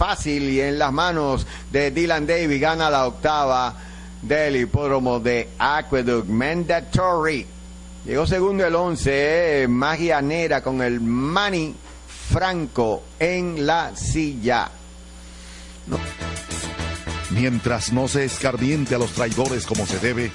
fácil 0.00 0.48
y 0.48 0.62
en 0.62 0.78
las 0.78 0.94
manos 0.94 1.46
de 1.70 1.90
Dylan 1.90 2.26
Davis 2.26 2.58
gana 2.58 2.88
la 2.88 3.06
octava 3.06 3.74
del 4.22 4.56
hipódromo 4.56 5.20
de 5.20 5.50
Aqueduct 5.58 6.26
Mandatory. 6.26 7.46
Llegó 8.06 8.26
segundo 8.26 8.66
el 8.66 8.74
11, 8.74 9.66
Magia 9.68 10.22
Nera 10.22 10.62
con 10.62 10.80
el 10.80 11.02
Manny 11.02 11.74
Franco 12.30 13.02
en 13.18 13.66
la 13.66 13.94
silla. 13.94 14.70
Mientras 17.28 17.92
no 17.92 18.08
se 18.08 18.24
escarmiente 18.24 18.94
a 18.94 18.98
los 18.98 19.12
traidores 19.12 19.66
como 19.66 19.84
se 19.84 19.98
debe, 19.98 20.32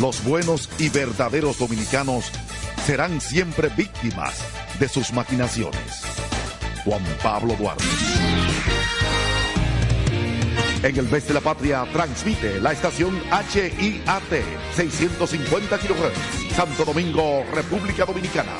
los 0.00 0.24
buenos 0.24 0.68
y 0.80 0.88
verdaderos 0.88 1.60
dominicanos 1.60 2.24
serán 2.84 3.20
siempre 3.20 3.68
víctimas 3.68 4.40
de 4.80 4.88
sus 4.88 5.12
maquinaciones. 5.12 6.02
Juan 6.84 7.04
Pablo 7.22 7.54
Duarte. 7.54 7.84
En 10.82 10.96
el 10.96 11.10
mes 11.10 11.28
de 11.28 11.34
la 11.34 11.40
patria 11.40 11.84
transmite 11.92 12.58
la 12.58 12.72
estación 12.72 13.20
HIAT 13.30 14.22
650 14.74 15.76
kHz, 15.76 16.54
Santo 16.56 16.86
Domingo, 16.86 17.44
República 17.52 18.06
Dominicana. 18.06 18.52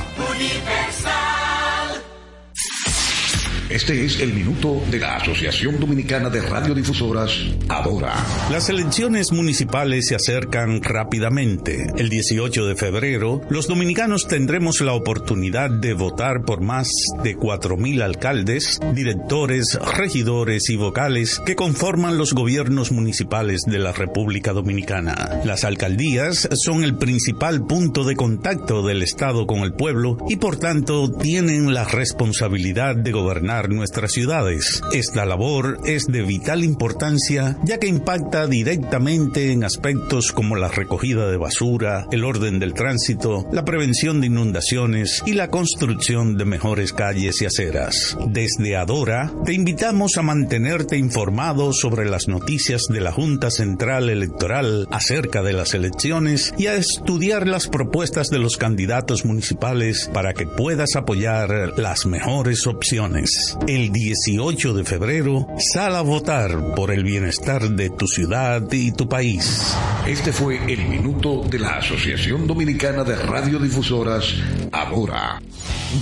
Este 3.70 4.04
es 4.04 4.18
el 4.18 4.32
minuto 4.34 4.82
de 4.90 4.98
la 4.98 5.14
Asociación 5.14 5.78
Dominicana 5.78 6.28
de 6.28 6.40
Radiodifusoras, 6.40 7.30
Adora. 7.68 8.16
Las 8.50 8.68
elecciones 8.68 9.30
municipales 9.30 10.08
se 10.08 10.16
acercan 10.16 10.82
rápidamente. 10.82 11.86
El 11.96 12.08
18 12.08 12.66
de 12.66 12.74
febrero, 12.74 13.42
los 13.48 13.68
dominicanos 13.68 14.26
tendremos 14.26 14.80
la 14.80 14.94
oportunidad 14.94 15.70
de 15.70 15.94
votar 15.94 16.42
por 16.44 16.62
más 16.62 16.90
de 17.22 17.36
4.000 17.36 18.02
alcaldes, 18.02 18.80
directores, 18.92 19.78
regidores 19.96 20.68
y 20.68 20.74
vocales 20.74 21.40
que 21.46 21.54
conforman 21.54 22.18
los 22.18 22.32
gobiernos 22.32 22.90
municipales 22.90 23.62
de 23.68 23.78
la 23.78 23.92
República 23.92 24.52
Dominicana. 24.52 25.42
Las 25.44 25.62
alcaldías 25.62 26.48
son 26.54 26.82
el 26.82 26.96
principal 26.96 27.64
punto 27.68 28.02
de 28.02 28.16
contacto 28.16 28.84
del 28.84 29.04
Estado 29.04 29.46
con 29.46 29.60
el 29.60 29.74
pueblo 29.74 30.18
y 30.28 30.38
por 30.38 30.56
tanto 30.56 31.12
tienen 31.12 31.72
la 31.72 31.84
responsabilidad 31.84 32.96
de 32.96 33.12
gobernar 33.12 33.59
nuestras 33.68 34.12
ciudades. 34.12 34.82
Esta 34.92 35.26
labor 35.26 35.78
es 35.84 36.06
de 36.06 36.22
vital 36.22 36.64
importancia 36.64 37.58
ya 37.64 37.78
que 37.78 37.86
impacta 37.86 38.46
directamente 38.46 39.52
en 39.52 39.64
aspectos 39.64 40.32
como 40.32 40.56
la 40.56 40.68
recogida 40.68 41.30
de 41.30 41.36
basura, 41.36 42.06
el 42.10 42.24
orden 42.24 42.58
del 42.58 42.74
tránsito, 42.74 43.46
la 43.52 43.64
prevención 43.64 44.20
de 44.20 44.28
inundaciones 44.28 45.22
y 45.26 45.34
la 45.34 45.48
construcción 45.48 46.36
de 46.36 46.44
mejores 46.44 46.92
calles 46.92 47.40
y 47.42 47.46
aceras. 47.46 48.16
Desde 48.28 48.76
Adora, 48.76 49.32
te 49.44 49.52
invitamos 49.52 50.16
a 50.16 50.22
mantenerte 50.22 50.96
informado 50.96 51.72
sobre 51.72 52.08
las 52.08 52.28
noticias 52.28 52.82
de 52.88 53.00
la 53.00 53.12
Junta 53.12 53.50
Central 53.50 54.10
Electoral 54.10 54.86
acerca 54.90 55.42
de 55.42 55.52
las 55.52 55.74
elecciones 55.74 56.54
y 56.58 56.66
a 56.66 56.74
estudiar 56.74 57.46
las 57.46 57.68
propuestas 57.68 58.28
de 58.28 58.38
los 58.38 58.56
candidatos 58.56 59.24
municipales 59.24 60.10
para 60.12 60.34
que 60.34 60.46
puedas 60.46 60.96
apoyar 60.96 61.78
las 61.78 62.06
mejores 62.06 62.66
opciones. 62.66 63.49
El 63.66 63.92
18 63.92 64.74
de 64.74 64.84
febrero, 64.84 65.46
sal 65.58 65.96
a 65.96 66.02
votar 66.02 66.74
por 66.74 66.90
el 66.90 67.04
bienestar 67.04 67.68
de 67.70 67.90
tu 67.90 68.06
ciudad 68.06 68.62
y 68.70 68.92
tu 68.92 69.08
país. 69.08 69.76
Este 70.06 70.32
fue 70.32 70.56
el 70.72 70.86
minuto 70.88 71.42
de 71.42 71.58
la 71.58 71.76
Asociación 71.76 72.46
Dominicana 72.46 73.04
de 73.04 73.16
Radiodifusoras, 73.16 74.34
ahora. 74.72 75.40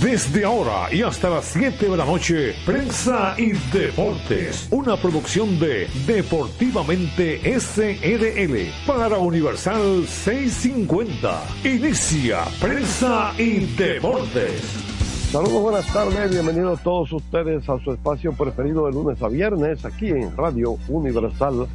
Desde 0.01 0.45
ahora 0.45 0.93
y 0.93 1.01
hasta 1.01 1.29
las 1.29 1.45
7 1.45 1.89
de 1.89 1.97
la 1.97 2.05
noche, 2.05 2.53
Prensa 2.65 3.33
y 3.37 3.53
Deportes, 3.75 4.67
una 4.69 4.95
producción 4.97 5.59
de 5.59 5.87
Deportivamente 6.05 7.41
SRL 7.59 8.71
para 8.85 9.17
Universal 9.17 10.05
650. 10.07 11.43
Inicia 11.63 12.45
Prensa 12.59 13.33
y 13.37 13.65
Deportes. 13.75 14.98
Saludos, 15.31 15.61
buenas 15.61 15.93
tardes, 15.93 16.31
bienvenidos 16.31 16.81
todos 16.81 17.13
ustedes 17.13 17.69
a 17.69 17.79
su 17.79 17.91
espacio 17.91 18.33
preferido 18.33 18.87
de 18.87 18.93
lunes 18.93 19.21
a 19.21 19.27
viernes 19.27 19.85
aquí 19.85 20.09
en 20.09 20.35
Radio 20.35 20.75
Universal 20.87 21.67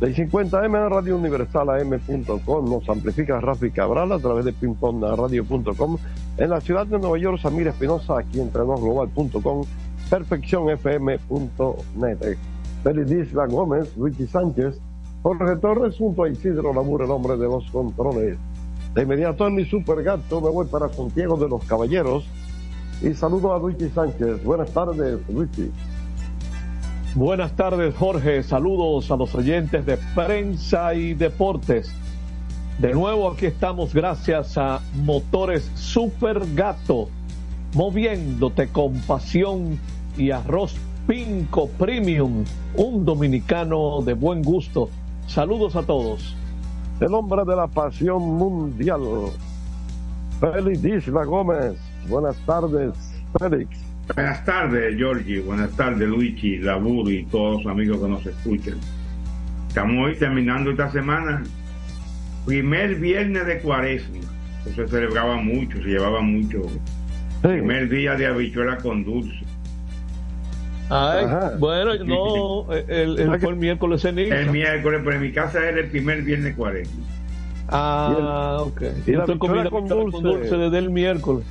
650M, 0.00 0.90
Radio 0.90 1.16
Universal 1.16 1.70
AM.com, 1.70 2.70
nos 2.70 2.88
amplifica 2.88 3.40
Rafi 3.40 3.72
Cabral 3.72 4.12
a 4.12 4.20
través 4.20 4.44
de 4.44 4.52
pingpongradio.com, 4.52 5.98
en 6.36 6.50
la 6.50 6.60
ciudad 6.60 6.86
de 6.86 7.00
Nueva 7.00 7.18
York, 7.18 7.40
Samir 7.40 7.66
Espinosa, 7.66 8.20
aquí 8.20 8.38
en 8.38 8.52
global.com, 8.52 9.64
perfeccionfm.net. 10.08 12.38
Félix 12.84 13.10
Isla 13.10 13.46
Gómez, 13.46 13.96
Luigi 13.96 14.28
Sánchez, 14.28 14.78
Jorge 15.24 15.56
Torres 15.56 15.96
junto 15.98 16.22
a 16.22 16.28
Isidro 16.28 16.72
Labur, 16.72 17.02
el 17.02 17.10
hombre 17.10 17.36
de 17.36 17.46
los 17.46 17.68
controles. 17.72 18.38
De 18.94 19.02
inmediato 19.02 19.48
en 19.48 19.56
mi 19.56 19.64
super 19.64 20.00
gato 20.04 20.40
me 20.40 20.50
voy 20.50 20.66
para 20.66 20.88
Santiago 20.90 21.36
de 21.36 21.48
los 21.48 21.64
Caballeros, 21.64 22.24
y 23.04 23.14
saludo 23.14 23.54
a 23.54 23.58
Luigi 23.58 23.88
Sánchez. 23.90 24.42
Buenas 24.42 24.70
tardes, 24.70 25.20
Luigi. 25.28 25.70
Buenas 27.14 27.54
tardes, 27.54 27.94
Jorge. 27.94 28.42
Saludos 28.42 29.10
a 29.10 29.16
los 29.16 29.34
oyentes 29.34 29.84
de 29.84 29.98
prensa 30.14 30.94
y 30.94 31.12
deportes. 31.12 31.94
De 32.78 32.92
nuevo 32.92 33.30
aquí 33.30 33.46
estamos 33.46 33.92
gracias 33.92 34.56
a 34.56 34.80
Motores 34.94 35.70
Super 35.74 36.42
Gato, 36.54 37.08
moviéndote 37.74 38.68
con 38.68 38.94
pasión 39.02 39.78
y 40.16 40.30
arroz 40.30 40.74
Pinco 41.06 41.68
Premium, 41.68 42.44
un 42.76 43.04
dominicano 43.04 44.00
de 44.02 44.14
buen 44.14 44.42
gusto. 44.42 44.88
Saludos 45.26 45.76
a 45.76 45.82
todos. 45.82 46.34
El 47.00 47.12
hombre 47.12 47.44
de 47.44 47.54
la 47.54 47.66
pasión 47.66 48.22
mundial, 48.22 49.02
Félix 50.40 50.84
Isla 50.84 51.24
Gómez. 51.24 51.93
Buenas 52.08 52.36
tardes, 52.46 52.92
Félix. 53.38 53.78
Buenas 54.14 54.44
tardes, 54.44 54.96
Giorgi. 54.96 55.40
Buenas 55.40 55.70
tardes, 55.76 56.08
Luigi, 56.08 56.58
Labur 56.58 57.10
y 57.10 57.24
todos 57.24 57.64
los 57.64 57.72
amigos 57.72 58.00
que 58.00 58.08
nos 58.08 58.26
escuchan. 58.26 58.74
Estamos 59.68 60.06
hoy 60.06 60.16
terminando 60.16 60.70
esta 60.70 60.90
semana, 60.92 61.42
primer 62.46 62.96
viernes 62.96 63.46
de 63.46 63.58
cuaresma. 63.60 64.18
se 64.64 64.86
celebraba 64.86 65.36
mucho, 65.36 65.78
se 65.78 65.88
llevaba 65.88 66.20
mucho. 66.20 66.62
Primer 67.42 67.88
día 67.88 68.14
de 68.14 68.26
habichuela 68.26 68.78
con 68.78 69.04
dulce. 69.04 69.44
Ay, 70.90 71.26
bueno, 71.58 71.94
no, 72.04 72.72
el, 72.72 73.18
el, 73.18 73.18
el 73.18 73.56
miércoles 73.56 74.04
en 74.04 74.18
El 74.18 74.50
miércoles, 74.50 75.00
pero 75.02 75.16
en 75.16 75.22
mi 75.22 75.32
casa 75.32 75.66
era 75.66 75.80
el 75.80 75.88
primer 75.88 76.22
viernes 76.22 76.52
de 76.52 76.54
cuaresma. 76.54 77.02
Ah, 77.68 78.58
ok. 78.60 78.82
Y 79.06 79.12
la 79.12 79.20
estoy 79.20 79.38
con 79.38 79.52
dulce. 79.52 79.70
con 80.10 80.22
dulce 80.22 80.56
desde 80.56 80.78
el 80.78 80.90
miércoles. 80.90 81.44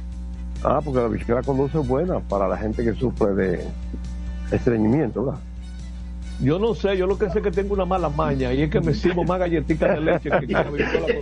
Ah, 0.63 0.79
porque 0.83 1.01
la 1.01 1.07
bicicleta 1.07 1.43
con 1.43 1.57
dulce 1.57 1.79
es 1.79 1.87
buena 1.87 2.19
para 2.19 2.47
la 2.47 2.57
gente 2.57 2.83
que 2.83 2.93
sufre 2.93 3.33
de 3.33 3.65
estreñimiento, 4.51 5.25
¿verdad? 5.25 5.39
Yo 6.39 6.57
no 6.57 6.73
sé, 6.73 6.97
yo 6.97 7.05
lo 7.05 7.15
que 7.17 7.29
sé 7.29 7.39
es 7.39 7.43
que 7.43 7.51
tengo 7.51 7.73
una 7.73 7.83
mala 7.85 8.07
maña 8.09 8.53
y 8.53 8.61
es 8.63 8.69
que 8.69 8.81
me 8.81 8.93
sirvo 8.93 9.23
más 9.23 9.39
galletitas 9.39 9.95
de 9.95 10.01
leche 10.01 10.29
que 10.29 10.47
la 10.47 10.63
bicicleta 10.63 11.13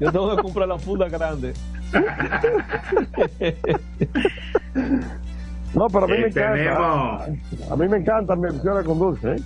Yo 0.00 0.12
tengo 0.12 0.36
que 0.36 0.42
comprar 0.42 0.68
la 0.68 0.78
funda 0.78 1.08
grande. 1.08 1.52
No, 5.74 5.88
pero 5.88 6.04
a 6.04 6.08
mí 6.08 6.14
me 6.14 6.24
eh, 6.24 6.28
encanta. 6.28 7.24
A 7.70 7.76
mí 7.76 7.88
me 7.88 7.96
encanta 7.98 8.36
mi 8.36 8.48
bicicleta 8.48 8.84
con 8.84 8.98
dulce, 8.98 9.32
¿eh? 9.32 9.36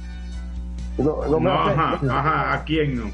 No, 0.99 1.41
no, 1.41 1.51
ajá, 1.51 1.99
ajá, 2.09 2.55
¿a 2.55 2.65
quién 2.65 2.97
no? 2.97 3.11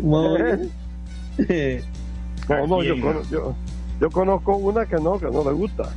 No, 0.00 0.36
no, 2.66 2.82
yo, 2.82 2.96
yo, 3.30 3.54
yo 4.00 4.10
conozco 4.10 4.56
una 4.56 4.86
que 4.86 4.96
no, 4.96 5.18
que 5.18 5.26
no 5.26 5.44
le 5.44 5.52
gusta. 5.52 5.90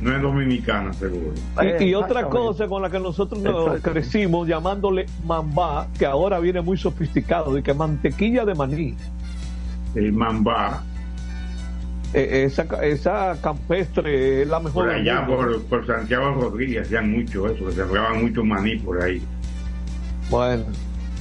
No 0.00 0.14
es 0.14 0.22
dominicana, 0.22 0.92
seguro. 0.92 1.32
Y, 1.80 1.94
otra 1.94 2.28
cosa 2.28 2.68
con 2.68 2.82
la 2.82 2.90
que 2.90 3.00
nosotros 3.00 3.40
nos 3.42 3.80
crecimos 3.80 4.46
llamándole 4.46 5.06
mambá, 5.26 5.88
que 5.98 6.06
ahora 6.06 6.38
viene 6.38 6.60
muy 6.60 6.76
sofisticado, 6.76 7.58
y 7.58 7.62
que 7.62 7.74
mantequilla 7.74 8.44
de 8.44 8.54
maní. 8.54 8.94
El 9.96 10.12
mambá. 10.12 10.84
E, 12.12 12.44
esa, 12.44 12.62
esa 12.84 13.36
campestre 13.42 14.42
es 14.42 14.48
la 14.48 14.60
mejor. 14.60 14.84
Por 14.84 14.94
allá, 14.94 15.26
por, 15.26 15.62
por, 15.64 15.84
Santiago 15.84 16.32
Rodríguez, 16.34 16.86
hacían 16.86 17.10
mucho 17.10 17.48
eso, 17.48 17.72
se 17.72 17.84
mucho 17.84 18.44
maní 18.44 18.76
por 18.76 19.02
ahí. 19.02 19.20
Bueno, 20.30 20.64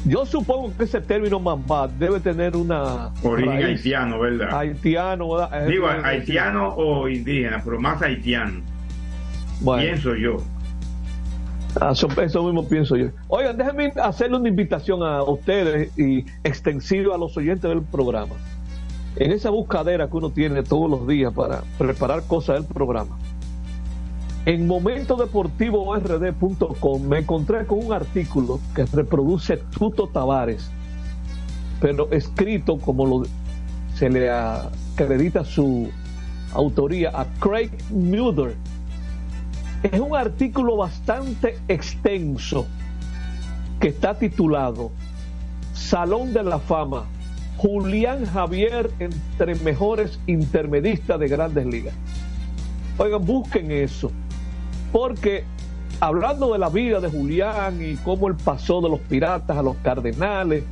yo 0.06 0.26
supongo 0.26 0.76
que 0.76 0.84
ese 0.84 1.00
término 1.02 1.40
mambá 1.40 1.88
debe 1.88 2.20
tener 2.20 2.56
una. 2.56 3.12
Origen 3.24 3.64
haitiano, 3.64 4.20
¿verdad? 4.20 4.50
Haitiano, 4.52 5.34
¿verdad? 5.34 5.68
Digo, 5.68 5.88
haitiano 5.88 6.74
o 6.76 7.08
indígena, 7.08 7.62
pero 7.64 7.80
más 7.80 8.02
haitiano. 8.02 8.62
Pienso 9.78 10.16
yo. 10.16 10.38
Ah, 11.82 11.94
eso, 11.94 12.44
mismo 12.44 12.68
pienso 12.68 12.96
yo. 12.96 13.08
Oigan, 13.30 13.58
déjenme 13.58 13.94
hacerle 14.02 14.38
una 14.38 14.50
invitación 14.50 15.02
a 15.02 15.24
ustedes 15.24 15.98
y 15.98 16.26
extensiva 16.44 17.16
a 17.16 17.18
los 17.18 17.36
oyentes 17.36 17.68
del 17.68 17.82
programa. 17.82 18.36
En 19.16 19.32
esa 19.32 19.50
buscadera 19.50 20.08
que 20.08 20.18
uno 20.18 20.32
tiene 20.32 20.64
todos 20.64 20.90
los 20.90 21.08
días 21.08 21.34
para 21.34 21.62
preparar 21.78 22.24
cosas 22.28 22.58
del 22.58 22.66
programa, 22.66 23.18
en 24.46 24.68
momentodeportivo.rd.com 24.68 27.08
me 27.08 27.20
encontré 27.20 27.66
con 27.66 27.86
un 27.86 27.94
artículo 27.94 28.60
que 28.76 28.86
reproduce 28.86 29.56
Tuto 29.58 30.08
Tavares, 30.08 30.70
pero 31.80 32.12
escrito 32.12 32.78
como 32.78 33.24
se 33.96 34.10
le 34.10 34.30
acredita 34.30 35.46
su 35.46 35.90
autoría 36.54 37.12
a 37.14 37.26
Craig 37.40 37.72
Muller. 37.90 38.58
Es 39.82 39.98
un 40.00 40.16
artículo 40.16 40.78
bastante 40.78 41.58
extenso 41.70 42.68
que 43.80 43.88
está 43.90 44.18
titulado 44.18 44.92
Salón 45.74 46.34
de 46.34 46.42
la 46.44 46.58
Fama, 46.60 47.06
Julián 47.58 48.26
Javier 48.26 48.90
entre 49.00 49.56
mejores 49.56 50.20
intermedistas 50.28 51.18
de 51.20 51.28
grandes 51.30 51.66
ligas. 51.66 51.94
Oigan, 52.98 53.26
busquen 53.26 53.72
eso 53.72 54.12
porque 54.94 55.44
hablando 56.00 56.54
de 56.54 56.60
la 56.60 56.70
vida 56.70 57.02
de 57.02 57.10
Julián 57.10 57.82
y 57.82 57.96
cómo 57.96 58.30
él 58.30 58.36
pasó 58.36 58.80
de 58.80 58.90
los 58.90 59.00
piratas 59.00 59.58
a 59.58 59.64
los 59.64 59.76
cardenales, 59.78 60.64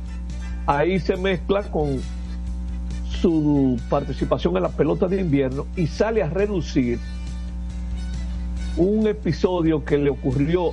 ahí 0.64 1.00
se 1.00 1.16
mezcla 1.16 1.64
con 1.64 2.00
su 3.20 3.78
participación 3.90 4.56
en 4.56 4.62
la 4.62 4.68
pelota 4.68 5.08
de 5.08 5.20
invierno 5.20 5.66
y 5.76 5.88
sale 5.88 6.22
a 6.22 6.30
reducir 6.30 7.00
un 8.76 9.06
episodio 9.08 9.84
que 9.84 9.98
le 9.98 10.10
ocurrió 10.10 10.70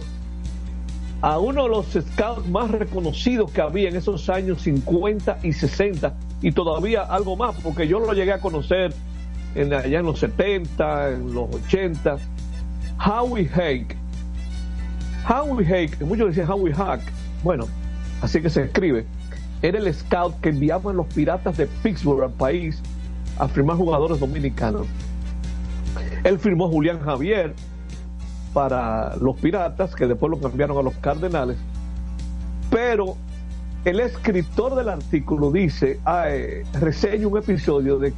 a 1.21 1.39
uno 1.39 1.63
de 1.63 1.69
los 1.69 1.87
scouts 1.87 2.47
más 2.49 2.69
reconocidos 2.69 3.51
que 3.51 3.61
había 3.61 3.89
en 3.89 3.95
esos 3.95 4.29
años 4.29 4.61
50 4.61 5.39
y 5.43 5.53
60 5.53 6.13
y 6.41 6.51
todavía 6.51 7.01
algo 7.01 7.35
más, 7.35 7.55
porque 7.63 7.87
yo 7.87 7.99
lo 7.99 8.13
llegué 8.13 8.31
a 8.31 8.39
conocer 8.39 8.93
en, 9.55 9.73
allá 9.73 9.99
en 9.99 10.05
los 10.05 10.19
70, 10.19 11.09
en 11.09 11.33
los 11.33 11.53
80 11.65 12.17
Howie 12.99 13.47
Hake. 13.47 13.95
Howie 15.27 15.65
Hake, 15.65 16.03
muchos 16.05 16.27
decían 16.27 16.49
Howie 16.49 16.73
Hack, 16.73 17.01
bueno, 17.43 17.65
así 18.21 18.41
que 18.41 18.49
se 18.49 18.63
escribe, 18.63 19.05
era 19.61 19.77
el 19.77 19.93
scout 19.93 20.39
que 20.41 20.49
enviaban 20.49 20.97
los 20.97 21.07
piratas 21.07 21.57
de 21.57 21.67
Pittsburgh 21.67 22.23
al 22.23 22.31
país 22.31 22.81
a 23.37 23.47
firmar 23.47 23.77
jugadores 23.77 24.19
dominicanos. 24.19 24.87
Él 26.23 26.39
firmó 26.39 26.69
Julián 26.69 26.99
Javier 26.99 27.53
para 28.53 29.15
los 29.17 29.37
piratas, 29.37 29.95
que 29.95 30.07
después 30.07 30.29
lo 30.29 30.39
cambiaron 30.39 30.77
a 30.77 30.81
los 30.81 30.95
cardenales, 30.95 31.57
pero 32.69 33.15
el 33.85 33.99
escritor 33.99 34.75
del 34.75 34.89
artículo 34.89 35.51
dice, 35.51 35.99
ah, 36.05 36.25
eh, 36.27 36.63
reseña 36.79 37.27
un 37.27 37.37
episodio 37.37 37.97
de 37.97 38.13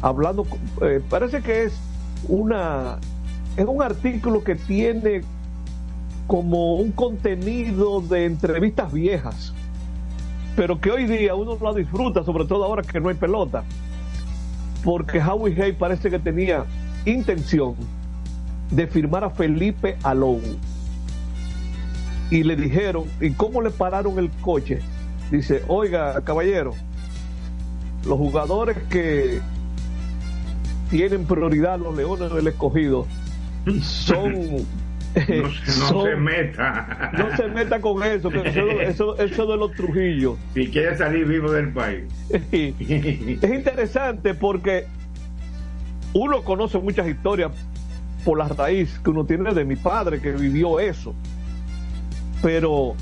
hablando, 0.00 0.46
eh, 0.82 1.02
parece 1.08 1.42
que 1.42 1.64
es 1.64 1.74
una 2.28 2.98
es 3.56 3.64
un 3.66 3.82
artículo 3.82 4.42
que 4.42 4.54
tiene 4.56 5.22
como 6.26 6.76
un 6.76 6.90
contenido 6.92 8.00
de 8.00 8.24
entrevistas 8.24 8.92
viejas, 8.92 9.52
pero 10.56 10.80
que 10.80 10.90
hoy 10.90 11.06
día 11.06 11.34
uno 11.34 11.56
lo 11.60 11.74
disfruta, 11.74 12.24
sobre 12.24 12.46
todo 12.46 12.64
ahora 12.64 12.82
que 12.82 13.00
no 13.00 13.08
hay 13.08 13.14
pelota, 13.14 13.64
porque 14.82 15.20
Howie 15.20 15.60
Hay 15.62 15.72
parece 15.72 16.10
que 16.10 16.18
tenía 16.18 16.64
intención 17.04 17.74
de 18.70 18.86
firmar 18.86 19.24
a 19.24 19.30
Felipe 19.30 19.96
Alou. 20.02 20.40
Y 22.30 22.42
le 22.42 22.56
dijeron, 22.56 23.04
¿y 23.20 23.30
cómo 23.30 23.60
le 23.60 23.70
pararon 23.70 24.18
el 24.18 24.30
coche? 24.40 24.80
Dice, 25.30 25.62
oiga, 25.68 26.20
caballero, 26.22 26.72
los 28.06 28.18
jugadores 28.18 28.76
que 28.88 29.40
tienen 30.90 31.26
prioridad 31.26 31.78
los 31.78 31.96
Leones 31.96 32.32
del 32.32 32.46
Escogido 32.46 33.06
son 33.80 34.66
no, 35.90 36.02
se 36.02 36.16
meta. 36.16 37.12
No 37.16 37.36
se 37.36 37.48
meta 37.48 37.80
con 37.80 38.02
eso, 38.02 38.30
que 38.30 38.88
eso, 38.88 39.16
eso, 39.18 39.46
de 39.46 39.56
los 39.56 39.72
Trujillos. 39.72 40.36
Si 40.54 40.66
quiere 40.68 40.96
salir 40.96 41.26
vivo 41.26 41.52
del 41.52 41.72
país. 41.72 42.04
es 42.30 43.50
interesante 43.52 44.34
porque 44.34 44.86
uno 46.12 46.42
conoce 46.42 46.78
muchas 46.78 47.06
historias 47.08 47.52
por 48.24 48.38
la 48.38 48.48
raíz 48.48 48.98
que 49.04 49.10
uno 49.10 49.24
tiene 49.24 49.54
de 49.54 49.64
mi 49.64 49.76
padre 49.76 50.20
que 50.20 50.32
vivió 50.32 50.80
eso. 50.80 51.14
Pero 52.42 52.94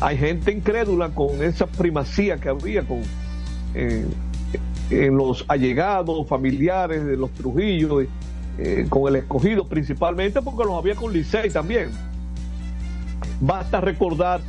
hay 0.00 0.16
gente 0.18 0.52
incrédula 0.52 1.08
con 1.08 1.42
esa 1.42 1.66
primacía 1.66 2.36
que 2.36 2.50
había 2.50 2.82
con 2.82 3.02
eh, 3.74 4.06
en 4.90 5.16
los 5.16 5.44
allegados, 5.48 6.28
familiares 6.28 7.04
de 7.04 7.16
los 7.16 7.32
Trujillos 7.32 8.06
eh, 8.58 8.86
con 8.88 9.08
el 9.08 9.16
escogido, 9.16 9.68
principalmente 9.68 10.40
porque 10.42 10.64
los 10.64 10.74
había 10.74 10.94
con 10.94 11.12
Licey 11.12 11.50
también. 11.50 11.90
Basta 13.40 13.80
recordar 13.80 14.40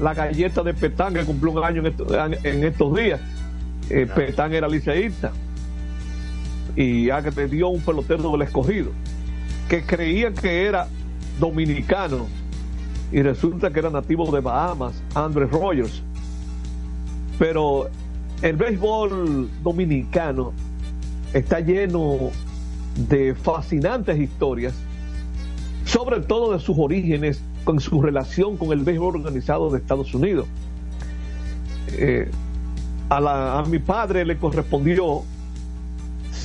la 0.00 0.12
galleta 0.12 0.62
de 0.62 0.74
Petán 0.74 1.14
que 1.14 1.24
cumplió 1.24 1.52
un 1.52 1.64
año 1.64 1.82
en 1.86 2.64
estos, 2.64 2.96
días. 2.96 3.20
Eh, 3.90 4.06
Petán 4.12 4.52
era 4.52 4.68
liceísta 4.68 5.32
y 6.74 7.08
dio 7.48 7.68
un 7.68 7.80
pelotero 7.80 8.32
del 8.32 8.42
escogido 8.42 8.90
que 9.68 9.82
creía 9.82 10.32
que 10.32 10.66
era 10.66 10.88
dominicano 11.40 12.26
y 13.12 13.22
resulta 13.22 13.70
que 13.70 13.78
era 13.78 13.90
nativo 13.90 14.30
de 14.30 14.40
Bahamas, 14.40 15.02
Andrés 15.14 15.50
Rogers. 15.50 16.02
Pero 17.38 17.88
el 18.42 18.56
béisbol 18.56 19.48
dominicano 19.62 20.52
está 21.32 21.60
lleno 21.60 22.30
de 22.96 23.34
fascinantes 23.34 24.18
historias, 24.18 24.74
sobre 25.84 26.20
todo 26.20 26.52
de 26.52 26.60
sus 26.60 26.76
orígenes, 26.78 27.40
con 27.64 27.80
su 27.80 28.00
relación 28.00 28.56
con 28.56 28.72
el 28.72 28.84
béisbol 28.84 29.16
organizado 29.16 29.70
de 29.70 29.78
Estados 29.78 30.14
Unidos. 30.14 30.46
Eh, 31.92 32.30
a, 33.08 33.64
mi 33.68 33.78
padre 33.78 34.24
le 34.24 34.36
correspondió 34.36 35.22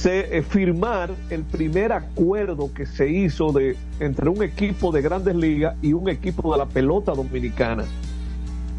eh, 0.04 0.44
firmar 0.48 1.12
el 1.30 1.44
primer 1.44 1.92
acuerdo 1.92 2.74
que 2.74 2.86
se 2.86 3.10
hizo 3.10 3.52
de, 3.52 3.76
entre 4.00 4.30
un 4.30 4.44
equipo 4.44 4.92
de 4.92 5.02
grandes 5.02 5.36
ligas 5.36 5.76
y 5.82 5.94
un 5.94 6.10
equipo 6.10 6.52
de 6.52 6.58
la 6.58 6.66
pelota 6.66 7.14
dominicana, 7.14 7.86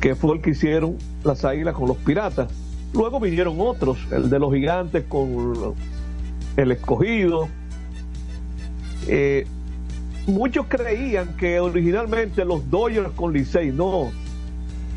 que 0.01 0.15
fue 0.15 0.37
el 0.37 0.43
que 0.43 0.51
hicieron 0.51 0.97
las 1.25 1.45
águilas 1.45 1.75
con 1.75 1.89
los 1.89 1.97
piratas. 1.99 2.49
Luego 2.93 3.21
vinieron 3.21 3.57
otros, 3.61 3.99
el 4.11 4.29
de 4.29 4.39
los 4.39 4.53
gigantes 4.53 5.05
con 5.09 5.75
el 6.57 6.73
escogido, 6.73 7.49
eh, 9.09 9.47
muchos 10.27 10.67
creían 10.67 11.37
que 11.37 11.61
originalmente 11.61 12.45
los 12.45 12.71
Dodgers 12.71 13.11
con 13.15 13.33
Licey, 13.33 13.73
no, 13.73 14.13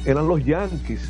eran 0.06 0.28
los 0.28 0.44
Yankees. 0.46 1.10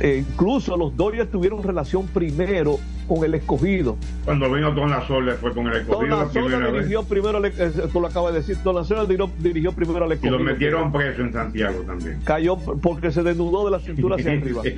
Eh, 0.00 0.24
incluso 0.26 0.76
los 0.76 0.96
Dodgers 0.96 1.30
tuvieron 1.30 1.62
relación 1.62 2.06
primero 2.06 2.78
con 3.06 3.24
el 3.24 3.34
escogido. 3.34 3.96
Cuando 4.24 4.52
vino 4.52 4.72
Don 4.72 4.90
Lazola 4.90 5.34
fue 5.34 5.52
con 5.52 5.66
el 5.68 5.78
escogido. 5.78 6.16
Don 6.16 6.26
Lazola 6.26 6.70
dirigió 6.70 7.02
primero, 7.04 7.44
eh, 7.44 7.72
tú 7.92 8.00
lo 8.00 8.06
acabas 8.06 8.32
de 8.32 8.40
decir, 8.40 8.56
Don 8.62 8.74
Lazola 8.76 9.04
dirigió, 9.38 9.72
primero 9.72 10.04
al 10.04 10.12
escogido. 10.12 10.36
Y 10.36 10.38
lo 10.38 10.44
metieron 10.44 10.92
preso 10.92 11.22
en 11.22 11.32
Santiago 11.32 11.80
también. 11.82 12.20
Cayó 12.24 12.56
porque 12.56 13.10
se 13.10 13.22
desnudó 13.22 13.64
de 13.64 13.70
la 13.70 13.80
cintura 13.80 14.16
hacia 14.16 14.32
arriba. 14.32 14.62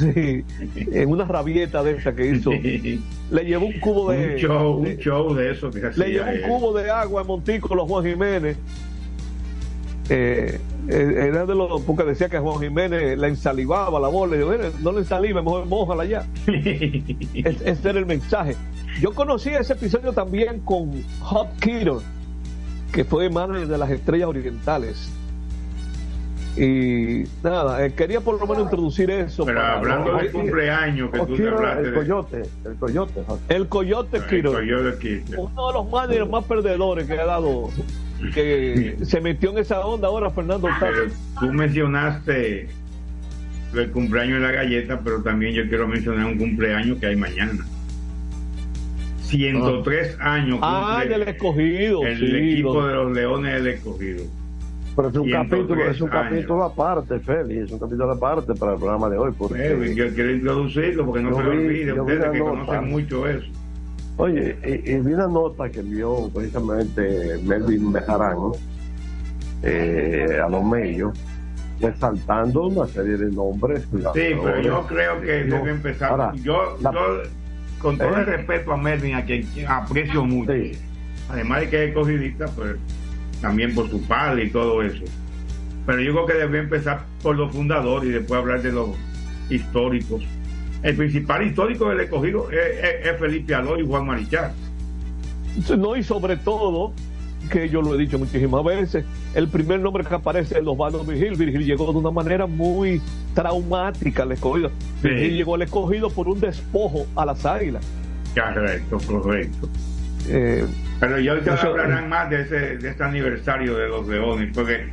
Sí, 0.00 0.44
en 0.76 1.10
una 1.10 1.24
rabieta 1.24 1.82
de 1.82 1.92
esa 1.92 2.14
que 2.14 2.26
hizo. 2.30 2.50
Le 2.52 3.44
llevó 3.44 3.66
un 3.66 3.78
cubo 3.80 4.10
de... 4.10 4.34
Un 4.34 4.36
show, 4.36 4.72
un 4.78 4.96
show 4.96 5.34
de 5.34 5.50
eso 5.50 5.70
que 5.70 5.80
Le 5.96 6.10
llevó 6.10 6.30
un 6.30 6.40
cubo 6.48 6.78
de 6.78 6.90
agua 6.90 7.20
a 7.20 7.24
Montículo 7.24 7.86
Juan 7.86 8.06
Jiménez. 8.06 8.56
Eh, 10.08 10.58
era 10.90 11.46
de 11.46 11.54
los 11.54 11.82
porque 11.82 12.04
decía 12.04 12.28
que 12.28 12.38
Juan 12.38 12.60
Jiménez 12.60 13.16
la 13.16 13.28
ensalivaba 13.28 14.00
la 14.00 14.08
bola. 14.08 14.36
Y 14.36 14.40
yo, 14.40 14.52
no 14.80 14.92
le 14.92 14.98
ensalive, 14.98 15.40
mejor 15.40 15.66
mojala 15.66 16.04
ya. 16.04 16.26
ese 16.46 17.88
era 17.88 17.98
el 17.98 18.06
mensaje. 18.06 18.56
Yo 19.00 19.12
conocí 19.14 19.50
ese 19.50 19.74
episodio 19.74 20.12
también 20.12 20.60
con 20.60 20.90
Hop 21.30 21.48
Kidder, 21.60 21.98
que 22.92 23.04
fue 23.04 23.30
manager 23.30 23.68
de 23.68 23.78
las 23.78 23.90
estrellas 23.90 24.28
orientales. 24.28 25.10
Y 26.56 27.24
nada, 27.44 27.86
eh, 27.86 27.94
quería 27.94 28.20
por 28.20 28.40
lo 28.40 28.46
menos 28.46 28.64
introducir 28.64 29.10
eso. 29.10 29.44
Pero 29.44 29.60
hablando 29.62 30.16
del 30.16 30.32
cumpleaños 30.32 31.10
que 31.12 31.18
tú 31.20 31.36
te 31.36 31.48
hablaste. 31.48 31.88
El 31.88 31.94
coyote, 31.94 32.42
el 32.64 32.76
coyote. 32.76 33.24
El 33.48 33.68
coyote 33.68 34.16
El 34.18 35.38
Uno 35.38 35.66
de 35.68 35.72
los 35.72 35.88
managers 35.88 36.28
más 36.28 36.44
perdedores 36.44 37.06
que 37.06 37.18
ha 37.18 37.24
dado 37.24 37.70
que 38.34 38.96
se 39.02 39.20
metió 39.20 39.50
en 39.50 39.58
esa 39.58 39.80
onda 39.80 40.08
ahora 40.08 40.30
Fernando 40.30 40.68
Tú 41.40 41.52
mencionaste 41.52 42.68
el 43.74 43.90
cumpleaños 43.90 44.40
de 44.40 44.46
la 44.46 44.52
galleta, 44.52 45.00
pero 45.02 45.22
también 45.22 45.54
yo 45.54 45.68
quiero 45.68 45.86
mencionar 45.86 46.26
un 46.26 46.38
cumpleaños 46.38 46.98
que 46.98 47.06
hay 47.06 47.16
mañana. 47.16 47.64
103 49.22 50.18
años. 50.20 50.58
Ah, 50.60 51.04
del 51.08 51.22
escogido. 51.22 52.04
El 52.04 52.34
equipo 52.34 52.86
de 52.86 52.94
los 52.94 53.12
Leones 53.12 53.54
del 53.54 53.66
escogido. 53.68 54.24
Pero 54.96 55.08
es 55.08 55.16
un 55.16 55.30
capítulo, 55.30 55.90
es 55.90 56.00
un 56.00 56.08
capítulo 56.08 56.64
aparte, 56.64 57.20
Félix, 57.20 57.66
es 57.66 57.72
un 57.72 57.78
capítulo 57.78 58.10
aparte 58.10 58.54
para 58.54 58.72
el 58.72 58.78
programa 58.78 59.08
de 59.08 59.18
hoy. 59.18 59.32
Porque... 59.38 59.94
yo 59.94 60.12
quiero 60.12 60.32
introducirlo 60.32 61.06
porque 61.06 61.22
no 61.22 61.36
se 61.36 61.42
lo 61.44 61.50
olvide, 61.50 62.00
ustedes 62.00 62.30
que 62.30 62.38
conocen 62.40 62.90
mucho 62.90 63.28
eso. 63.28 63.46
Oye, 64.20 64.54
y, 64.84 64.96
vi 64.96 65.14
una 65.14 65.28
nota 65.28 65.70
que 65.70 65.80
envió 65.80 66.28
precisamente 66.28 67.40
Melvin 67.42 67.90
Bejarán 67.90 68.36
eh, 69.62 70.38
a 70.44 70.46
los 70.46 70.62
medios, 70.62 71.18
resaltando 71.80 72.66
una 72.66 72.86
serie 72.86 73.16
de 73.16 73.30
nombres. 73.30 73.88
Sí, 73.90 73.98
pero 74.12 74.60
yo 74.60 74.86
creo 74.86 75.22
que 75.22 75.44
debe 75.44 75.70
empezar. 75.70 76.34
yo, 76.34 76.76
con 77.78 77.96
todo 77.96 78.14
el 78.14 78.20
¿Eh? 78.20 78.36
respeto 78.36 78.72
a 78.74 78.76
Melvin, 78.76 79.14
a 79.14 79.24
quien 79.24 79.46
aprecio 79.66 80.22
mucho, 80.22 80.52
además 81.30 81.60
de 81.60 81.70
que 81.70 81.84
es 81.86 81.94
cogidista, 81.94 82.44
pues 82.48 82.76
también 83.40 83.74
por 83.74 83.88
su 83.88 84.06
padre 84.06 84.44
y 84.44 84.50
todo 84.50 84.82
eso. 84.82 85.04
Pero 85.86 86.02
yo 86.02 86.12
creo 86.12 86.26
que 86.26 86.34
debe 86.34 86.58
empezar 86.58 87.06
por 87.22 87.36
los 87.36 87.50
fundadores 87.52 88.10
y 88.10 88.12
después 88.12 88.38
hablar 88.38 88.60
de 88.60 88.72
los 88.72 88.90
históricos 89.48 90.22
el 90.82 90.96
principal 90.96 91.46
histórico 91.46 91.88
del 91.88 92.00
escogido 92.00 92.48
es, 92.50 93.18
Felipe 93.18 93.54
Aló 93.54 93.78
y 93.78 93.86
Juan 93.86 94.06
Marichal. 94.06 94.52
No, 95.76 95.96
y 95.96 96.02
sobre 96.02 96.36
todo, 96.36 96.92
que 97.50 97.68
yo 97.68 97.82
lo 97.82 97.94
he 97.94 97.98
dicho 97.98 98.18
muchísimas 98.18 98.64
veces, 98.64 99.04
el 99.34 99.48
primer 99.48 99.80
nombre 99.80 100.04
que 100.04 100.14
aparece 100.14 100.58
es 100.58 100.64
los 100.64 100.76
Vanos 100.76 101.06
Virgil. 101.06 101.36
Virgil 101.36 101.64
llegó 101.64 101.92
de 101.92 101.98
una 101.98 102.10
manera 102.10 102.46
muy 102.46 103.00
traumática 103.34 104.22
al 104.22 104.32
escogido. 104.32 104.70
Virgil 105.02 105.36
llegó 105.36 105.54
al 105.56 105.62
escogido 105.62 106.08
por 106.10 106.28
un 106.28 106.40
despojo 106.40 107.06
a 107.16 107.26
las 107.26 107.44
águilas. 107.44 107.84
Correcto, 108.34 108.98
correcto. 109.06 109.68
Eh, 110.28 110.64
Pero 111.00 111.18
ya 111.18 111.34
ustedes 111.34 111.64
hablarán 111.64 112.08
más 112.08 112.30
de 112.30 112.42
ese, 112.42 112.78
de 112.78 112.90
este 112.90 113.02
aniversario 113.02 113.76
de 113.76 113.88
los 113.88 114.06
Leones, 114.06 114.50
porque 114.54 114.88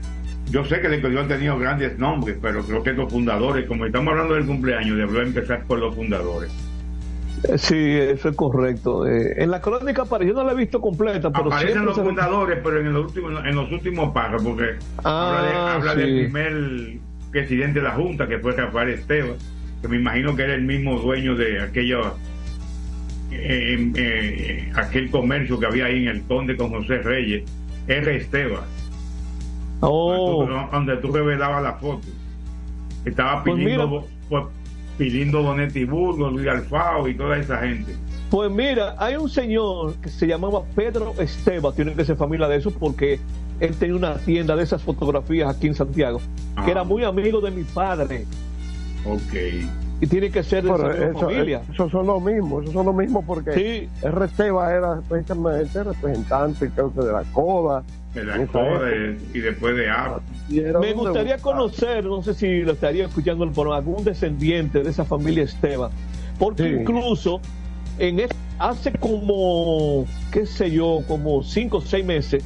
yo 0.49 0.63
sé 0.63 0.79
que 0.79 0.87
el 0.87 0.93
escogido 0.93 1.21
ha 1.21 1.27
tenido 1.27 1.57
grandes 1.57 1.97
nombres, 1.99 2.37
pero 2.41 2.63
creo 2.63 2.83
que 2.83 2.93
los 2.93 3.11
fundadores, 3.11 3.65
como 3.65 3.85
estamos 3.85 4.11
hablando 4.11 4.35
del 4.35 4.45
cumpleaños, 4.45 4.97
debe 4.97 5.23
empezar 5.23 5.63
por 5.65 5.79
los 5.79 5.93
fundadores. 5.93 6.51
Eh, 7.43 7.57
sí, 7.57 7.75
eso 7.75 8.29
es 8.29 8.35
correcto. 8.35 9.05
Eh, 9.05 9.43
en 9.43 9.51
la 9.51 9.61
crónica, 9.61 10.03
yo 10.21 10.33
no 10.33 10.43
la 10.43 10.53
he 10.53 10.55
visto 10.55 10.79
completa, 10.79 11.29
pero 11.31 11.47
aparecen 11.47 11.85
los 11.85 11.97
fundadores, 11.97 12.59
pero 12.63 12.79
en 12.79 12.93
los 12.93 13.05
últimos, 13.05 13.45
en 13.45 13.55
los 13.55 13.71
últimos 13.71 14.13
párrafos, 14.13 14.47
porque 14.47 14.75
habla, 15.03 15.75
ah, 15.75 15.95
del 15.95 16.25
primer 16.25 16.99
presidente 17.31 17.79
de 17.79 17.85
la 17.85 17.91
Junta, 17.91 18.27
que 18.27 18.39
fue 18.39 18.53
Rafael 18.53 18.89
Esteban, 18.89 19.35
que 19.81 19.87
me 19.87 19.97
imagino 19.97 20.35
que 20.35 20.43
era 20.43 20.55
el 20.55 20.63
mismo 20.63 20.97
dueño 20.97 21.35
de 21.35 21.61
aquello, 21.61 22.15
eh, 23.31 24.71
aquel 24.75 25.11
comercio 25.11 25.59
que 25.59 25.65
había 25.65 25.85
ahí 25.85 26.03
en 26.03 26.07
el 26.07 26.23
Conde 26.23 26.55
con 26.55 26.69
José 26.69 26.99
Reyes, 26.99 27.43
R. 27.87 28.15
Esteban 28.15 28.63
Oh. 29.81 30.47
Donde, 30.71 30.97
tú, 30.97 31.11
revelabas 31.11 31.63
la 31.63 31.73
foto. 31.73 32.07
Estaba 33.05 33.43
pues 33.43 33.55
pidiendo, 33.55 34.05
pues, 34.29 34.45
pidiendo 34.97 35.43
Bonetti 35.43 35.85
Burgos, 35.85 36.33
Luis 36.33 36.47
Alfao 36.47 37.07
y 37.07 37.15
toda 37.15 37.37
esa 37.37 37.59
gente. 37.59 37.95
Pues 38.29 38.51
mira, 38.51 38.95
hay 38.97 39.15
un 39.15 39.29
señor 39.29 39.95
que 39.95 40.09
se 40.09 40.27
llamaba 40.27 40.63
Pedro 40.75 41.13
Esteban, 41.17 41.73
tiene 41.73 41.93
que 41.93 42.03
ser 42.03 42.17
familia 42.17 42.47
de 42.47 42.57
eso 42.57 42.71
porque 42.71 43.19
él 43.59 43.75
tenía 43.77 43.95
una 43.95 44.15
tienda 44.17 44.55
de 44.55 44.63
esas 44.63 44.81
fotografías 44.81 45.55
aquí 45.55 45.67
en 45.67 45.75
Santiago, 45.75 46.19
que 46.65 46.71
era 46.71 46.81
ah. 46.81 46.83
muy 46.83 47.05
amigo 47.05 47.39
de 47.39 47.51
mi 47.51 47.63
padre. 47.63 48.25
Ok. 49.05 49.33
Y 49.99 50.07
tiene 50.07 50.29
que 50.29 50.43
ser 50.43 50.63
de 50.63 51.09
esa 51.09 51.19
familia. 51.19 51.61
Eso 51.73 51.89
son 51.89 52.05
lo 52.05 52.19
mismo, 52.19 52.61
eso 52.61 52.71
son 52.71 52.85
lo 52.85 52.93
mismo 52.93 53.23
porque 53.25 53.53
sí. 53.53 53.89
R. 54.03 54.25
Esteban 54.25 54.71
era 54.71 55.01
precisamente 55.07 55.83
representante 55.83 56.69
creo 56.69 56.93
que 56.93 57.01
de 57.01 57.11
la 57.11 57.23
CODA 57.31 57.83
y 59.33 59.39
después 59.39 59.75
de 59.75 59.89
APA. 59.89 60.21
Me 60.49 60.93
gustaría 60.93 61.37
conocer, 61.37 62.03
no 62.05 62.21
sé 62.21 62.33
si 62.33 62.61
lo 62.61 62.73
estaría 62.73 63.05
escuchando 63.05 63.49
por 63.51 63.71
algún 63.73 64.03
descendiente 64.03 64.83
de 64.83 64.89
esa 64.89 65.05
familia 65.05 65.43
Esteban, 65.43 65.91
porque 66.39 66.67
incluso 66.67 67.41
en 67.99 68.21
hace 68.59 68.91
como, 68.93 70.05
qué 70.31 70.45
sé 70.45 70.71
yo, 70.71 71.01
como 71.07 71.43
cinco 71.43 71.77
o 71.77 71.81
seis 71.81 72.05
meses, 72.05 72.43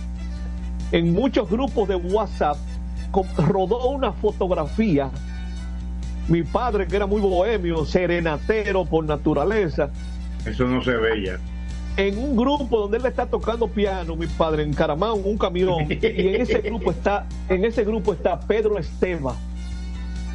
en 0.92 1.14
muchos 1.14 1.50
grupos 1.50 1.88
de 1.88 1.96
WhatsApp 1.96 2.58
rodó 3.38 3.90
una 3.90 4.12
fotografía. 4.14 5.10
Mi 6.28 6.44
padre, 6.44 6.88
que 6.88 6.96
era 6.96 7.06
muy 7.06 7.22
bohemio, 7.22 7.86
serenatero 7.86 8.86
por 8.86 9.06
naturaleza. 9.06 9.90
Eso 10.46 10.66
no 10.66 10.84
se 10.84 10.96
veía 10.96 11.40
en 11.98 12.18
un 12.18 12.36
grupo 12.36 12.80
donde 12.80 12.98
él 12.98 13.06
está 13.06 13.26
tocando 13.26 13.68
piano, 13.68 14.16
mi 14.16 14.28
padre, 14.28 14.64
en 14.64 14.74
Caramán, 14.74 15.14
un 15.24 15.38
camión, 15.38 15.88
y 15.90 16.00
en 16.06 16.42
ese 16.42 16.60
grupo 16.60 16.92
está, 16.92 17.28
en 17.50 17.66
ese 17.66 17.84
grupo 17.84 18.14
está 18.14 18.40
Pedro 18.40 18.78
Esteba. 18.78 19.36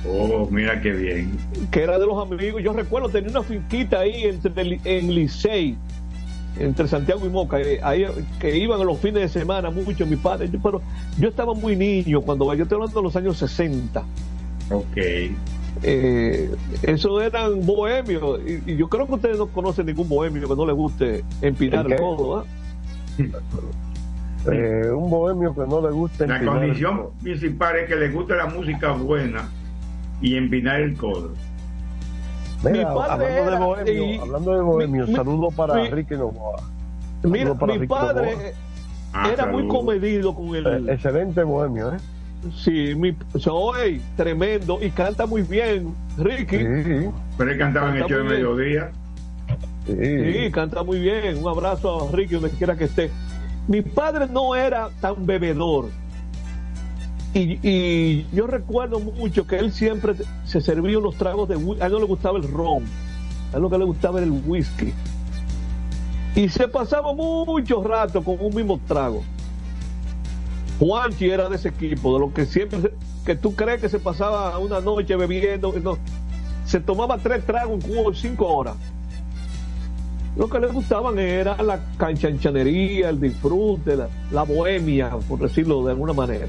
Oh, 0.08 0.46
mira 0.50 0.80
qué 0.80 0.92
bien. 0.92 1.36
Que 1.70 1.82
era 1.82 1.98
de 1.98 2.06
los 2.06 2.22
amigos. 2.22 2.62
Yo 2.62 2.72
recuerdo, 2.72 3.08
tenía 3.08 3.30
una 3.30 3.42
finquita 3.42 4.00
ahí 4.00 4.24
entre, 4.24 4.78
en 4.84 5.14
Licey, 5.14 5.76
entre 6.60 6.86
Santiago 6.86 7.26
y 7.26 7.28
Moca, 7.28 7.60
eh, 7.60 7.80
ahí 7.82 8.06
que 8.38 8.56
iban 8.56 8.84
los 8.86 8.98
fines 9.00 9.22
de 9.22 9.28
semana 9.28 9.70
mucho 9.70 10.06
mi 10.06 10.16
padre, 10.16 10.48
pero 10.62 10.80
yo 11.18 11.28
estaba 11.28 11.54
muy 11.54 11.74
niño 11.74 12.20
cuando 12.20 12.52
yo 12.54 12.62
estoy 12.62 12.76
hablando 12.76 13.00
de 13.00 13.02
los 13.02 13.16
años 13.16 13.38
60. 13.38 14.04
Ok 14.70 14.96
eh, 15.82 16.54
eso 16.82 17.20
eran 17.20 17.64
bohemios 17.64 18.40
y, 18.46 18.76
yo 18.76 18.88
creo 18.88 19.06
que 19.06 19.14
ustedes 19.14 19.38
no 19.38 19.46
conocen 19.48 19.86
ningún 19.86 20.08
bohemio 20.08 20.48
que 20.48 20.56
no 20.56 20.66
le 20.66 20.72
guste 20.72 21.24
empinar 21.42 21.90
el 21.90 21.98
codo 21.98 22.44
eh, 23.18 24.90
un 24.90 25.10
bohemio 25.10 25.54
que 25.54 25.66
no 25.66 25.80
le 25.80 25.90
guste 25.90 26.26
la 26.26 26.44
condición 26.44 27.10
principal 27.22 27.76
es 27.76 27.88
que 27.88 27.96
le 27.96 28.10
guste 28.10 28.36
la 28.36 28.46
música 28.46 28.92
buena 28.92 29.48
y 30.20 30.36
empinar 30.36 30.80
el 30.80 30.96
codo. 30.96 31.32
Hablando, 32.64 33.24
de 33.24 33.58
bohemio, 33.58 34.22
hablando 34.22 34.54
de 34.54 34.62
bohemio 34.62 35.06
saludo 35.08 35.50
para 35.50 35.84
Enrique 35.84 36.16
Novoa. 36.16 36.62
mira, 37.22 37.54
mi 37.54 37.86
padre 37.86 38.54
ah, 39.12 39.30
era 39.30 39.46
muy 39.46 39.68
comedido 39.68 40.34
con 40.34 40.54
el 40.54 40.66
eh, 40.66 40.92
excelente 40.94 41.42
bohemio 41.44 41.92
¿eh? 41.92 41.98
Sí, 42.54 42.94
mi 42.94 43.14
soy 43.38 44.00
tremendo 44.16 44.78
y 44.82 44.90
canta 44.90 45.26
muy 45.26 45.42
bien, 45.42 45.94
Ricky. 46.18 46.58
Pero 47.38 47.50
él 47.50 47.58
cantaba 47.58 47.90
en 47.90 48.02
el 48.02 48.08
show 48.08 48.18
de 48.18 48.24
mediodía. 48.24 48.90
Sí. 49.86 50.50
canta 50.52 50.82
muy 50.82 50.98
bien. 50.98 51.38
Un 51.38 51.48
abrazo 51.48 52.08
a 52.08 52.12
Ricky 52.12 52.34
donde 52.34 52.50
quiera 52.50 52.76
que 52.76 52.84
esté. 52.84 53.10
Mi 53.68 53.82
padre 53.82 54.26
no 54.30 54.54
era 54.54 54.90
tan 55.00 55.26
bebedor. 55.26 55.90
Y, 57.34 58.24
yo 58.32 58.46
recuerdo 58.46 58.98
mucho 58.98 59.46
que 59.46 59.58
él 59.58 59.70
siempre 59.70 60.14
se 60.44 60.60
servía 60.60 60.98
unos 60.98 61.16
tragos 61.16 61.48
de 61.48 61.56
A 61.80 61.86
él 61.86 61.92
no 61.92 61.98
le 61.98 62.06
gustaba 62.06 62.38
el 62.38 62.50
ron. 62.50 62.84
A 63.52 63.56
él 63.56 63.62
lo 63.62 63.68
que 63.68 63.78
le 63.78 63.84
gustaba 63.84 64.18
era 64.18 64.26
el 64.26 64.42
whisky. 64.46 64.92
Y 66.34 66.48
se 66.48 66.68
pasaba 66.68 67.12
mucho 67.12 67.82
rato 67.82 68.22
con 68.22 68.36
un 68.40 68.54
mismo 68.54 68.80
trago. 68.86 69.22
Juanchi 70.78 71.30
era 71.30 71.48
de 71.48 71.56
ese 71.56 71.68
equipo, 71.68 72.14
de 72.14 72.20
lo 72.20 72.32
que 72.32 72.44
siempre, 72.44 72.92
que 73.24 73.34
tú 73.34 73.54
crees 73.54 73.80
que 73.80 73.88
se 73.88 73.98
pasaba 73.98 74.58
una 74.58 74.80
noche 74.80 75.16
bebiendo, 75.16 75.74
no, 75.82 75.98
se 76.66 76.80
tomaba 76.80 77.18
tres 77.18 77.44
tragos 77.44 77.84
en 77.84 78.14
cinco 78.14 78.46
horas. 78.48 78.76
Lo 80.36 80.50
que 80.50 80.60
le 80.60 80.66
gustaban 80.66 81.18
era 81.18 81.62
la 81.62 81.80
canchanchanería, 81.96 83.08
el 83.08 83.20
disfrute, 83.20 83.96
la, 84.30 84.42
bohemia, 84.42 85.10
por 85.28 85.38
decirlo 85.38 85.82
de 85.84 85.92
alguna 85.92 86.12
manera. 86.12 86.46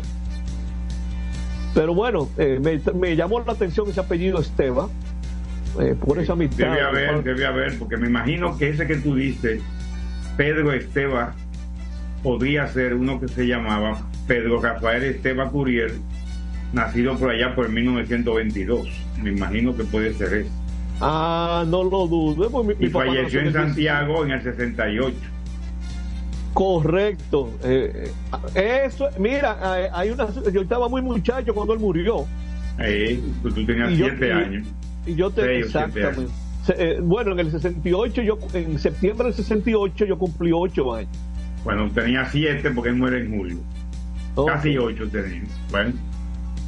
Pero 1.74 1.94
bueno, 1.94 2.28
eh, 2.38 2.60
me, 2.94 3.16
llamó 3.16 3.40
la 3.40 3.54
atención 3.54 3.88
ese 3.90 4.02
apellido 4.02 4.40
Esteban, 4.40 4.90
eh, 5.80 5.96
por 5.96 6.20
esa 6.20 6.34
amistad. 6.34 6.66
Debe 6.66 6.82
haber, 6.82 7.24
debe 7.24 7.46
haber, 7.46 7.80
porque 7.80 7.96
me 7.96 8.08
imagino 8.08 8.58
que 8.58 8.70
ese 8.70 8.88
que 8.88 8.98
tú 8.98 9.16
dices, 9.16 9.62
Pedro 10.36 10.74
Esteban, 10.74 11.34
podría 12.24 12.68
ser 12.68 12.94
uno 12.94 13.22
que 13.22 13.30
se 13.30 13.48
llamaba 13.48 14.02
Pedro 14.28 14.62
Rafael 14.62 15.04
Esteban 15.04 15.50
Curiel, 15.50 15.94
nacido 16.74 17.16
por 17.18 17.32
allá 17.32 17.56
por 17.56 17.70
1922. 17.70 18.90
Me 19.22 19.32
imagino 19.32 19.76
que 19.76 19.84
puede 19.84 20.14
ser 20.14 20.34
eso. 20.34 20.52
Ah, 21.00 21.64
no 21.68 21.84
lo 21.84 22.08
dudo. 22.08 22.50
Pues 22.50 22.78
y 22.80 22.88
falleció 22.88 23.42
en 23.42 23.54
Santiago 23.54 24.26
en 24.26 24.32
el 24.32 24.42
68. 24.42 25.16
Correcto. 26.54 27.52
Eh, 27.64 28.12
eh, 28.56 28.82
eso, 28.86 29.08
mira, 29.20 29.80
eh, 29.80 29.90
hay 29.94 30.10
una, 30.10 30.28
yo 30.52 30.62
estaba 30.62 30.90
muy 30.90 31.04
muchacho 31.04 31.54
cuando 31.54 31.74
él 31.74 31.80
murió. 31.80 32.26
Pues 32.78 33.54
tú 33.54 33.64
tenías 33.66 33.94
siete 33.96 34.34
años. 34.34 34.68
Y 35.06 35.16
yo 35.16 35.30
te 35.30 35.60
exactamente. 35.60 36.32
bueno, 37.02 37.34
en 37.34 37.40
el 37.40 37.52
68, 37.52 38.22
yo, 38.24 38.40
en 38.54 38.80
septiembre 38.80 39.26
del 39.28 39.36
68, 39.36 40.06
yo 40.06 40.18
cumplí 40.18 40.52
ocho 40.52 40.96
años. 40.96 41.12
Bueno, 41.64 41.90
tenía 41.92 42.26
siete 42.26 42.72
porque 42.72 42.90
él 42.90 42.96
muere 42.96 43.20
en 43.20 43.38
julio. 43.38 43.58
Casi 44.46 44.78
ocho 44.78 45.10
tenemos. 45.10 45.50
Bueno. 45.72 45.94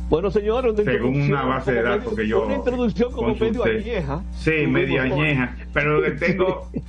Bueno, 0.09 0.31
señor, 0.31 0.73
según 0.83 1.21
una 1.21 1.43
base 1.43 1.71
de 1.71 1.83
datos 1.83 2.15
que 2.15 2.27
yo. 2.27 2.45
Una 2.45 2.55
introducción 2.55 3.11
como 3.11 3.35
medio 3.35 3.63
añeja. 3.63 4.23
Sí, 4.35 4.65
medio 4.65 5.03
añeja. 5.03 5.55
Pero 5.71 5.99
lo 5.99 6.03
que 6.03 6.11
tengo. 6.11 6.71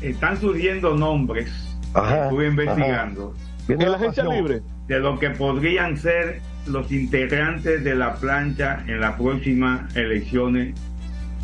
están 0.00 0.40
surgiendo 0.40 0.94
nombres. 0.94 1.50
estuve 1.84 2.46
investigando. 2.46 3.34
¿En 3.68 3.78
la 3.78 3.96
agencia 3.96 4.24
libre? 4.24 4.62
De 4.86 4.98
lo 5.00 5.18
que 5.18 5.30
podrían 5.30 5.96
ser 5.96 6.40
los 6.66 6.90
integrantes 6.90 7.84
de 7.84 7.94
la 7.94 8.14
plancha 8.14 8.82
en 8.86 9.00
las 9.00 9.16
próximas 9.16 9.94
elecciones 9.96 10.74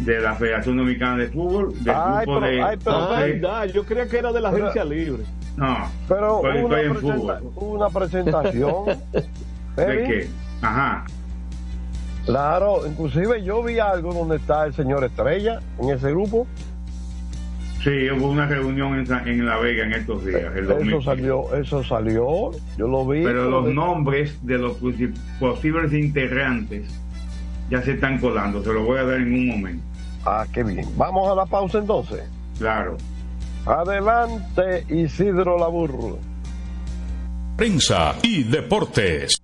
de 0.00 0.20
la 0.20 0.34
Federación 0.34 0.76
Dominicana 0.76 1.16
de 1.18 1.28
Fútbol, 1.28 1.72
del 1.84 1.94
Ay, 1.96 2.24
grupo 2.26 2.40
pero, 2.40 2.52
de... 2.52 2.62
ay, 2.62 2.78
pero 2.82 3.08
verdad, 3.10 3.64
yo 3.66 3.84
creía 3.84 4.08
que 4.08 4.18
era 4.18 4.32
de 4.32 4.40
la 4.40 4.50
Pero- 4.50 4.64
agencia 4.64 4.84
libre. 4.84 5.22
no, 5.56 5.76
Pero 6.08 6.40
una, 6.40 6.54
estoy 6.60 6.80
en 6.80 6.92
presenta- 6.92 7.14
fútbol. 7.38 7.52
hubo 7.54 7.70
una 7.72 7.88
presentación. 7.90 8.84
¿De 9.76 9.86
qué? 10.04 10.28
Ajá. 10.62 11.04
Claro, 12.26 12.86
inclusive 12.86 13.42
yo 13.44 13.62
vi 13.62 13.78
algo 13.78 14.12
donde 14.14 14.36
está 14.36 14.64
el 14.66 14.72
señor 14.74 15.04
Estrella 15.04 15.60
en 15.78 15.90
ese 15.90 16.10
grupo. 16.10 16.46
Sí, 17.82 18.08
hubo 18.10 18.30
una 18.30 18.46
reunión 18.46 18.94
en, 18.98 19.46
La 19.46 19.58
Vega 19.58 19.84
en 19.84 19.92
estos 19.92 20.24
días. 20.24 20.42
el 20.56 20.70
Eso 20.88 21.02
salió, 21.02 21.54
eso 21.54 21.84
salió, 21.84 22.50
yo 22.78 22.88
lo 22.88 23.06
vi. 23.06 23.22
Pero 23.22 23.50
los 23.50 23.66
de- 23.66 23.74
nombres 23.74 24.38
de 24.46 24.56
los 24.56 24.80
posi- 24.80 25.12
posibles 25.38 25.92
integrantes 25.92 26.88
ya 27.74 27.82
se 27.82 27.92
están 27.92 28.18
colando. 28.18 28.62
Se 28.62 28.72
los 28.72 28.84
voy 28.84 28.98
a 28.98 29.04
dar 29.04 29.20
en 29.20 29.34
un 29.34 29.48
momento. 29.48 29.84
Ah, 30.24 30.46
qué 30.52 30.62
bien. 30.62 30.86
Vamos 30.96 31.28
a 31.30 31.34
la 31.34 31.44
pausa 31.44 31.78
entonces. 31.78 32.22
Claro. 32.58 32.96
Adelante, 33.66 34.84
Isidro 34.88 35.58
Laburro. 35.58 36.18
Prensa 37.56 38.14
y 38.22 38.44
deportes. 38.44 39.43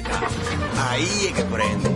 Ahí 0.00 1.26
es 1.26 1.32
que 1.32 1.42
prende. 1.42 1.88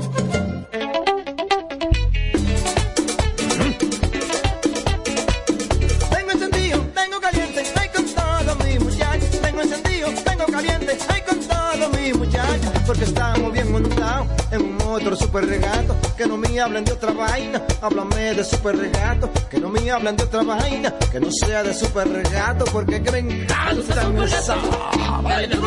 Tengo 6.10 6.26
mm. 6.26 6.30
encendido, 6.30 6.80
tengo 6.94 7.20
caliente, 7.20 7.60
estoy 7.60 7.88
con 7.88 8.04
todo 8.06 8.56
mi 8.64 8.78
muchacho. 8.80 9.26
Tengo 9.40 9.60
encendido, 9.62 10.08
tengo 10.24 10.46
caliente, 10.46 10.92
estoy 10.92 11.20
contado 11.20 11.88
mi 11.90 12.12
muchacho. 12.12 12.72
Porque 12.86 13.04
estamos 13.04 13.52
bien 13.52 13.70
montados 13.70 14.26
en 14.50 14.62
un 14.62 14.82
otro 14.82 15.14
super 15.14 15.46
regato. 15.46 15.96
Que 16.16 16.26
no 16.26 16.36
me 16.36 16.60
hablen 16.60 16.84
de 16.84 16.92
otra 16.92 17.12
vaina, 17.12 17.62
háblame 17.80 18.34
de 18.34 18.44
super 18.44 18.76
regato. 18.76 19.30
Que 19.48 19.60
no 19.60 19.68
me 19.68 19.88
hablen 19.92 20.16
de 20.16 20.24
otra 20.24 20.42
vaina, 20.42 20.92
que 21.12 21.20
no 21.20 21.30
sea 21.30 21.62
de 21.62 21.72
super 21.72 22.08
regato. 22.08 22.64
Porque 22.64 23.00
que 23.00 23.12
me 23.12 23.18
encanta 23.18 24.02
esa. 24.24 24.56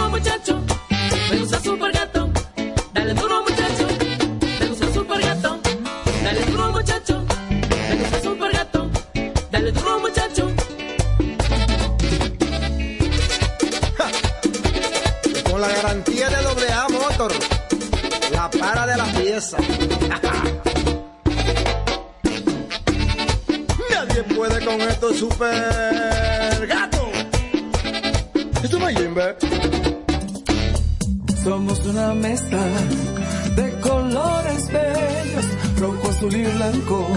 Muchacho, 0.10 0.62
me 1.30 1.38
gusta 1.38 1.60
super 1.62 1.92
gato. 1.94 2.25
La 18.66 18.74
para 18.74 18.88
de 18.88 18.98
la 18.98 19.06
pieza. 19.06 19.58
Nadie 23.92 24.24
puede 24.36 24.66
con 24.66 24.82
esto 24.82 25.14
super 25.14 26.68
gato. 26.68 27.12
Esto 28.64 28.90
es. 28.90 29.04
Somos 31.44 31.80
una 31.86 32.14
mezcla 32.14 32.64
de 33.56 33.80
colores 33.80 34.68
bellos, 34.72 35.46
rojo, 35.80 36.10
azul 36.10 36.36
y 36.36 36.46
blanco, 36.46 37.08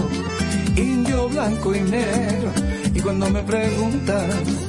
indio, 0.75 1.29
blanco 1.29 1.73
y 1.75 1.79
negro. 1.81 2.51
Y 2.93 2.99
cuando 3.01 3.29
me 3.29 3.41
preguntan 3.43 4.68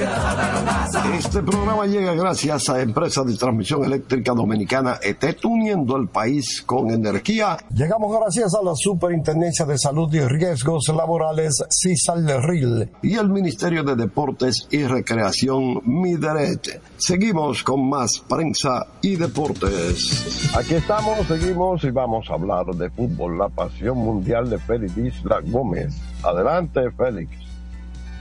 Este 0.00 1.42
programa 1.42 1.84
llega 1.84 2.14
gracias 2.14 2.70
a 2.70 2.80
Empresa 2.80 3.22
de 3.22 3.36
Transmisión 3.36 3.84
Eléctrica 3.84 4.32
Dominicana 4.32 4.98
ET, 5.02 5.44
uniendo 5.44 5.96
el 5.98 6.08
país 6.08 6.62
con 6.64 6.90
energía. 6.90 7.58
Llegamos 7.74 8.18
gracias 8.18 8.54
a 8.54 8.64
la 8.64 8.72
Superintendencia 8.74 9.66
de 9.66 9.76
Salud 9.76 10.12
y 10.14 10.20
Riesgos 10.20 10.88
Laborales, 10.88 11.62
CISALRIL, 11.68 12.90
y 13.02 13.16
el 13.16 13.28
Ministerio 13.28 13.84
de 13.84 13.94
Deportes 13.94 14.66
y 14.70 14.84
Recreación, 14.84 15.82
MIDERET. 15.84 16.80
Seguimos 16.96 17.62
con 17.62 17.86
más 17.88 18.24
prensa 18.26 18.86
y 19.02 19.16
deportes. 19.16 20.50
Aquí 20.56 20.74
estamos, 20.74 21.26
seguimos 21.26 21.84
y 21.84 21.90
vamos 21.90 22.30
a 22.30 22.34
hablar 22.34 22.66
de 22.66 22.88
fútbol, 22.88 23.36
la 23.36 23.50
pasión 23.50 23.98
mundial 23.98 24.48
de 24.48 24.58
Félix 24.58 24.96
Isla 24.96 25.40
Gómez. 25.44 25.94
Adelante, 26.22 26.90
Félix. 26.96 27.32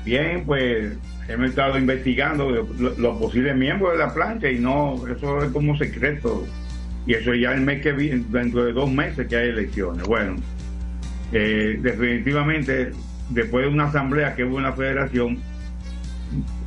Bien, 0.03 0.43
pues 0.45 0.97
hemos 1.29 1.51
estado 1.51 1.77
investigando 1.77 2.49
los 2.49 2.97
lo 2.97 3.19
posibles 3.19 3.55
miembros 3.55 3.93
de 3.93 3.99
la 3.99 4.13
plancha 4.13 4.49
y 4.49 4.57
no, 4.59 4.95
eso 5.07 5.43
es 5.43 5.51
como 5.51 5.77
secreto. 5.77 6.45
Y 7.05 7.13
eso 7.13 7.33
ya 7.33 7.53
el 7.53 7.61
mes 7.61 7.81
que 7.81 7.91
viene, 7.91 8.23
dentro 8.29 8.65
de 8.65 8.73
dos 8.73 8.91
meses 8.91 9.27
que 9.27 9.35
hay 9.35 9.49
elecciones. 9.49 10.05
Bueno, 10.07 10.35
eh, 11.31 11.77
definitivamente, 11.81 12.91
después 13.29 13.65
de 13.65 13.71
una 13.71 13.85
asamblea 13.85 14.35
que 14.35 14.43
hubo 14.43 14.57
en 14.57 14.63
la 14.63 14.73
federación, 14.73 15.37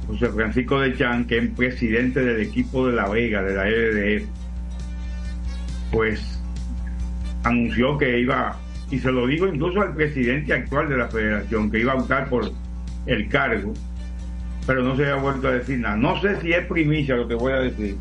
José 0.07 0.29
Francisco 0.29 0.81
de 0.81 0.97
Chan, 0.97 1.27
que 1.27 1.39
es 1.39 1.51
presidente 1.51 2.25
del 2.25 2.41
equipo 2.41 2.87
de 2.87 2.95
La 2.95 3.09
Vega, 3.09 3.43
de 3.43 3.55
la 3.55 3.69
LDF, 3.69 4.29
pues 5.91 6.41
anunció 7.45 7.99
que 7.99 8.21
iba, 8.21 8.57
y 8.91 8.99
se 8.99 9.11
lo 9.11 9.27
digo 9.27 9.47
incluso 9.47 9.81
al 9.81 9.95
presidente 9.95 10.55
actual 10.55 10.89
de 10.89 10.97
la 10.97 11.09
federación, 11.09 11.71
que 11.71 11.81
iba 11.81 11.93
a 11.93 11.97
optar 11.97 12.29
por 12.29 12.51
el 13.07 13.29
cargo, 13.29 13.75
pero 14.67 14.83
no 14.83 14.97
se 14.97 15.03
había 15.03 15.17
vuelto 15.23 15.49
a 15.49 15.53
decir 15.53 15.79
nada. 15.79 15.97
No 15.97 16.21
sé 16.21 16.41
si 16.41 16.53
es 16.53 16.67
primicia 16.67 17.17
lo 17.17 17.27
que 17.29 17.35
voy 17.35 17.53
a 17.53 17.57
decir, 17.57 17.97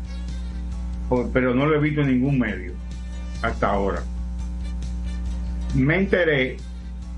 pero 1.32 1.54
no 1.54 1.66
lo 1.66 1.76
he 1.76 1.80
visto 1.80 2.00
en 2.02 2.08
ningún 2.08 2.38
medio 2.38 2.72
hasta 3.42 3.68
ahora. 3.70 4.02
Me 5.74 5.96
enteré 5.98 6.56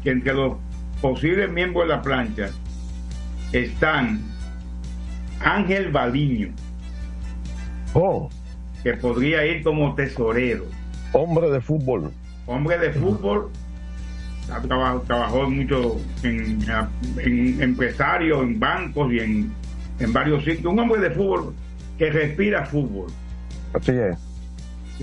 que 0.03 0.11
entre 0.11 0.33
los 0.35 0.57
posibles 1.01 1.51
miembros 1.51 1.87
de 1.87 1.95
la 1.95 2.03
plancha 2.03 2.49
están 3.53 4.21
Ángel 5.41 5.91
Baliño, 5.91 6.49
Oh, 7.97 8.29
que 8.83 8.95
podría 8.95 9.47
ir 9.47 9.63
como 9.63 9.95
tesorero. 9.95 10.65
hombre 11.13 11.49
de 11.51 11.61
fútbol. 11.61 12.11
hombre 12.47 12.77
de 12.79 12.93
fútbol, 12.93 13.51
ha 14.53 14.61
trabajado, 14.61 15.01
trabajó 15.03 15.51
mucho 15.51 16.01
en, 16.23 16.59
en 17.19 17.63
empresario, 17.63 18.43
en 18.43 18.59
bancos 18.61 19.13
y 19.13 19.19
en, 19.21 19.53
en 20.01 20.13
varios 20.13 20.45
sitios. 20.45 20.73
Un 20.73 20.79
hombre 20.79 21.01
de 21.01 21.11
fútbol 21.11 21.55
que 21.99 22.11
respira 22.11 22.65
fútbol. 22.67 23.07
Así 23.73 23.93
es. 23.93 24.17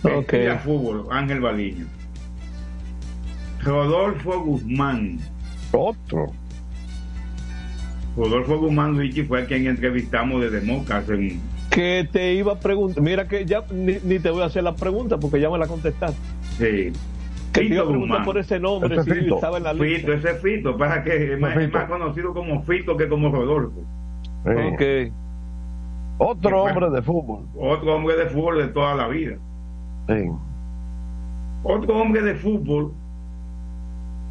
Respira 0.03 0.57
fútbol, 0.59 1.07
Ángel 1.11 1.41
Baliño. 1.41 1.85
Rodolfo 3.63 4.41
Guzmán. 4.43 5.19
Otro. 5.71 6.31
Rodolfo 8.17 8.57
Guzmán 8.59 8.93
Luigi 8.93 9.23
fue 9.23 9.43
a 9.43 9.45
quien 9.45 9.67
entrevistamos 9.67 10.41
desde 10.41 10.61
Moca 10.61 10.97
hace 10.97 11.13
un- 11.13 11.41
Que 11.69 12.07
te 12.11 12.33
iba 12.33 12.53
a 12.53 12.59
preguntar, 12.59 13.01
mira 13.01 13.27
que 13.27 13.45
ya 13.45 13.63
ni, 13.73 13.97
ni 14.03 14.19
te 14.19 14.29
voy 14.29 14.41
a 14.41 14.45
hacer 14.45 14.63
la 14.63 14.75
pregunta 14.75 15.17
porque 15.17 15.39
ya 15.39 15.49
me 15.49 15.57
la 15.57 15.67
contestaste. 15.67 16.17
Sí. 16.57 16.91
Fito 17.53 17.87
Guzmán. 17.87 18.23
por 18.23 18.37
ese 18.37 18.59
nombre, 18.59 18.95
Ese 18.95 19.03
si 19.13 19.19
Fito. 19.21 19.35
estaba 19.35 19.57
en 19.57 19.63
la 19.63 19.73
lista. 19.73 19.99
Fito, 19.99 20.13
ese 20.13 20.31
es 20.31 20.41
Fito, 20.41 20.77
pasa 20.77 21.03
que 21.03 21.33
es 21.33 21.39
más, 21.39 21.57
es 21.57 21.71
más 21.71 21.85
conocido 21.85 22.33
como 22.33 22.61
Fito 22.63 22.95
que 22.97 23.07
como 23.09 23.29
Rodolfo. 23.31 23.81
Sí. 24.45 25.11
Otro 26.17 26.63
hombre 26.63 26.89
de 26.89 27.01
fútbol. 27.01 27.45
Otro 27.57 27.95
hombre 27.95 28.15
de 28.15 28.25
fútbol 28.27 28.57
de 28.59 28.67
toda 28.67 28.95
la 28.95 29.07
vida. 29.07 29.35
Sí. 30.07 30.29
Otro 31.63 31.97
hombre 31.97 32.21
de 32.21 32.35
fútbol, 32.35 32.91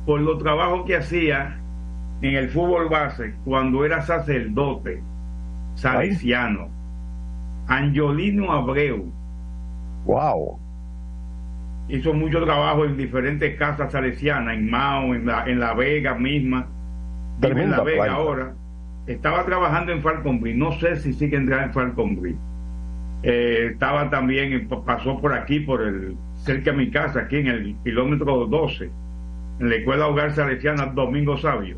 por 0.06 0.20
los 0.20 0.38
trabajos 0.42 0.84
que 0.86 0.96
hacía 0.96 1.56
en 2.22 2.34
el 2.34 2.48
fútbol 2.50 2.88
base 2.88 3.34
cuando 3.44 3.84
era 3.84 4.02
sacerdote 4.02 5.02
salesiano, 5.74 6.68
Angiolino 7.68 8.52
Abreu. 8.52 9.12
Wow. 10.04 10.58
Hizo 11.90 12.12
mucho 12.14 12.44
trabajo 12.44 12.84
en 12.84 12.96
diferentes 12.96 13.56
casas 13.58 13.92
salesianas, 13.92 14.54
en 14.54 14.70
Mao, 14.70 15.14
en 15.14 15.26
La, 15.26 15.44
en 15.46 15.58
la 15.60 15.74
Vega 15.74 16.14
misma. 16.14 16.66
En 17.42 17.70
La 17.70 17.82
Vega 17.82 18.02
ahora. 18.12 18.52
Estaba 19.06 19.44
trabajando 19.44 19.92
en 19.92 20.02
Falconbri, 20.02 20.54
no 20.54 20.72
sé 20.78 20.96
si 20.96 21.12
sigue 21.12 21.36
entrando 21.36 21.66
en 21.66 21.72
Falconbri. 21.72 22.36
Eh, 23.22 23.70
estaba 23.72 24.08
también, 24.08 24.52
en- 24.52 24.68
pasó 24.68 25.20
por 25.20 25.32
aquí, 25.34 25.60
por 25.60 25.82
el 25.82 26.16
cerca 26.36 26.70
de 26.70 26.76
mi 26.76 26.90
casa, 26.90 27.20
aquí 27.20 27.36
en 27.36 27.48
el 27.48 27.76
kilómetro 27.84 28.46
12, 28.46 28.90
en 29.58 29.68
la 29.68 29.74
Escuela 29.76 30.06
Hogar 30.06 30.32
Salesiana 30.32 30.86
Domingo 30.86 31.36
Sabio. 31.38 31.76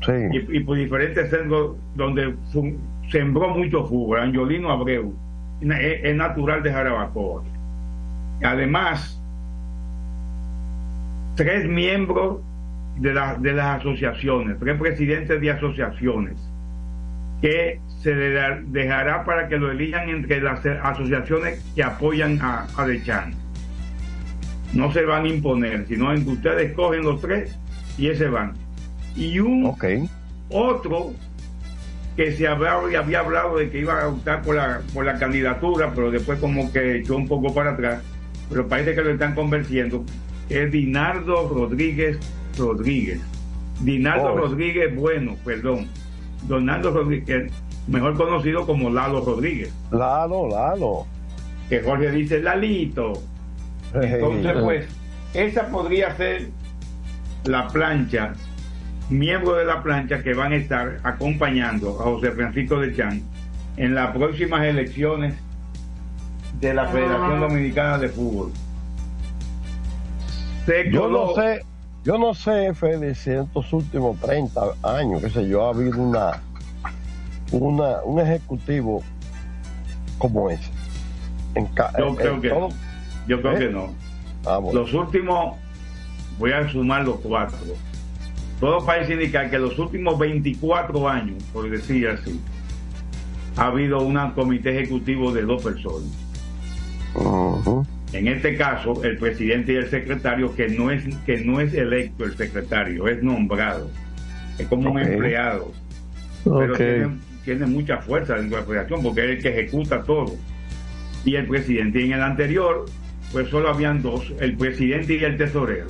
Sí. 0.00 0.12
Y, 0.32 0.56
y 0.56 0.60
por 0.60 0.76
diferentes 0.78 1.28
centros 1.30 1.76
donde 1.94 2.34
sembró 3.10 3.48
mucho 3.50 3.84
fútbol. 3.86 4.20
Angiolino 4.20 4.70
Abreu 4.70 5.14
es, 5.60 5.70
es 6.04 6.16
natural 6.16 6.62
de 6.62 6.72
Jarabacoa. 6.72 7.42
Además, 8.42 9.17
tres 11.38 11.66
miembros 11.68 12.40
de, 12.98 13.14
la- 13.14 13.36
de 13.36 13.52
las 13.52 13.78
asociaciones, 13.80 14.58
tres 14.58 14.76
presidentes 14.76 15.40
de 15.40 15.50
asociaciones, 15.52 16.34
que 17.40 17.80
se 18.02 18.12
le 18.12 18.30
dejará 18.66 19.24
para 19.24 19.46
que 19.48 19.56
lo 19.56 19.70
elijan 19.70 20.08
entre 20.08 20.40
las 20.40 20.66
asociaciones 20.66 21.64
que 21.76 21.84
apoyan 21.84 22.40
a, 22.42 22.66
a 22.76 22.86
Dechan. 22.86 23.34
No 24.74 24.92
se 24.92 25.04
van 25.04 25.24
a 25.26 25.28
imponer, 25.28 25.86
sino 25.86 26.12
entre 26.12 26.32
ustedes 26.34 26.72
cogen 26.74 27.02
los 27.04 27.20
tres 27.20 27.56
y 27.96 28.08
ese 28.08 28.28
van. 28.28 28.54
Y 29.14 29.38
un 29.38 29.64
otro 30.50 31.12
que 32.16 32.32
se 32.32 32.48
había, 32.48 32.72
había 32.98 33.20
hablado 33.20 33.56
de 33.58 33.70
que 33.70 33.78
iba 33.78 34.02
a 34.02 34.08
optar 34.08 34.42
por 34.42 34.56
la, 34.56 34.80
por 34.92 35.04
la 35.04 35.18
candidatura, 35.20 35.92
pero 35.94 36.10
después 36.10 36.40
como 36.40 36.72
que 36.72 36.96
echó 36.96 37.14
un 37.16 37.28
poco 37.28 37.54
para 37.54 37.70
atrás, 37.70 38.02
pero 38.50 38.66
parece 38.66 38.96
que 38.96 39.02
lo 39.02 39.10
están 39.10 39.36
convenciendo, 39.36 40.04
es 40.48 40.70
Dinardo 40.72 41.48
Rodríguez 41.48 42.18
Rodríguez. 42.56 43.20
Dinardo 43.80 44.32
Oh. 44.32 44.36
Rodríguez 44.36 44.94
Bueno, 44.94 45.36
perdón. 45.44 45.86
Donaldo 46.46 46.90
Rodríguez, 46.92 47.52
mejor 47.88 48.16
conocido 48.16 48.64
como 48.66 48.90
Lalo 48.90 49.20
Rodríguez, 49.24 49.72
Lalo, 49.90 50.48
Lalo. 50.48 51.06
que 51.68 51.80
Jorge 51.80 52.10
dice 52.12 52.40
Lalito. 52.40 53.14
Entonces, 53.92 54.52
pues, 54.62 54.86
esa 55.34 55.68
podría 55.68 56.14
ser 56.16 56.48
la 57.44 57.66
plancha 57.68 58.34
miembros 59.10 59.56
de 59.58 59.64
la 59.64 59.82
plancha 59.82 60.22
que 60.22 60.34
van 60.34 60.52
a 60.52 60.56
estar 60.56 60.98
acompañando 61.02 61.98
a 62.00 62.04
José 62.04 62.30
Francisco 62.32 62.78
de 62.78 62.94
Chan 62.94 63.22
en 63.76 63.94
las 63.94 64.14
próximas 64.14 64.64
elecciones 64.64 65.34
de 66.60 66.74
la 66.74 66.86
Federación 66.88 67.40
Dominicana 67.40 67.98
de 67.98 68.08
Fútbol. 68.08 68.52
Se 70.68 70.90
Yo 70.90 71.08
no 71.08 71.34
sé, 71.34 71.64
yo 72.04 72.18
no 72.18 72.34
sé, 72.34 72.74
Fede, 72.74 73.14
si 73.14 73.30
en 73.30 73.44
estos 73.44 73.72
últimos 73.72 74.20
30 74.20 74.60
años, 74.82 75.22
qué 75.22 75.30
sé 75.30 75.48
yo, 75.48 75.64
ha 75.64 75.70
habido 75.70 75.98
una, 75.98 76.42
una 77.52 78.02
un 78.04 78.20
ejecutivo 78.20 79.02
como 80.18 80.50
ese. 80.50 80.70
En 81.54 81.66
Yo 81.98 82.08
en- 82.08 82.16
creo 82.16 82.34
en 82.34 82.40
que 82.42 82.48
todo- 82.50 82.68
no. 82.68 82.74
Yo 83.26 83.40
creo 83.40 83.52
¿Eh? 83.56 83.58
que 83.60 83.68
no. 83.70 83.94
Ah, 84.44 84.58
bueno. 84.58 84.80
Los 84.80 84.92
últimos, 84.92 85.56
voy 86.38 86.52
a 86.52 86.68
sumar 86.70 87.02
los 87.06 87.16
cuatro. 87.20 87.56
Todo 88.60 88.84
parece 88.84 89.14
indicar 89.14 89.48
que 89.48 89.58
los 89.58 89.78
últimos 89.78 90.18
24 90.18 91.08
años, 91.08 91.42
por 91.50 91.70
decir 91.70 92.08
así, 92.08 92.38
ha 93.56 93.68
habido 93.68 94.02
un 94.02 94.18
comité 94.32 94.78
ejecutivo 94.78 95.32
de 95.32 95.42
dos 95.46 95.62
personas. 95.62 96.10
En 98.12 98.26
este 98.26 98.56
caso, 98.56 99.04
el 99.04 99.18
presidente 99.18 99.74
y 99.74 99.76
el 99.76 99.88
secretario, 99.88 100.54
que 100.54 100.68
no 100.68 100.90
es 100.90 101.04
que 101.26 101.44
no 101.44 101.60
es 101.60 101.74
electo 101.74 102.24
el 102.24 102.36
secretario, 102.36 103.06
es 103.06 103.22
nombrado. 103.22 103.90
Es 104.58 104.66
como 104.66 104.90
un 104.90 104.98
empleado. 104.98 105.72
Pero 106.44 106.74
tiene, 106.74 107.18
tiene 107.44 107.66
mucha 107.66 107.98
fuerza 107.98 108.36
dentro 108.36 108.56
de 108.56 108.62
la 108.62 108.68
federación 108.68 109.02
porque 109.02 109.24
es 109.24 109.30
el 109.36 109.42
que 109.42 109.48
ejecuta 109.48 110.02
todo. 110.02 110.34
Y 111.24 111.36
el 111.36 111.46
presidente. 111.46 112.00
Y 112.00 112.06
en 112.06 112.12
el 112.14 112.22
anterior, 112.22 112.86
pues 113.32 113.48
solo 113.50 113.68
habían 113.68 114.00
dos, 114.00 114.32
el 114.40 114.56
presidente 114.56 115.16
y 115.16 115.24
el 115.24 115.36
tesorero. 115.36 115.86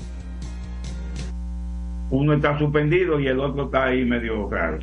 Uno 2.11 2.33
está 2.33 2.59
suspendido 2.59 3.21
y 3.21 3.29
el 3.29 3.39
otro 3.39 3.67
está 3.67 3.85
ahí 3.85 4.05
medio 4.05 4.49
raro. 4.51 4.79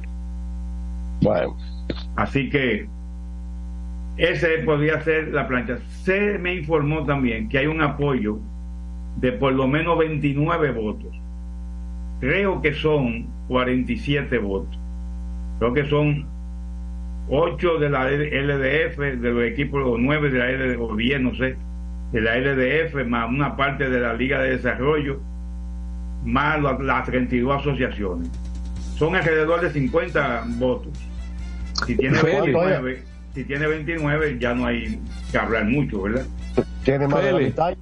Bueno. 1.22 1.58
Así 2.16 2.50
que 2.50 2.88
ese 4.18 4.60
podría 4.60 5.02
ser 5.02 5.30
la 5.30 5.48
plancha. 5.48 5.78
Se 6.04 6.38
me 6.38 6.54
informó 6.54 7.06
también 7.06 7.50
que 7.50 7.58
hay 7.58 7.68
un 7.68 7.82
apoyo 7.82 8.40
de 9.18 9.34
por 9.34 9.54
lo 9.54 9.68
menos 9.68 9.98
29 9.98 10.72
votos. 10.72 11.14
Creo 12.20 12.62
que 12.62 12.74
son 12.74 13.28
47 13.48 14.38
votos. 14.38 14.80
Creo 15.60 15.74
que 15.74 15.86
son 15.86 16.26
8 17.30 17.80
de 17.80 17.90
la 17.90 18.10
LDF, 18.10 18.98
de 18.98 19.32
los 19.32 19.44
equipos, 19.44 19.82
o 19.86 19.98
9 19.98 20.30
de 20.30 20.40
la 20.40 20.52
LDF, 20.52 20.82
o 20.82 20.96
10, 20.96 21.22
no 21.22 21.36
sé, 21.36 21.58
de 22.12 22.22
la 22.22 22.38
LDF, 22.38 23.06
más 23.06 23.30
una 23.30 23.56
parte 23.58 23.90
de 23.90 24.00
la 24.00 24.14
Liga 24.14 24.42
de 24.42 24.52
Desarrollo, 24.52 25.20
más 26.24 26.62
las 26.62 27.06
32 27.06 27.62
asociaciones. 27.62 28.30
Son 28.96 29.16
alrededor 29.16 29.62
de 29.62 29.72
50 29.72 30.46
votos. 30.58 30.94
Si 31.86 31.98
tiene 31.98 32.18
49 32.18 33.04
si 33.36 33.44
tiene 33.44 33.68
29 33.68 34.38
ya 34.40 34.54
no 34.56 34.66
hay 34.66 35.00
que 35.32 35.38
hablar 35.38 35.66
mucho, 35.66 36.02
¿verdad? 36.04 36.26
¿Tiene 36.84 37.08
más 37.08 37.24
de 37.24 37.32
la 37.34 37.40
mitad? 37.40 37.76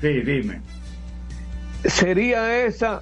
Sí, 0.00 0.08
dime. 0.20 0.60
¿Sería 1.84 2.64
esa 2.66 3.00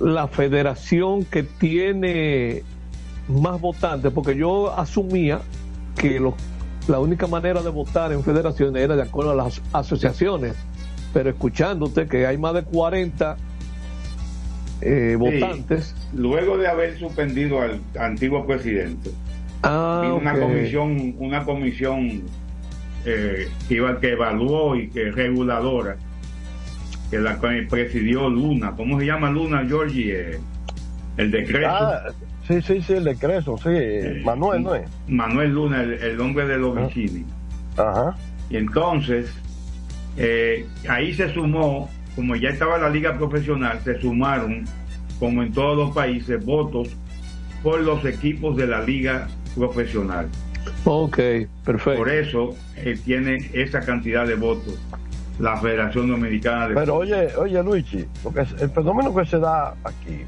la 0.00 0.26
federación 0.28 1.24
que 1.24 1.42
tiene 1.44 2.62
más 3.28 3.60
votantes? 3.60 4.12
Porque 4.12 4.36
yo 4.36 4.76
asumía 4.78 5.40
que 5.96 6.18
lo- 6.20 6.34
la 6.88 6.98
única 6.98 7.26
manera 7.26 7.62
de 7.62 7.70
votar 7.70 8.12
en 8.12 8.22
federaciones 8.24 8.82
era 8.82 8.96
de 8.96 9.02
acuerdo 9.02 9.30
a 9.32 9.34
las 9.34 9.60
asociaciones. 9.72 10.54
Pero 11.14 11.30
escuchándote 11.30 12.06
que 12.06 12.26
hay 12.26 12.36
más 12.38 12.54
de 12.54 12.64
40 12.64 13.36
eh, 14.80 15.16
votantes. 15.18 15.94
Luego 16.14 16.56
de 16.58 16.68
haber 16.68 16.98
suspendido 16.98 17.60
al 17.60 17.80
antiguo 17.98 18.46
presidente, 18.46 19.10
Ah, 19.70 20.16
una 20.18 20.32
comisión, 20.32 21.14
una 21.18 21.44
comisión 21.44 22.22
eh, 23.04 23.48
que 23.68 23.74
iba 23.74 24.00
que 24.00 24.12
evaluó 24.12 24.76
y 24.76 24.88
que 24.88 25.10
reguladora, 25.10 25.96
que 27.10 27.18
la 27.18 27.38
que 27.38 27.66
presidió 27.68 28.30
Luna. 28.30 28.72
¿Cómo 28.76 28.98
se 28.98 29.06
llama 29.06 29.30
Luna, 29.30 29.64
Georgie? 29.66 30.12
Eh, 30.12 30.40
el 31.18 31.30
decreto. 31.30 31.68
Ah, 31.68 32.02
sí, 32.46 32.62
sí, 32.62 32.80
sí, 32.80 32.94
el 32.94 33.04
decreto, 33.04 33.58
sí. 33.58 34.22
Manuel, 34.24 34.62
¿no 34.62 34.74
es? 34.74 34.88
Manuel 35.06 35.52
Luna, 35.52 35.82
el, 35.82 35.92
el 35.92 36.20
hombre 36.20 36.46
de 36.46 36.56
los 36.56 36.74
Vicini. 36.74 37.26
Ajá. 37.76 38.16
Y 38.48 38.56
entonces, 38.56 39.30
eh, 40.16 40.66
ahí 40.88 41.12
se 41.12 41.32
sumó, 41.34 41.90
como 42.16 42.36
ya 42.36 42.48
estaba 42.48 42.78
la 42.78 42.88
liga 42.88 43.18
profesional, 43.18 43.80
se 43.84 44.00
sumaron, 44.00 44.64
como 45.18 45.42
en 45.42 45.52
todos 45.52 45.76
los 45.76 45.94
países, 45.94 46.42
votos 46.44 46.96
por 47.62 47.80
los 47.80 48.04
equipos 48.04 48.56
de 48.56 48.66
la 48.66 48.80
liga 48.82 49.28
profesional. 49.58 50.28
Ok, 50.84 51.18
perfecto. 51.64 51.98
Por 51.98 52.08
eso 52.10 52.54
eh, 52.76 52.98
tiene 53.04 53.50
esa 53.52 53.80
cantidad 53.80 54.26
de 54.26 54.34
votos 54.36 54.74
la 55.38 55.56
Federación 55.56 56.08
Dominicana 56.08 56.68
de 56.68 56.74
Pero 56.74 56.96
oye, 56.96 57.28
oye 57.36 57.62
Luigi, 57.62 58.04
porque 58.22 58.40
es- 58.40 58.60
el 58.60 58.70
fenómeno 58.70 59.14
que 59.14 59.24
se 59.24 59.38
da 59.38 59.74
aquí 59.84 60.22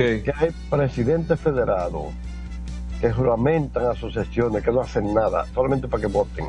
es 0.00 0.22
que 0.22 0.32
hay 0.34 0.50
presidentes 0.70 1.38
federados 1.38 2.06
que 3.02 3.12
juramentan 3.12 3.86
asociaciones 3.86 4.62
que 4.62 4.70
no 4.72 4.80
hacen 4.80 5.12
nada, 5.12 5.44
solamente 5.54 5.86
para 5.88 6.00
que 6.00 6.06
voten. 6.08 6.46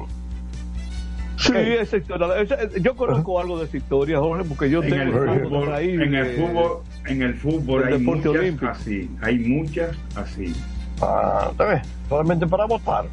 Sí, 1.38 1.54
esa 1.56 1.98
historia. 1.98 2.42
esa- 2.42 2.58
yo 2.82 2.96
conozco 2.96 3.40
algo 3.40 3.60
de 3.60 3.66
esa 3.66 3.78
historia, 3.78 4.20
Jorge, 4.20 4.44
porque 4.48 4.70
yo 4.70 4.82
en 4.84 4.90
tengo 4.90 5.04
el 5.04 5.40
fútbol, 5.44 5.70
en 5.80 6.14
el 6.16 6.26
fútbol, 6.36 6.72
en 7.06 7.22
el 7.22 7.34
fútbol 7.36 7.84
hay 7.86 8.00
muchas 8.00 8.26
olímpico. 8.36 8.72
así, 8.72 9.10
hay 9.22 9.40
muchas 9.40 9.98
así. 10.16 10.54
Ah, 11.02 11.52
¿sabes? 11.58 11.82
Solamente 12.08 12.46
para 12.48 12.66
votar. 12.66 13.06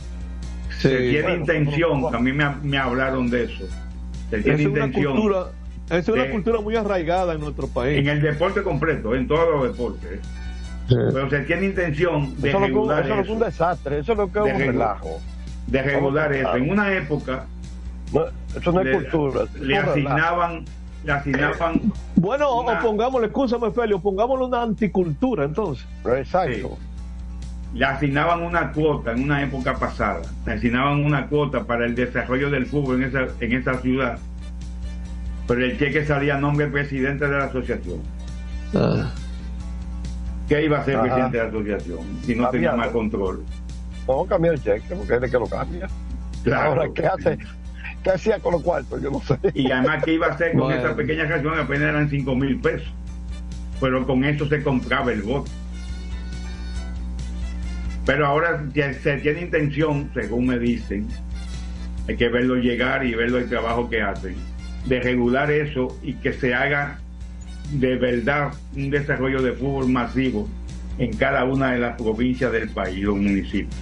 se 0.79 0.89
tiene 0.97 1.23
Bueno, 1.23 1.37
intención, 1.39 2.15
a 2.15 2.19
mí 2.19 2.33
me, 2.33 2.49
me 2.63 2.79
hablaron 2.79 3.31
de 3.31 3.45
eso. 3.45 3.65
Se 4.31 4.41
tiene 4.43 4.63
Es 4.63 4.67
una 4.69 4.79
intención 4.87 5.13
cultura, 5.17 5.47
es 5.91 6.09
una 6.09 6.23
de- 6.25 6.31
cultura 6.31 6.61
muy 6.61 6.77
arraigada 6.77 7.33
en 7.35 7.41
nuestro 7.41 7.67
país. 7.69 7.99
en 7.99 8.09
el 8.09 8.21
deporte 8.21 8.63
completo, 8.63 9.15
en 9.15 9.27
todos 9.27 9.49
los 9.55 9.63
deportes. 9.73 10.21
Pero 10.89 11.29
se 11.31 11.41
tiene 11.41 11.67
intención 11.67 12.35
de 12.41 12.49
Eso 12.51 12.61
lo 12.61 12.67
que- 12.67 12.73
regular 12.73 13.05
eso 13.05 13.21
es 13.21 13.29
un 13.29 13.39
desastre, 13.41 13.99
eso 14.01 14.13
es 14.13 14.19
lo 14.19 14.31
que 14.31 14.39
es 14.39 14.45
un 14.55 14.61
relajo. 14.61 15.21
de 15.67 15.83
regular 15.83 16.33
eso. 16.33 16.57
En 16.57 16.71
una 16.71 16.93
época 16.93 17.47
No, 18.13 18.25
eso 18.57 18.71
no 18.73 18.81
es 18.81 18.87
le, 18.87 18.93
cultura. 18.93 19.45
le 19.61 19.77
asignaban, 19.79 20.65
le 21.05 21.13
asignaban 21.13 21.81
Bueno, 22.17 22.61
una- 22.61 22.79
o 22.81 22.83
pongámosle, 22.83 23.27
escúchame, 23.29 23.71
Felio, 23.73 23.99
pongámosle 23.99 24.45
una 24.45 24.63
anticultura 24.63 25.45
entonces. 25.45 25.87
Exacto. 26.05 26.77
Le 27.75 27.85
asignaban 27.85 28.43
una 28.43 28.73
cuota 28.73 29.13
en 29.13 29.23
una 29.25 29.43
época 29.43 29.75
pasada, 29.75 30.23
le 30.47 30.53
asignaban 30.53 31.05
una 31.05 31.27
cuota 31.27 31.65
para 31.65 31.85
el 31.85 31.95
desarrollo 31.95 32.51
del 32.51 32.67
fútbol 32.67 33.03
en 33.03 33.09
esa, 33.09 33.27
en 33.41 33.53
esa 33.53 33.79
ciudad, 33.81 34.19
pero 35.47 35.65
el 35.65 35.79
cheque 35.79 36.05
salía 36.05 36.37
a 36.37 36.41
nombre 36.41 36.65
del 36.67 36.73
presidente 36.73 37.27
de 37.29 37.39
la 37.39 37.45
asociación. 37.45 38.01
¿Qué 40.49 40.65
iba 40.65 40.79
a 40.81 40.85
el 40.85 40.95
Ajá. 40.97 41.03
presidente 41.03 41.37
de 41.39 41.43
la 41.43 41.49
asociación 41.49 41.99
si 42.25 42.35
no 42.35 42.49
tenía 42.51 42.73
más 42.73 42.89
control? 42.89 43.45
No, 44.07 44.25
cambiar 44.25 44.55
el 44.55 44.63
cheque, 44.63 44.95
porque 44.95 45.25
es 45.27 45.31
que 45.31 45.39
lo 45.39 45.47
cambia. 45.47 45.89
Claro. 46.45 46.71
Ahora, 46.71 46.85
¿qué 46.95 47.07
hace? 47.07 47.39
¿Qué 48.05 48.11
hacía 48.11 48.39
con 48.39 48.53
los 48.53 48.63
cuartos? 48.63 49.03
Yo 49.03 49.11
no 49.11 49.21
sé. 49.21 49.37
Y 49.55 49.69
además, 49.71 50.05
¿qué 50.05 50.13
iba 50.13 50.29
a 50.29 50.31
hacer 50.31 50.53
con 50.53 50.61
Bueno. 50.61 50.81
esa 50.81 50.95
pequeña 50.95 51.25
reacción? 51.25 51.59
Apenas 51.59 51.89
eran 51.89 52.09
5 52.09 52.37
mil 52.37 52.61
pesos. 52.61 52.87
Pero 53.81 54.07
con 54.07 54.25
eso 54.25 54.47
se 54.47 54.63
compraba 54.63 55.11
el 55.13 55.23
voto. 55.23 55.51
Pero 58.07 58.27
ahora 58.27 58.65
se 59.03 59.17
tiene 59.19 59.43
intención, 59.43 60.11
según 60.15 60.47
me 60.47 60.59
dicen, 60.59 61.07
hay 62.09 62.17
que 62.17 62.29
verlo 62.29 62.55
llegar 62.57 63.05
y 63.05 63.15
verlo 63.15 63.39
el 63.39 63.49
trabajo 63.49 63.91
que 63.91 64.01
hacen, 64.01 64.37
de 64.87 65.01
regular 65.01 65.51
eso 65.51 65.89
y 66.03 66.15
que 66.15 66.33
se 66.33 66.55
haga 66.55 67.01
de 67.73 67.97
verdad 67.97 68.53
un 68.77 68.91
desarrollo 68.91 69.43
de 69.43 69.53
fútbol 69.53 69.89
masivo 69.89 70.49
en 70.99 71.15
cada 71.17 71.45
una 71.45 71.73
de 71.73 71.79
las 71.81 71.97
provincias 72.01 72.53
del 72.53 72.69
país, 72.71 73.03
los 73.03 73.17
municipios. 73.17 73.75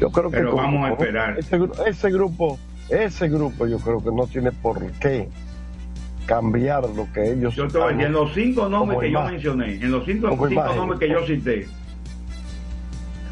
Yo 0.00 0.10
creo 0.10 0.28
que 0.30 0.38
Pero 0.38 0.50
como- 0.50 0.62
vamos 0.64 0.88
a 0.90 0.92
esperar. 0.94 1.38
Ese, 1.38 1.58
gru- 1.60 1.86
ese 1.86 2.10
grupo, 2.10 2.58
ese 2.90 3.28
grupo 3.28 3.68
yo 3.68 3.78
creo 3.78 4.02
que 4.02 4.10
no 4.10 4.26
tiene 4.26 4.50
por 4.50 4.90
qué 4.94 5.28
cambiar 6.26 6.82
lo 6.90 7.06
que 7.12 7.32
ellos 7.32 7.54
Yo 7.54 7.64
decir, 7.68 8.00
en 8.06 8.12
los 8.12 8.34
cinco 8.34 8.68
nombres 8.68 8.98
que 9.00 9.10
yo 9.12 9.22
mencioné, 9.24 9.74
en 9.74 9.90
los 9.92 10.04
cinco, 10.04 10.28
cinco 10.48 10.74
nombres 10.74 10.98
que 10.98 11.08
yo 11.08 11.24
cité, 11.26 11.68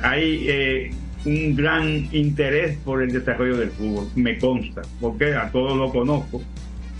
hay 0.02 0.46
eh, 0.48 0.90
un 1.24 1.54
gran 1.54 2.08
interés 2.12 2.78
por 2.78 3.02
el 3.02 3.12
desarrollo 3.12 3.56
del 3.56 3.70
fútbol, 3.70 4.08
me 4.14 4.38
consta, 4.38 4.82
porque 5.00 5.34
a 5.34 5.50
todos 5.50 5.76
lo 5.76 5.90
conozco, 5.90 6.42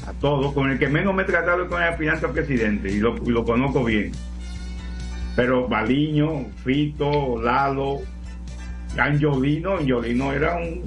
a 0.06 0.12
todos, 0.14 0.52
con 0.52 0.70
el 0.70 0.78
que 0.78 0.88
menos 0.88 1.14
me 1.14 1.22
he 1.22 1.26
tratado 1.26 1.68
con 1.68 1.82
el 1.82 1.88
aspirante 1.88 2.26
a 2.26 2.32
presidente, 2.32 2.90
y 2.90 2.98
lo, 2.98 3.16
y 3.24 3.30
lo 3.30 3.44
conozco 3.44 3.84
bien. 3.84 4.12
Pero 5.36 5.68
Baliño, 5.68 6.46
Fito, 6.64 7.40
Lalo, 7.40 8.00
Angiolino, 8.98 9.78
Angiolino 9.78 10.32
era 10.32 10.56
un 10.56 10.82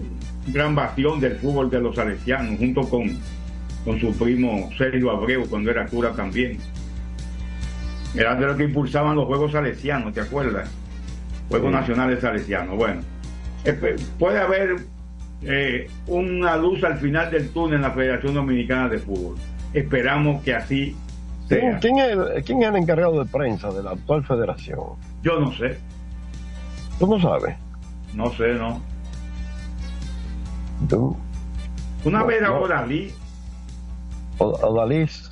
gran 0.48 0.76
bastión 0.76 1.20
del 1.20 1.38
fútbol 1.38 1.70
de 1.70 1.80
los 1.80 1.96
salesianos, 1.96 2.60
junto 2.60 2.82
con, 2.82 3.18
con 3.86 4.00
su 4.00 4.16
primo 4.18 4.70
Sergio 4.78 5.10
Abreu, 5.12 5.48
cuando 5.50 5.72
era 5.72 5.88
cura 5.88 6.12
también. 6.12 6.58
Era 8.16 8.36
de 8.36 8.46
lo 8.46 8.56
que 8.56 8.66
impulsaban 8.66 9.16
los 9.16 9.26
Juegos 9.26 9.54
Salesianos, 9.54 10.14
¿te 10.14 10.22
acuerdas? 10.22 10.70
Juegos 11.50 11.70
Sí. 11.70 11.76
Nacionales 11.76 12.20
Salesianos. 12.22 12.76
Bueno, 12.78 13.02
puede 14.20 14.40
haber 14.40 14.76
eh, 15.42 15.90
una 16.08 16.56
luz 16.58 16.84
al 16.84 16.98
final 17.00 17.30
del 17.32 17.50
túnel 17.50 17.76
en 17.76 17.82
la 17.82 17.92
Federación 17.92 18.34
Dominicana 18.34 18.90
de 18.90 19.00
Fútbol. 19.00 19.36
Esperamos 19.74 20.42
que 20.44 20.54
así 20.56 20.96
¿Quién, 21.50 21.62
sea. 21.62 21.80
quién 21.80 21.98
es, 22.00 22.08
el- 22.12 22.44
quién 22.44 22.62
es 22.64 22.70
el 22.70 22.76
encargado 22.78 23.24
de 23.24 23.30
prensa 23.30 23.70
de 23.72 23.84
la 23.84 23.92
actual 23.92 24.24
federación? 24.26 24.80
Yo 25.22 25.40
no 25.40 25.52
sé, 25.54 25.78
¿Tú 27.00 27.08
no 27.08 27.20
sabes? 27.20 27.56
no 28.14 28.32
sé, 28.34 28.54
no. 28.54 28.82
¿Tú? 30.88 31.16
Una 32.06 32.20
No, 32.20 32.26
vez 32.28 32.38
era 32.40 32.50
no. 32.50 32.60
Odalí, 32.60 33.12
Odalís, 34.38 35.32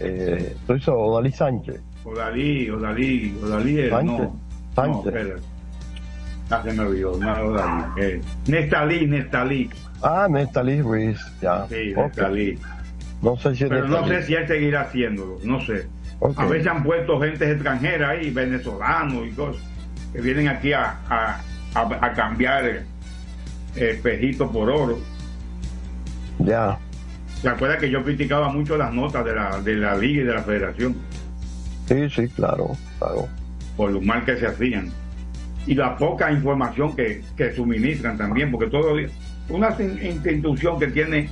eh, 0.00 0.54
tú 0.66 0.74
dices 0.74 0.88
Odalí 0.88 1.32
Sánchez. 1.32 1.80
Odalí, 2.04 2.68
Odalí, 2.70 3.36
Odalí, 3.42 3.88
Sánchez. 3.88 4.18
no. 4.20 4.36
No, 4.76 5.02
espérate. 5.04 5.42
Ah, 6.50 6.62
se 6.64 6.72
me 6.72 6.80
olvidó, 6.84 7.16
no. 7.18 7.96
Eh, 7.96 8.20
Nestalí, 8.46 9.06
Nestalí. 9.06 9.70
Ah, 10.02 10.26
Nestalí 10.28 10.82
Ruiz, 10.82 11.18
ya. 11.40 11.66
Sí, 11.68 11.92
Ok. 11.94 12.06
Nestalí. 12.06 12.58
No 13.22 13.36
sé 13.36 13.54
si 13.54 13.64
Pero 13.66 13.86
no 13.88 14.00
Nestalí. 14.00 14.20
sé 14.20 14.26
si 14.26 14.34
él 14.34 14.46
seguirá 14.48 14.80
haciéndolo, 14.82 15.38
no 15.44 15.60
sé. 15.64 15.86
Ok. 16.18 16.38
A 16.38 16.46
veces 16.46 16.66
han 16.68 16.82
puesto 16.82 17.20
gente 17.20 17.50
extranjera 17.50 18.10
ahí, 18.10 18.30
venezolanos 18.30 19.26
y 19.26 19.30
cosas, 19.30 19.62
que 20.12 20.20
vienen 20.20 20.48
aquí 20.48 20.72
a, 20.72 20.98
a, 21.08 21.40
a- 21.74 22.06
a 22.06 22.12
cambiar 22.14 22.82
espejitos 23.76 24.50
por 24.50 24.68
oro. 24.70 24.98
Ya. 26.40 26.78
¿Se 27.40 27.48
acuerda 27.48 27.78
que 27.78 27.90
yo 27.90 28.02
criticaba 28.04 28.48
mucho 28.52 28.76
las 28.76 28.92
notas 28.92 29.24
de 29.24 29.34
la, 29.34 29.60
de 29.60 29.74
la 29.76 29.96
liga 29.96 30.22
y 30.22 30.24
de 30.26 30.34
la 30.34 30.42
federación 30.42 30.96
Sí, 31.88 32.08
sí, 32.10 32.28
claro, 32.28 32.70
claro. 32.98 33.28
Por 33.76 33.90
lo 33.90 34.00
mal 34.00 34.24
que 34.24 34.36
se 34.36 34.46
hacían? 34.46 34.90
Y 35.66 35.74
la 35.74 35.96
poca 35.96 36.32
información 36.32 36.96
que, 36.96 37.22
que 37.36 37.52
suministran 37.52 38.18
también, 38.18 38.50
porque 38.50 38.66
todo 38.66 38.96
una 39.48 39.76
in- 39.80 40.20
institución 40.24 40.78
que 40.78 40.88
tiene 40.88 41.28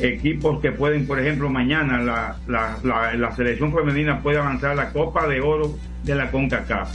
equipos 0.00 0.60
que 0.60 0.72
pueden, 0.72 1.06
por 1.06 1.20
ejemplo, 1.20 1.48
mañana 1.50 2.00
la, 2.00 2.36
la, 2.46 3.14
la, 3.14 3.36
selección 3.36 3.72
femenina 3.74 4.22
puede 4.22 4.38
avanzar 4.38 4.72
a 4.72 4.74
la 4.74 4.90
Copa 4.90 5.26
de 5.26 5.40
Oro 5.40 5.76
de 6.04 6.14
la 6.14 6.30
CONCACAF. 6.30 6.90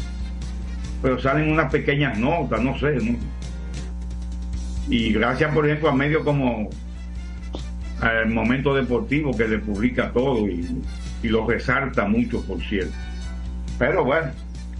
Pero 1.01 1.19
salen 1.19 1.51
unas 1.51 1.71
pequeñas 1.71 2.17
notas, 2.17 2.61
no 2.61 2.77
sé. 2.79 2.97
Y 4.89 5.13
gracias, 5.13 5.53
por 5.53 5.65
ejemplo, 5.67 5.89
a 5.89 5.95
medios 5.95 6.23
como 6.23 6.69
el 8.01 8.29
Momento 8.29 8.73
Deportivo 8.73 9.35
que 9.35 9.47
le 9.47 9.59
publica 9.59 10.11
todo 10.11 10.47
y, 10.47 10.81
y 11.23 11.27
lo 11.27 11.47
resalta 11.47 12.07
mucho, 12.07 12.43
por 12.45 12.61
cierto. 12.61 12.93
Pero 13.77 14.05
bueno, 14.05 14.31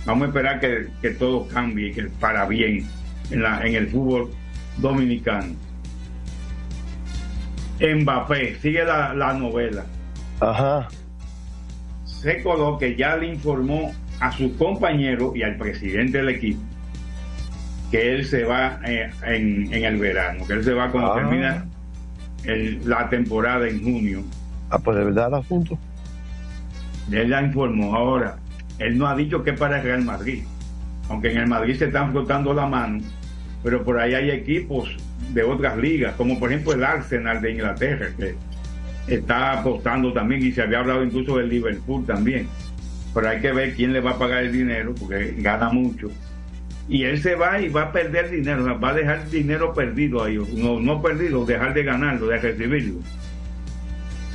vamos 0.08 0.24
a 0.24 0.28
esperar 0.30 0.60
que, 0.60 0.88
que 1.02 1.12
todo 1.12 1.48
cambie, 1.50 1.92
que 1.92 2.04
para 2.20 2.46
bien 2.48 2.88
en, 3.30 3.44
la, 3.44 3.64
en 3.66 3.76
el 3.76 3.88
fútbol 3.90 4.32
dominicano. 4.78 5.54
Mbappé, 7.80 8.56
sigue 8.62 8.84
la, 8.84 9.14
la 9.14 9.34
novela. 9.34 9.86
Ajá. 10.40 10.88
Se 12.06 12.42
coló 12.42 12.78
que 12.80 12.96
ya 12.96 13.16
le 13.18 13.28
informó 13.28 13.94
a 14.20 14.32
su 14.32 14.56
compañero 14.58 15.34
y 15.36 15.44
al 15.44 15.58
presidente 15.58 16.18
del 16.18 16.30
equipo 16.30 16.62
que 17.92 18.16
él 18.16 18.26
se 18.26 18.44
va 18.44 18.80
eh, 18.86 19.10
en, 19.24 19.72
en 19.74 19.86
el 19.86 19.98
verano, 19.98 20.46
que 20.46 20.54
él 20.54 20.64
se 20.64 20.74
va 20.74 20.90
cuando 20.92 21.14
Ah. 21.14 21.16
termina 21.16 21.66
el- 22.44 22.82
la 22.90 23.10
temporada 23.10 23.68
en 23.68 23.82
junio. 23.82 24.24
Ah, 24.70 24.80
pues 24.80 24.98
de 24.98 25.06
verdad 25.06 25.28
el 25.30 25.36
asunto. 25.36 25.78
Él 27.12 27.30
ya 27.30 27.42
informó. 27.42 27.96
Ahora, 27.96 28.38
él 28.80 28.98
no 28.98 29.08
ha 29.08 29.16
dicho 29.16 29.44
que 29.44 29.54
para 29.54 29.78
el 29.78 29.84
Real 29.84 30.04
Madrid. 30.04 30.44
Aunque 31.10 31.32
en 31.32 31.38
el 31.38 31.48
Madrid 31.48 31.76
se 31.78 31.86
están 31.86 32.12
frotando 32.12 32.54
la 32.54 32.66
mano, 32.66 33.02
pero 33.64 33.84
por 33.84 34.00
ahí 34.00 34.14
hay 34.14 34.30
equipos 34.30 34.96
de 35.34 35.44
otras 35.44 35.78
ligas, 35.78 36.16
como 36.16 36.40
por 36.40 36.52
ejemplo 36.52 36.74
el 36.74 36.84
Arsenal 36.84 37.42
de 37.42 37.52
Inglaterra, 37.52 38.08
que 38.18 38.36
está 39.08 39.60
apostando 39.60 40.12
también 40.12 40.46
y 40.46 40.52
se 40.52 40.62
había 40.62 40.80
hablado 40.80 41.04
incluso 41.04 41.38
del 41.38 41.50
Liverpool 41.50 42.06
también. 42.06 42.48
Pero 43.14 43.30
hay 43.30 43.40
que 43.40 43.52
ver 43.52 43.74
quién 43.74 43.94
le 43.94 44.02
va 44.02 44.12
a 44.12 44.20
pagar 44.20 44.44
el 44.44 44.52
dinero, 44.52 44.94
porque 45.00 45.34
gana 45.38 45.70
mucho. 45.70 46.10
Y 46.90 47.04
él 47.04 47.22
se 47.22 47.36
va 47.36 47.60
y 47.60 47.70
va 47.70 47.84
a 47.84 47.92
perder 47.92 48.30
dinero, 48.30 48.80
va 48.80 48.90
a 48.90 48.94
dejar 48.94 49.30
dinero 49.30 49.74
perdido 49.74 50.24
ahí, 50.24 50.38
no, 50.56 50.80
no 50.80 51.02
perdido, 51.02 51.46
dejar 51.46 51.74
de 51.74 51.84
ganarlo, 51.84 52.28
de 52.28 52.38
recibirlo. 52.38 53.00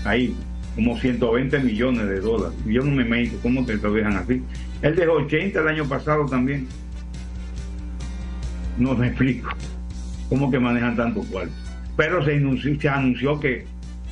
Ahí, 0.05 0.35
como 0.75 0.99
120 0.99 1.59
millones 1.61 2.09
de 2.09 2.21
dólares. 2.21 2.57
Yo 2.67 2.83
no 2.83 2.91
me 2.91 3.05
meto, 3.05 3.37
¿cómo 3.43 3.67
que 3.67 3.75
lo 3.75 3.93
dejan 3.93 4.17
así? 4.17 4.43
Él 4.83 4.97
dejó 4.97 5.13
80 5.13 5.61
el 5.61 5.69
año 5.69 5.89
pasado 5.89 6.27
también. 6.27 6.67
No 8.79 8.95
me 8.95 9.09
explico 9.09 9.51
cómo 10.29 10.51
que 10.51 10.59
manejan 10.59 10.97
tanto 10.97 11.21
cuarto. 11.25 11.53
Pero 11.97 12.25
se 12.25 12.35
anunció, 12.35 13.39
que 13.39 13.67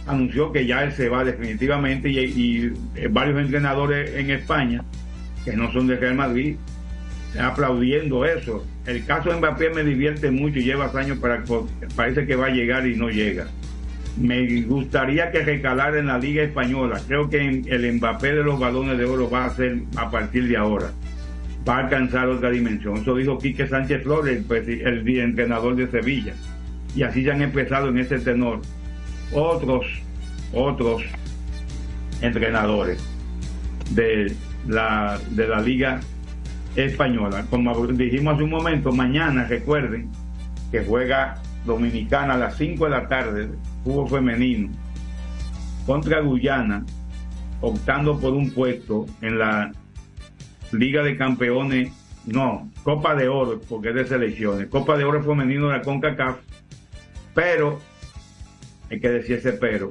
anunció 0.07 0.53
que 0.53 0.66
ya 0.66 0.85
él 0.85 0.92
se 0.92 1.09
va 1.09 1.25
definitivamente 1.25 2.11
y, 2.11 2.18
y, 2.18 2.73
eh, 2.94 3.09
varios 3.11 3.40
entrenadores 3.40 4.14
en 4.14 4.31
España 4.31 4.85
que 5.44 5.57
no 5.57 5.73
son 5.73 5.87
de 5.87 5.96
Real 5.96 6.14
Madrid 6.14 6.57
aplaudiendo 7.38 8.25
eso. 8.25 8.66
El 8.87 9.05
caso 9.05 9.31
de 9.31 9.37
Mbappé 9.37 9.70
me 9.70 9.85
divierte 9.85 10.31
mucho 10.31 10.59
y 10.59 10.64
lleva 10.64 10.90
años 10.94 11.18
para 11.18 11.44
parece 11.94 12.27
que 12.27 12.37
va 12.37 12.46
a 12.46 12.51
llegar 12.51 12.87
y 12.87 12.96
no 12.96 13.09
llega. 13.09 13.46
Me 14.18 14.62
gustaría 14.62 15.31
que 15.31 15.42
recalara 15.42 15.99
en 15.99 16.07
la 16.07 16.18
Liga 16.18 16.42
Española. 16.42 17.01
Creo 17.07 17.29
que 17.31 17.38
el 17.40 17.92
Mbappé 17.94 18.35
de 18.35 18.42
los 18.42 18.59
balones 18.59 18.99
de 18.99 19.05
oro 19.05 19.31
va 19.31 19.46
a 19.46 19.51
ser 19.51 19.79
a 19.96 20.11
partir 20.11 20.49
de 20.49 20.57
ahora. 20.57 20.90
Va 21.68 21.77
a 21.77 21.79
alcanzar 21.85 22.29
otra 22.29 22.51
dimensión. 22.51 22.99
Eso 22.99 23.14
dijo 23.14 23.38
Quique 23.38 23.66
Sánchez 23.66 24.03
Flores, 24.03 24.44
el, 24.51 24.85
el 24.85 25.18
entrenador 25.20 25.77
de 25.77 25.87
Sevilla. 25.87 26.35
Y 26.94 27.03
así 27.03 27.23
ya 27.23 27.35
han 27.35 27.42
empezado 27.42 27.88
en 27.88 27.99
ese 27.99 28.18
tenor 28.18 28.61
otros, 29.33 29.87
otros 30.53 31.03
entrenadores 32.20 33.03
de 33.90 34.35
la, 34.66 35.18
de 35.31 35.49
la 35.49 35.61
Liga 35.61 36.01
Española. 36.77 37.44
Como 37.51 37.87
dijimos 37.87 38.35
hace 38.35 38.44
un 38.44 38.51
momento, 38.51 38.92
mañana 38.92 39.44
recuerden 39.44 40.09
que 40.70 40.85
juega 40.85 41.37
Dominicana 41.64 42.35
a 42.35 42.38
las 42.38 42.57
5 42.57 42.85
de 42.85 42.90
la 42.90 43.09
tarde, 43.09 43.49
fútbol 43.85 44.09
femenino, 44.09 44.71
contra 45.87 46.21
Guyana, 46.21 46.85
optando 47.61 48.19
por 48.19 48.33
un 48.33 48.51
puesto 48.51 49.07
en 49.21 49.38
la 49.38 49.73
Liga 50.73 51.03
de 51.03 51.16
Campeones, 51.16 51.93
no, 52.27 52.71
Copa 52.83 53.14
de 53.14 53.29
Oro, 53.29 53.61
porque 53.69 53.90
es 53.90 53.95
de 53.95 54.07
selecciones, 54.07 54.69
Copa 54.69 54.97
de 54.97 55.05
Oro 55.05 55.23
femenino 55.23 55.69
de 55.69 55.79
la 55.79 55.83
CONCACAF, 55.83 56.38
pero, 57.35 57.81
hay 58.90 59.01
que 59.01 59.09
decir 59.09 59.37
ese 59.37 59.53
pero, 59.53 59.90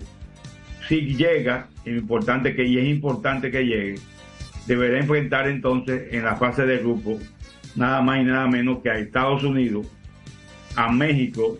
si 0.88 1.16
llega, 1.16 1.68
importante 1.86 2.56
que, 2.56 2.66
y 2.66 2.78
es 2.78 2.88
importante 2.88 3.52
que 3.52 3.66
llegue, 3.66 3.96
deberá 4.68 5.00
enfrentar 5.00 5.48
entonces 5.48 6.14
en 6.14 6.24
la 6.24 6.36
fase 6.36 6.66
de 6.66 6.78
grupo 6.78 7.20
nada 7.76 8.02
más 8.02 8.22
y 8.22 8.24
nada 8.24 8.48
menos 8.48 8.80
que 8.82 8.90
a 8.90 8.98
Estados 8.98 9.44
Unidos, 9.44 9.88
a 10.76 10.92
México 10.92 11.58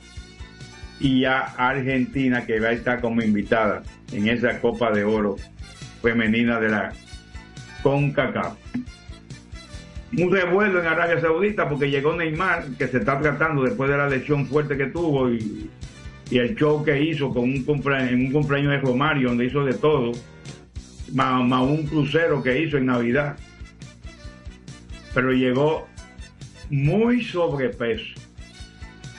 y 1.00 1.26
a 1.26 1.40
Argentina 1.40 2.46
que 2.46 2.60
va 2.60 2.70
a 2.70 2.74
estar 2.74 3.00
como 3.02 3.22
invitada 3.22 3.84
en 4.12 4.28
esa 4.28 4.60
Copa 4.60 4.92
de 4.92 5.04
Oro 5.04 5.38
femenina 6.02 6.60
de 6.60 6.70
la 6.70 6.94
CONCACAF. 7.84 8.56
Un 10.18 10.32
revuelo 10.32 10.80
en 10.82 10.88
Arabia 10.88 11.22
Saudita 11.22 11.70
porque 11.70 11.90
llegó 11.90 12.16
Neymar, 12.16 12.66
que 12.78 12.88
se 12.88 12.98
está 12.98 13.20
tratando 13.22 13.64
después 13.64 13.90
de 13.90 13.98
la 13.98 14.10
lesión 14.10 14.48
fuerte 14.48 14.76
que 14.76 14.88
tuvo 14.88 15.32
y, 15.32 15.70
el 16.32 16.56
show 16.56 16.84
que 16.84 17.02
hizo 17.02 17.30
con 17.34 17.44
un 17.44 17.66
cumplea- 17.66 18.08
en 18.10 18.28
un 18.28 18.32
cumpleaños 18.32 18.72
de 18.72 18.80
Romario, 18.80 19.30
donde 19.30 19.46
hizo 19.46 19.66
de 19.66 19.74
todo, 19.74 20.12
más 21.12 21.62
un 21.62 21.88
crucero 21.88 22.42
que 22.44 22.62
hizo 22.62 22.78
en 22.78 22.86
Navidad. 22.88 23.36
Pero 25.14 25.32
llegó 25.32 25.88
muy 26.70 27.24
sobrepeso. 27.24 28.14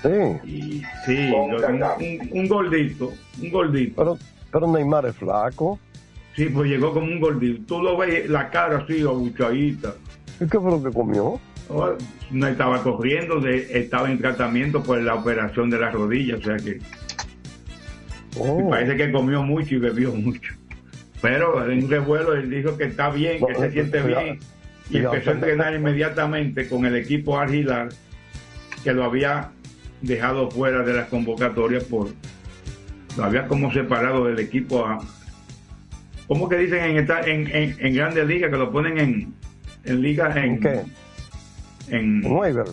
Sí. 0.03 0.49
Y, 0.49 0.83
sí, 1.05 1.31
un, 1.35 1.55
un- 1.55 2.29
un 2.33 2.49
gordito, 2.49 3.13
un 3.43 3.51
gordito. 3.51 3.95
Pero, 3.97 4.19
pero 4.51 4.67
Neymar 4.73 5.07
es 5.07 5.17
flaco. 5.17 5.79
Sí, 6.37 6.47
pues 6.47 6.71
llegó 6.71 6.93
como 6.95 7.07
un 7.07 7.21
gordito. 7.21 7.63
Tú 7.67 7.83
lo 7.83 7.97
ves, 7.99 8.29
la 8.31 8.49
cara 8.51 8.79
así, 8.79 9.01
abuchadita. 9.03 9.95
¿Y 10.41 10.47
qué 10.49 10.59
fue 10.59 10.71
lo 10.71 10.83
que 10.83 10.91
comió? 10.91 11.39
Oh, 11.69 11.91
No 12.31 12.47
estaba 12.47 12.83
corriendo, 12.83 13.41
de- 13.41 13.79
estaba 13.79 14.11
en 14.11 14.19
tratamiento 14.19 14.83
por 14.83 15.01
la 15.03 15.15
operación 15.17 15.69
de 15.71 15.79
la 15.79 15.91
rodilla, 15.91 16.37
o 16.37 16.41
sea 16.41 16.57
que 16.57 16.79
Oh. 18.39 18.71
parece 18.71 18.97
que 18.97 19.11
comió 19.11 19.43
mucho 19.43 19.75
y 19.75 19.79
bebió 19.79 20.13
mucho. 20.15 20.55
Pero 21.21 21.69
en 21.71 21.85
un 21.85 21.91
revuelo 21.91 22.33
él 22.35 22.49
dijo 22.49 22.77
que 22.79 22.85
está 22.85 23.11
bien, 23.11 23.45
que 23.45 23.55
se 23.57 23.71
siente 23.73 24.01
cuidado, 24.01 24.25
bien 24.25 24.39
y 24.89 24.93
cuidado, 24.93 25.15
empezó 25.15 25.31
a 25.31 25.35
cuidado. 25.35 25.53
entrenar 25.53 25.75
inmediatamente 25.75 26.69
con 26.69 26.87
el 26.87 26.97
equipo 26.97 27.39
Argilar 27.39 27.89
que 28.85 28.93
lo 28.93 29.05
había 29.05 29.51
dejado 30.03 30.51
fuera 30.51 30.83
de 30.83 30.95
las 30.95 31.09
convocatorias 31.09 31.85
por 31.85 32.09
lo 33.17 33.25
había 33.25 33.47
como 33.47 33.73
separado 33.73 34.25
del 34.27 34.39
equipo 34.39 34.87
a- 34.87 34.99
¿cómo 36.27 36.49
que 36.49 36.57
dicen 36.57 36.85
en, 36.85 36.97
esta- 36.99 37.23
en, 37.27 37.47
en, 37.55 37.77
en 37.79 37.95
grandes 37.95 38.27
ligas 38.27 38.51
que 38.51 38.57
lo 38.57 38.71
ponen 38.71 38.99
en, 38.99 39.35
en 39.85 40.01
ligas 40.01 40.37
en, 40.37 40.45
¿En 40.45 40.61
qué? 40.61 40.81
En 41.89 42.25
Waiver. 42.25 42.67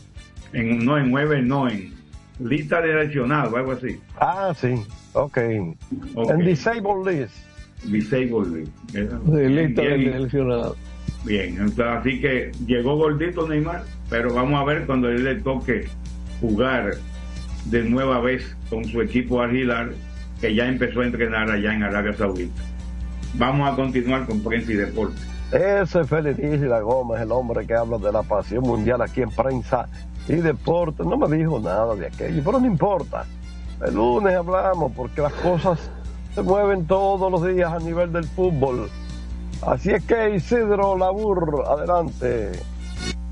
En, 0.53 0.85
no, 0.85 0.97
en 0.97 1.11
waiver, 1.13 1.43
no, 1.43 1.67
en 1.67 1.93
lista 2.39 2.81
de 2.81 2.93
lesionados, 2.93 3.53
algo 3.53 3.71
así. 3.73 3.99
Ah, 4.19 4.53
sí. 4.59 4.75
Ok. 5.13 5.37
Ok. 6.15 6.29
En 6.31 6.37
Disabled 6.45 7.05
List. 7.21 7.35
Disabled 7.83 8.47
list. 8.55 8.71
De 8.93 9.49
lista 9.49 9.81
de 9.81 9.97
Bien. 9.97 10.13
seleccionados. 10.13 10.77
Bien, 11.25 11.49
entonces, 11.57 11.85
así 11.85 12.21
que 12.21 12.51
llegó 12.65 12.95
gordito 12.95 13.47
Neymar, 13.47 13.83
pero 14.09 14.33
vamos 14.33 14.61
a 14.61 14.63
ver 14.65 14.85
cuando 14.85 15.09
él 15.09 15.23
le 15.23 15.35
toque 15.35 15.87
jugar 16.39 16.91
de 17.69 17.83
nueva 17.83 18.19
vez 18.19 18.55
con 18.69 18.85
su 18.85 19.01
equipo 19.01 19.41
Al 19.41 19.55
Hilal, 19.55 19.95
que 20.39 20.53
ya 20.53 20.67
empezó 20.67 21.01
a 21.01 21.05
entrenar 21.05 21.49
allá 21.49 21.73
en 21.73 21.83
Arabia 21.83 22.13
Saudita. 22.13 22.61
Vamos 23.33 23.71
a 23.71 23.75
continuar 23.75 24.25
con 24.25 24.41
prensa 24.41 24.71
y 24.71 24.75
deporte. 24.75 25.19
Ese 25.51 26.03
Félix 26.03 26.61
la 26.61 26.81
Gómez, 26.81 27.21
el 27.21 27.31
hombre 27.31 27.65
que 27.65 27.73
habla 27.73 27.97
de 27.97 28.11
la 28.11 28.23
pasión 28.23 28.63
mundial 28.63 29.01
aquí 29.01 29.21
en 29.21 29.29
prensa 29.29 29.87
y 30.27 30.35
deporte, 30.35 31.03
no 31.03 31.17
me 31.17 31.37
dijo 31.37 31.59
nada 31.59 31.95
de 31.95 32.07
aquello, 32.07 32.41
pero 32.43 32.59
no 32.59 32.67
importa. 32.67 33.25
El 33.85 33.95
lunes 33.95 34.35
hablamos 34.35 34.91
porque 34.93 35.21
las 35.21 35.33
cosas 35.33 35.89
se 36.35 36.41
mueven 36.41 36.85
todos 36.85 37.31
los 37.31 37.45
días 37.47 37.71
a 37.71 37.79
nivel 37.79 38.11
del 38.11 38.25
fútbol. 38.25 38.89
Así 39.65 39.91
es 39.91 40.03
que 40.03 40.35
Isidro 40.35 40.97
Labur, 40.97 41.63
adelante. 41.67 42.51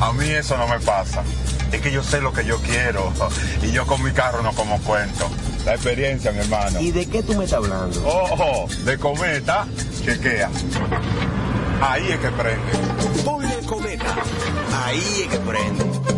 A 0.00 0.12
mí 0.12 0.28
eso 0.30 0.56
no 0.56 0.68
me 0.68 0.78
pasa. 0.80 1.22
Es 1.72 1.80
que 1.80 1.90
yo 1.92 2.02
sé 2.02 2.20
lo 2.20 2.32
que 2.32 2.44
yo 2.44 2.58
quiero. 2.62 3.12
Y 3.62 3.72
yo 3.72 3.86
con 3.86 4.02
mi 4.02 4.12
carro 4.12 4.42
no 4.42 4.52
como 4.52 4.78
cuento. 4.82 5.28
La 5.64 5.74
experiencia, 5.74 6.32
mi 6.32 6.38
hermano. 6.38 6.80
¿Y 6.80 6.92
de 6.92 7.06
qué 7.06 7.22
tú 7.22 7.34
me 7.34 7.44
estás 7.44 7.58
hablando? 7.58 8.06
Ojo, 8.06 8.68
de 8.84 8.98
cometa, 8.98 9.66
chequea. 10.04 10.48
Ahí 11.82 12.08
es 12.08 12.18
que 12.18 12.28
prende. 12.30 13.22
Ponle 13.24 13.58
cometa. 13.66 14.14
Ahí 14.84 15.22
es 15.24 15.28
que 15.28 15.38
prende. 15.38 16.17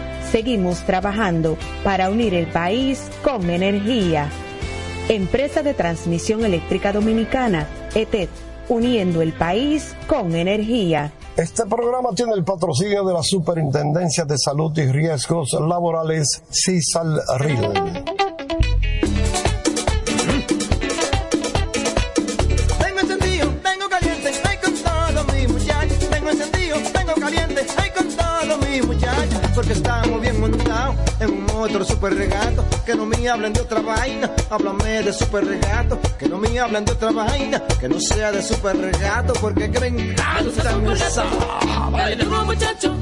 Seguimos 0.31 0.85
trabajando 0.85 1.57
para 1.83 2.09
unir 2.09 2.33
el 2.33 2.47
país 2.47 3.09
con 3.21 3.49
energía. 3.49 4.29
Empresa 5.09 5.61
de 5.61 5.73
Transmisión 5.73 6.45
Eléctrica 6.45 6.93
Dominicana, 6.93 7.67
ETED, 7.93 8.29
uniendo 8.69 9.21
el 9.21 9.33
país 9.33 9.93
con 10.07 10.33
energía. 10.33 11.11
Este 11.35 11.65
programa 11.65 12.11
tiene 12.15 12.33
el 12.33 12.45
patrocinio 12.45 13.03
de 13.03 13.13
la 13.13 13.23
Superintendencia 13.23 14.23
de 14.23 14.37
Salud 14.37 14.71
y 14.77 14.85
Riesgos 14.85 15.51
Laborales, 15.53 16.43
CISAL 16.49 17.19
RIL. 17.39 17.57
Tengo 22.79 22.99
encendido, 23.01 23.49
tengo 23.63 23.89
caliente, 23.89 24.31
ay 24.49 24.57
con 24.63 24.73
todo 24.75 25.33
mi 25.33 25.47
muchacho. 25.47 25.95
Tengo 26.09 26.29
encendido, 26.29 26.77
tengo 26.93 27.13
caliente, 27.15 27.65
ay 27.77 27.89
con 27.91 28.07
todo 28.09 28.57
mi 28.59 28.81
muchacho. 28.81 29.41
Porque 29.55 29.73
estamos 29.73 30.10
motor 31.61 31.85
super 31.85 32.13
regato. 32.15 32.65
Que 32.85 32.95
no 32.95 33.05
me 33.05 33.29
hablen 33.29 33.53
de 33.53 33.61
otra 33.61 33.81
vaina, 33.81 34.31
háblame 34.49 35.03
de 35.03 35.13
super 35.13 35.45
regato. 35.45 35.99
Que 36.17 36.27
no 36.27 36.37
me 36.37 36.59
hablen 36.59 36.83
de 36.85 36.91
otra 36.91 37.11
vaina, 37.11 37.61
que 37.79 37.87
no 37.87 37.99
sea 37.99 38.31
de 38.31 38.41
super 38.41 38.75
regato. 38.75 39.33
Porque 39.33 39.69
que 39.69 39.79
me 39.79 39.87
encanta 39.87 40.93
esa 40.93 41.23
Dale 41.91 42.15
duro 42.15 42.45
muchacho, 42.45 42.95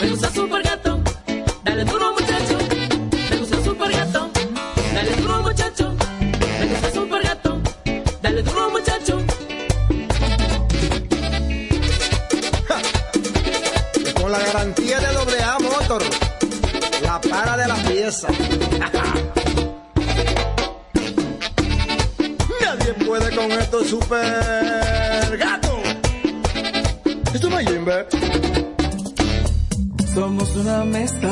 me 0.00 0.10
gusta 0.10 0.30
super 0.30 0.62
gato. 0.62 1.00
Dale 1.64 1.84
duro 1.84 2.12
muchacho, 2.12 2.58
me 3.30 3.36
gusta 3.38 3.64
super 3.64 3.90
gato. 3.90 4.30
Dale 4.94 5.16
duro 5.16 5.42
muchacho, 5.42 5.94
me 6.60 6.66
gusta 6.66 6.90
super 6.92 7.22
gato. 7.22 7.60
Dale 8.22 8.42
duro 8.42 8.70
muchacho. 8.70 9.26
con 14.20 14.32
la 14.32 14.38
garantía 14.40 14.98
de 14.98 15.06
Motor, 15.12 15.25
para 17.20 17.56
de 17.56 17.68
la 17.68 17.76
pieza. 17.76 18.28
Nadie 22.60 22.94
puede 23.06 23.34
con 23.36 23.52
esto 23.52 23.84
super 23.84 25.38
gato. 25.38 25.78
Esto 27.32 27.50
no 27.50 27.58
es. 27.58 27.66
Somos 30.14 30.56
una 30.56 30.82
mezcla 30.84 31.30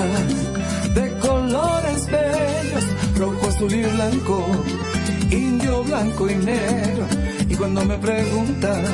de 0.95 1.19
colores 1.19 2.07
bellos, 2.07 2.85
rojo, 3.17 3.49
azul 3.49 3.73
y 3.73 3.83
blanco, 3.83 4.47
indio, 5.31 5.83
blanco 5.85 6.31
y 6.31 6.35
negro. 6.35 7.07
Y 7.49 7.55
cuando 7.57 7.85
me 7.87 7.97
preguntan 7.97 8.85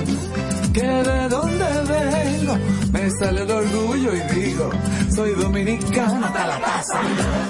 que 0.72 0.86
de 0.86 1.28
dónde 1.28 1.64
vengo, 1.88 2.56
me 2.92 3.10
sale 3.10 3.42
el 3.42 3.50
orgullo 3.50 4.10
y 4.14 4.20
digo, 4.34 4.70
soy 5.14 5.32
dominicano 5.34 6.26
hasta 6.26 6.46
la 6.46 6.60
taza. 6.60 7.00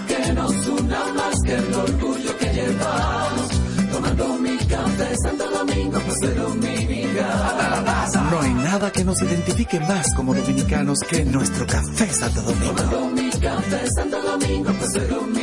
Que 0.08 0.32
nos 0.32 0.66
una 0.66 1.04
más 1.14 1.40
que 1.44 1.54
el 1.54 1.74
orgullo 1.74 2.38
que 2.38 2.46
llevamos, 2.52 3.48
tomando 3.92 4.34
mi 4.38 4.56
café 4.58 5.16
Santo 5.22 5.50
Domingo, 5.50 5.98
pues 6.06 6.18
de 6.20 6.34
dominicano 6.34 7.44
hasta 7.44 7.70
la 7.70 7.84
taza. 7.84 8.22
No 8.30 8.40
hay 8.40 8.54
nada 8.54 8.90
que 8.92 9.04
nos 9.04 9.20
identifique 9.22 9.80
más 9.80 10.14
como 10.14 10.34
dominicanos 10.34 10.98
que 11.00 11.24
nuestro 11.24 11.66
café 11.66 12.08
Santo 12.12 12.42
Domingo. 12.42 12.74
Tomando 12.74 13.08
mi 13.10 13.30
café 13.30 13.86
Santo 13.94 14.22
Domingo, 14.22 14.72
pues 14.78 14.92
de 14.92 15.06
dominicano. 15.06 15.39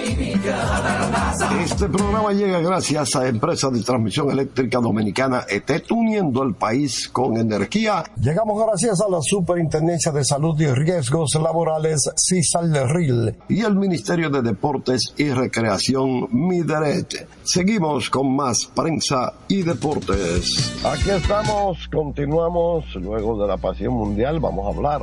Este 1.64 1.90
programa 1.90 2.34
llega 2.34 2.60
gracias 2.60 3.16
a 3.16 3.28
Empresa 3.28 3.70
de 3.70 3.84
Transmisión 3.84 4.32
Eléctrica 4.32 4.80
Dominicana 4.80 5.44
ETET, 5.48 5.92
uniendo 5.92 6.42
el 6.42 6.56
país 6.56 7.08
con 7.10 7.38
energía. 7.38 8.04
Llegamos 8.20 8.60
gracias 8.66 9.00
a 9.02 9.10
la 9.10 9.20
Superintendencia 9.22 10.12
de 10.12 10.26
Salud 10.26 10.60
y 10.60 10.66
Riesgos 10.68 11.36
Laborales, 11.36 12.10
CISAL-RIL, 12.16 13.36
y 13.50 13.62
el 13.62 13.76
Ministerio 13.76 14.32
de 14.32 14.42
Deportes 14.42 15.14
y 15.18 15.30
Recreación, 15.30 16.28
MIDERET. 16.32 17.28
Seguimos 17.44 18.10
con 18.10 18.36
más 18.36 18.66
prensa 18.74 19.34
y 19.48 19.62
deportes. 19.62 20.74
Aquí 20.84 21.12
estamos, 21.12 21.88
continuamos, 21.92 22.86
luego 22.96 23.40
de 23.40 23.48
la 23.48 23.58
pasión 23.58 23.94
mundial, 23.94 24.40
vamos 24.40 24.66
a 24.66 24.76
hablar, 24.76 25.02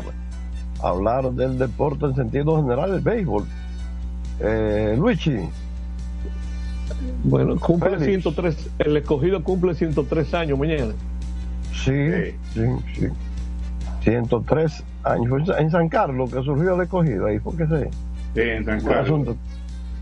hablar 0.83 1.31
del 1.31 1.57
deporte 1.57 2.07
en 2.07 2.17
sentido 2.17 2.57
general, 2.57 2.95
el 2.95 3.01
béisbol. 3.01 3.47
Eh, 4.41 4.95
Luigi, 4.99 5.39
Bueno, 7.23 7.57
cumple 7.59 7.91
Félix. 7.99 8.07
103, 8.07 8.71
el 8.81 8.97
escogido 8.97 9.43
cumple 9.43 9.75
103 9.75 10.35
años 10.35 10.59
mañana. 10.59 10.93
Sí, 11.73 11.93
sí, 12.53 12.61
sí. 12.95 13.07
103 14.03 14.85
años. 15.05 15.29
Fue 15.29 15.61
en 15.61 15.71
San 15.71 15.89
Carlos 15.89 16.31
que 16.33 16.43
surgió 16.43 16.75
el 16.75 16.83
escogido 16.83 17.27
ahí, 17.27 17.39
porque 17.39 17.67
se. 17.67 17.85
Sí, 18.35 18.41
en 18.41 18.65
San 18.65 18.81
Carlos. 18.85 19.37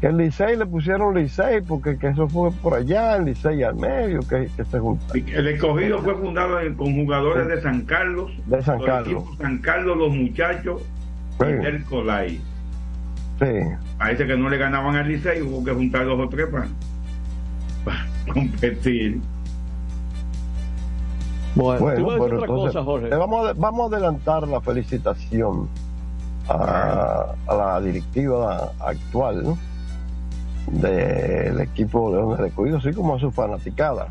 el 0.00 0.16
Licey 0.16 0.56
le 0.56 0.66
pusieron 0.66 1.14
Licey 1.14 1.60
porque 1.60 1.96
que 1.96 2.08
eso 2.08 2.26
fue 2.28 2.50
por 2.50 2.74
allá, 2.74 3.16
el 3.16 3.26
Licey 3.26 3.62
al 3.62 3.76
medio, 3.76 4.20
que, 4.20 4.48
que 4.56 4.64
se 4.64 4.78
junta. 4.80 5.04
El 5.14 5.46
escogido 5.48 6.00
fue 6.02 6.16
fundado 6.16 6.58
en- 6.60 6.74
con 6.74 6.92
jugadores 6.94 7.46
de 7.46 7.60
San 7.60 7.82
Carlos, 7.82 8.32
De 8.46 8.62
San 8.62 8.78
los 8.78 8.86
Carlos. 8.86 9.24
San 9.38 9.58
Carlos, 9.58 9.96
los 9.96 10.10
muchachos 10.12 10.82
Sí. 11.38 11.46
y 11.48 11.52
del 11.64 11.84
Colay. 11.84 12.40
Sí. 13.42 13.48
Parece 13.98 14.26
que 14.26 14.36
no 14.36 14.48
le 14.48 14.56
ganaban 14.56 14.94
al 14.94 15.08
Licey, 15.08 15.42
hubo 15.42 15.64
que 15.64 15.72
juntar 15.72 16.04
dos 16.06 16.20
o 16.20 16.28
tres 16.28 16.46
para, 16.48 16.68
para 17.84 18.06
competir. 18.32 19.20
Bueno, 21.54 21.86
pero 21.86 22.06
otra 22.06 22.38
entonces, 22.38 22.46
cosa, 22.72 22.84
Jorge. 22.84 23.06
eh, 23.08 23.16
vamos, 23.16 23.48
a, 23.48 23.52
vamos 23.54 23.92
a 23.92 23.96
adelantar 23.96 24.48
la 24.48 24.60
felicitación 24.60 25.68
a, 26.48 27.26
a 27.46 27.54
la 27.54 27.80
directiva 27.80 28.72
actual 28.80 29.42
¿no? 29.44 29.58
del 30.66 31.60
equipo 31.60 32.10
Leones 32.14 32.38
de 32.38 32.48
Escogido, 32.48 32.78
así 32.78 32.92
como 32.92 33.16
a 33.16 33.18
su 33.18 33.30
fanaticada. 33.30 34.08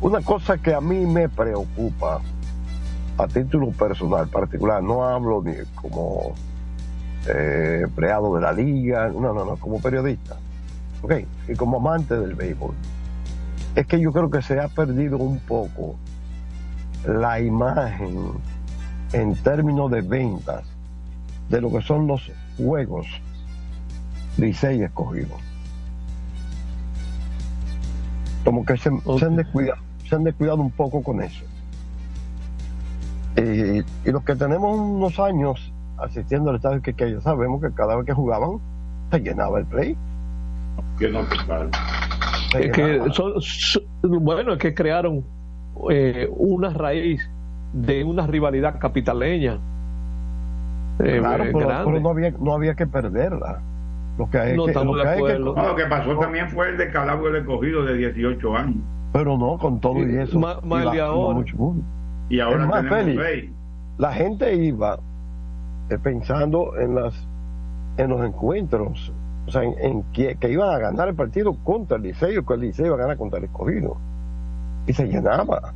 Una 0.00 0.20
cosa 0.22 0.58
que 0.58 0.74
a 0.74 0.80
mí 0.80 1.06
me 1.06 1.28
preocupa 1.28 2.20
a 3.16 3.26
título 3.26 3.70
personal, 3.70 4.28
particular, 4.28 4.82
no 4.82 5.04
hablo 5.04 5.42
ni 5.42 5.54
como 5.74 6.34
eh, 7.26 7.80
empleado 7.84 8.34
de 8.34 8.40
la 8.40 8.52
liga, 8.52 9.08
no, 9.08 9.32
no, 9.32 9.44
no, 9.44 9.56
como 9.56 9.80
periodista, 9.80 10.36
¿ok? 11.02 11.14
Y 11.48 11.54
como 11.54 11.78
amante 11.78 12.18
del 12.18 12.34
béisbol 12.34 12.74
es 13.74 13.86
que 13.86 14.00
yo 14.00 14.12
creo 14.12 14.30
que 14.30 14.42
se 14.42 14.58
ha 14.58 14.68
perdido 14.68 15.18
un 15.18 15.38
poco 15.40 15.96
la 17.06 17.40
imagen 17.40 18.32
en 19.12 19.34
términos 19.36 19.90
de 19.90 20.02
ventas 20.02 20.64
de 21.48 21.60
lo 21.60 21.70
que 21.70 21.82
son 21.82 22.06
los 22.06 22.30
juegos 22.56 23.06
Licey 24.36 24.82
escogidos. 24.82 25.40
Como 28.44 28.64
que 28.64 28.76
se, 28.76 28.90
se 29.18 29.24
han 29.24 29.36
descuidado, 29.36 29.80
se 30.08 30.14
han 30.14 30.24
descuidado 30.24 30.60
un 30.60 30.70
poco 30.70 31.02
con 31.02 31.22
eso. 31.22 31.44
Y, 33.36 33.80
y 34.08 34.12
los 34.12 34.24
que 34.24 34.34
tenemos 34.34 34.78
unos 34.78 35.18
años 35.18 35.69
asistiendo 36.02 36.50
al 36.50 36.56
estadio 36.56 36.82
que, 36.82 36.94
que 36.94 37.12
ya 37.12 37.20
sabemos 37.20 37.60
que 37.62 37.70
cada 37.72 37.96
vez 37.96 38.04
que 38.06 38.12
jugaban 38.12 38.58
se 39.10 39.20
llenaba 39.20 39.58
el 39.58 39.66
play. 39.66 39.96
Que 40.98 41.10
no 41.10 41.20
Es 41.20 42.72
que 42.72 42.82
llenaba. 42.82 43.12
son- 43.12 43.34
son- 43.40 43.82
bueno, 44.24 44.52
es 44.54 44.58
que 44.58 44.74
crearon 44.74 45.24
eh, 45.90 46.28
una 46.36 46.70
raíz 46.70 47.20
de 47.72 48.04
una 48.04 48.26
rivalidad 48.26 48.78
capitaleña. 48.78 49.58
eh, 50.98 51.18
Claro, 51.20 51.44
eh, 51.44 51.50
pero, 51.54 52.00
no, 52.00 52.10
había, 52.10 52.30
no 52.38 52.52
había 52.52 52.74
que 52.74 52.86
perderla. 52.86 53.60
Lo 54.18 54.28
que 54.28 54.38
hay 54.38 54.56
No 54.56 54.64
que, 54.64 54.72
estamos 54.72 54.96
lo 54.96 55.02
que 55.02 55.08
de 55.08 55.14
hay 55.14 55.18
que- 55.22 55.32
acuerdo. 55.32 55.54
No, 55.54 55.68
lo 55.68 55.76
que 55.76 55.84
pasó 55.86 56.18
también 56.18 56.48
fue 56.50 56.68
el 56.70 56.76
descalabro 56.76 57.26
del 57.26 57.36
escogido 57.36 57.84
de 57.84 57.94
18 57.96 58.56
años. 58.56 58.76
pero 59.12 59.36
no 59.38 59.56
con 59.58 59.80
todo 59.80 59.98
y 60.06 60.16
eso. 60.18 60.38
Más- 60.38 60.62
más 60.64 60.78
el 60.80 60.84
iba- 60.84 60.90
de 60.92 60.96
iba 60.98 61.06
ahora. 61.06 61.34
mucho, 61.38 61.56
mucho. 61.56 61.80
Y 62.28 62.38
ahora 62.40 62.62
Es 62.62 62.68
más, 62.68 62.82
tenemos 62.82 62.98
Félix, 63.04 63.22
seis. 63.24 63.50
La 63.98 64.12
gente 64.12 64.54
iba 64.54 64.98
pensando 65.98 66.78
en 66.78 66.94
las 66.94 67.28
en 67.96 68.10
los 68.10 68.24
encuentros, 68.24 69.12
o 69.46 69.50
sea, 69.50 69.62
en, 69.62 70.02
que, 70.12 70.36
que 70.36 70.50
iban 70.50 70.70
a 70.70 70.78
ganar 70.78 71.08
el 71.08 71.14
partido 71.14 71.54
contra 71.64 71.96
el 71.96 72.04
Liceo, 72.04 72.44
que 72.44 72.54
el 72.54 72.60
Liceo 72.60 72.86
iba 72.86 72.96
a 72.96 72.98
ganar 72.98 73.16
contra 73.16 73.38
el 73.38 73.44
escogido. 73.44 73.96
Y 74.86 74.92
se 74.92 75.06
llenaba. 75.06 75.74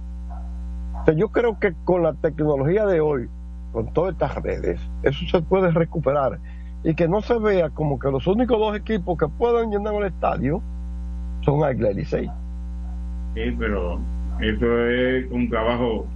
O 1.07 1.13
yo 1.13 1.29
creo 1.29 1.59
que 1.59 1.75
con 1.85 2.03
la 2.03 2.15
tecnología 2.15 2.87
de 2.87 3.01
hoy, 3.01 3.29
con 3.73 3.93
todas 3.93 4.15
estas 4.15 4.43
redes, 4.43 4.81
eso 5.03 5.27
se 5.31 5.43
puede 5.43 5.71
recuperar. 5.71 6.39
Y 6.83 6.95
que 6.95 7.09
no 7.09 7.21
se 7.21 7.39
vea 7.39 7.71
como 7.71 7.99
que 7.99 8.11
los 8.11 8.27
únicos 8.27 8.59
dos 8.59 8.77
equipos 8.77 9.19
que 9.19 9.29
puedan 9.29 9.71
llenar 9.71 9.95
el 9.95 10.05
estadio 10.05 10.63
son 11.43 11.63
Águila 11.63 11.91
y 11.91 11.95
Licey. 11.95 12.31
Sí, 13.35 13.57
pero 13.59 13.99
eso 14.41 14.87
es 14.89 15.31
un 15.31 15.49
trabajo. 15.51 16.07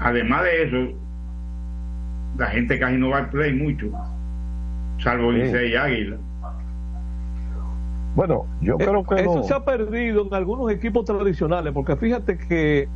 Además 0.00 0.44
de 0.44 0.62
eso, 0.62 0.98
la 2.38 2.46
gente 2.46 2.78
casi 2.78 2.96
no 2.96 3.10
va 3.10 3.18
al 3.18 3.30
play 3.30 3.52
mucho, 3.52 3.86
salvo 5.02 5.32
Sí. 5.32 5.38
Licey 5.38 5.72
y 5.72 5.76
Águila. 5.76 6.16
Bueno, 8.14 8.46
yo 8.60 8.74
Eh, 8.74 8.84
creo 8.84 9.04
que 9.04 9.20
Eso 9.20 9.36
no. 9.36 9.42
se 9.42 9.54
ha 9.54 9.64
perdido 9.64 10.26
en 10.26 10.34
algunos 10.34 10.70
equipos 10.72 11.04
tradicionales, 11.04 11.72
porque 11.72 11.94
fíjate 11.96 12.36
que 12.38 12.88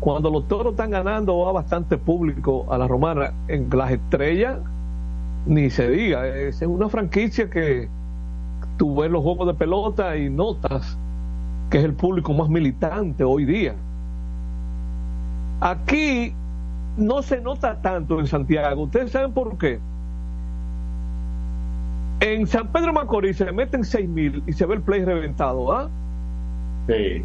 cuando 0.00 0.30
los 0.30 0.48
toros 0.48 0.72
están 0.72 0.90
ganando 0.90 1.38
va 1.38 1.52
bastante 1.52 1.98
público 1.98 2.66
a 2.72 2.78
la 2.78 2.88
romana. 2.88 3.32
En 3.48 3.68
las 3.70 3.90
estrellas, 3.92 4.58
ni 5.46 5.68
se 5.70 5.88
diga, 5.90 6.26
es 6.26 6.62
una 6.62 6.88
franquicia 6.88 7.50
que 7.50 7.88
tú 8.76 8.96
ves 9.00 9.10
los 9.10 9.22
juegos 9.22 9.46
de 9.46 9.54
pelota 9.54 10.16
y 10.16 10.30
notas 10.30 10.96
que 11.68 11.78
es 11.78 11.84
el 11.84 11.92
público 11.94 12.32
más 12.32 12.48
militante 12.48 13.22
hoy 13.24 13.44
día. 13.44 13.74
Aquí 15.60 16.32
no 16.96 17.22
se 17.22 17.40
nota 17.40 17.80
tanto 17.80 18.20
en 18.20 18.26
Santiago. 18.26 18.82
¿Ustedes 18.82 19.12
saben 19.12 19.32
por 19.32 19.56
qué? 19.58 19.80
En 22.20 22.46
San 22.46 22.68
Pedro 22.68 22.92
Macorís 22.92 23.38
se 23.38 23.50
meten 23.50 23.84
6 23.84 24.08
mil 24.08 24.42
y 24.46 24.52
se 24.52 24.66
ve 24.66 24.74
el 24.74 24.82
play 24.82 25.04
reventado, 25.04 25.72
¿ah? 25.72 25.88
Sí. 26.86 27.24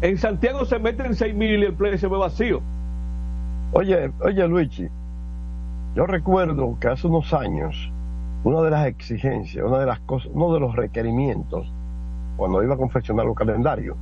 En 0.00 0.18
Santiago 0.18 0.64
se 0.64 0.78
meten 0.78 1.14
6 1.14 1.34
mil 1.34 1.62
y 1.62 1.66
el 1.66 1.74
play 1.74 1.98
se 1.98 2.06
ve 2.06 2.16
vacío. 2.16 2.60
Oye, 3.72 4.12
oye, 4.20 4.46
Luigi, 4.46 4.88
yo 5.96 6.06
recuerdo 6.06 6.76
que 6.80 6.88
hace 6.88 7.08
unos 7.08 7.34
años, 7.34 7.90
una 8.44 8.62
de 8.62 8.70
las 8.70 8.86
exigencias, 8.86 9.64
una 9.64 9.80
de 9.80 9.86
las 9.86 9.98
cosas, 10.00 10.30
uno 10.32 10.54
de 10.54 10.60
los 10.60 10.76
requerimientos, 10.76 11.72
cuando 12.36 12.62
iba 12.62 12.74
a 12.74 12.78
confeccionar 12.78 13.26
los 13.26 13.34
calendarios, 13.34 13.96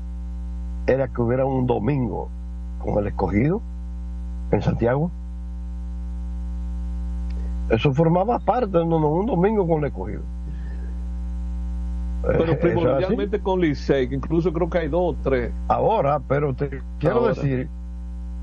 era 0.87 1.09
que 1.09 1.22
hubiera 1.22 1.47
un 1.47 1.66
domingo 1.66 2.29
con 2.85 2.99
el 2.99 3.07
escogido 3.07 3.62
en 4.51 4.62
Santiago. 4.62 5.11
Eso 7.70 7.92
formaba 7.95 8.38
parte 8.38 8.66
de 8.78 8.82
un, 8.82 8.92
un 8.92 9.26
domingo 9.26 9.66
con 9.66 9.78
el 9.80 9.86
escogido. 9.86 10.20
Eh, 12.24 12.26
Pero 12.38 12.53
es 12.53 12.59
primordialmente 12.59 13.40
con 13.40 13.61
Licey, 13.61 14.09
que 14.09 14.14
incluso 14.14 14.53
creo 14.53 14.68
que 14.70 14.78
hay 14.78 14.88
dos 14.88 15.14
o 15.14 15.16
tres. 15.22 15.53
Ahora, 15.68 16.20
pero 16.26 16.55
te 16.55 16.82
quiero 16.99 17.20
Ahora. 17.20 17.34
decir 17.34 17.68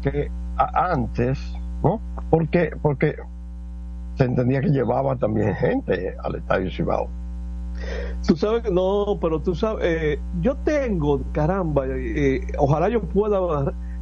que 0.02 0.30
antes, 0.58 1.39
¿no? 1.84 1.99
Porque, 2.30 2.72
porque 2.82 3.16
se 4.16 4.26
entendía 4.26 4.62
que 4.62 4.70
llevaba 4.70 5.16
también 5.16 5.56
gente 5.56 6.16
al 6.24 6.36
Estadio 6.36 6.70
Cibao. 6.72 7.08
Tú 8.28 8.36
sabes 8.36 8.64
que 8.64 8.72
no, 8.72 9.18
pero 9.20 9.39
tú 9.39 9.56
sabes, 9.56 9.84
eh, 9.84 10.20
yo 10.41 10.56
tengo, 10.58 11.22
caramba, 11.32 11.86
eh, 11.88 12.41
ojalá 12.60 12.89
yo 12.89 13.02
pueda, 13.02 13.39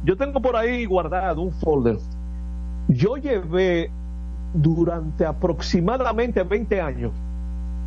yo 0.04 0.16
tengo 0.16 0.40
por 0.40 0.56
ahí 0.56 0.84
guardado 0.84 1.42
un 1.42 1.52
folder. 1.52 1.98
Yo 2.88 3.16
llevé 3.16 3.90
durante 4.54 5.24
aproximadamente 5.24 6.42
20 6.42 6.80
años, 6.80 7.12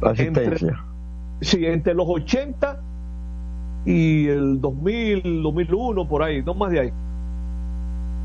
La 0.01 0.11
asistencia. 0.11 0.53
Entre- 0.53 0.75
sí, 1.41 1.65
entre 1.65 1.93
los 1.93 2.07
80 2.07 2.79
y 3.85 4.27
el 4.27 4.61
2000, 4.61 5.43
2001, 5.43 6.07
por 6.07 6.23
ahí, 6.23 6.41
no 6.41 6.53
más 6.53 6.71
de 6.71 6.79
ahí. 6.79 6.93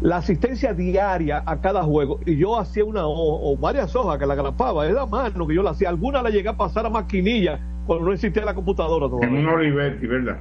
La 0.00 0.18
asistencia 0.18 0.72
diaria 0.74 1.42
a 1.44 1.60
cada 1.60 1.82
juego, 1.82 2.20
y 2.24 2.36
yo 2.36 2.56
hacía 2.56 2.84
una 2.84 3.04
o, 3.06 3.52
o 3.52 3.56
varias 3.56 3.96
hojas 3.96 4.18
que 4.18 4.26
la 4.26 4.36
grapaba, 4.36 4.86
era 4.86 5.02
a 5.02 5.06
mano 5.06 5.46
que 5.48 5.54
yo 5.56 5.62
la 5.64 5.70
hacía. 5.70 5.88
Alguna 5.88 6.22
la 6.22 6.30
llegué 6.30 6.48
a 6.48 6.56
pasar 6.56 6.86
a 6.86 6.90
maquinilla 6.90 7.58
cuando 7.86 8.04
no 8.06 8.12
existía 8.12 8.44
la 8.44 8.54
computadora 8.54 9.06
En 9.26 9.34
un 9.34 9.48
Olivetti, 9.48 10.06
¿verdad? 10.06 10.38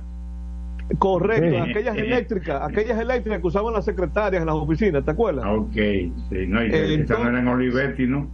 Correcto, 1.00 1.50
Sí. 1.66 1.70
aquellas 1.72 1.96
Sí. 1.96 2.02
eléctricas, 2.02 2.62
aquellas 2.62 3.00
eléctricas 3.00 3.42
que 3.42 3.48
usaban 3.48 3.74
las 3.74 3.84
secretarias 3.86 4.42
en 4.42 4.48
las 4.48 4.56
oficinas, 4.56 5.04
¿te 5.04 5.12
acuerdas? 5.12 5.44
Ah, 5.46 5.54
Ok, 5.54 5.74
sí, 5.74 6.48
no, 6.48 6.64
y 6.64 6.70
Eh, 6.72 7.02
esa 7.04 7.18
no 7.20 7.30
era 7.30 7.40
en 7.40 7.48
Olivetti, 7.48 8.06
¿no? 8.08 8.28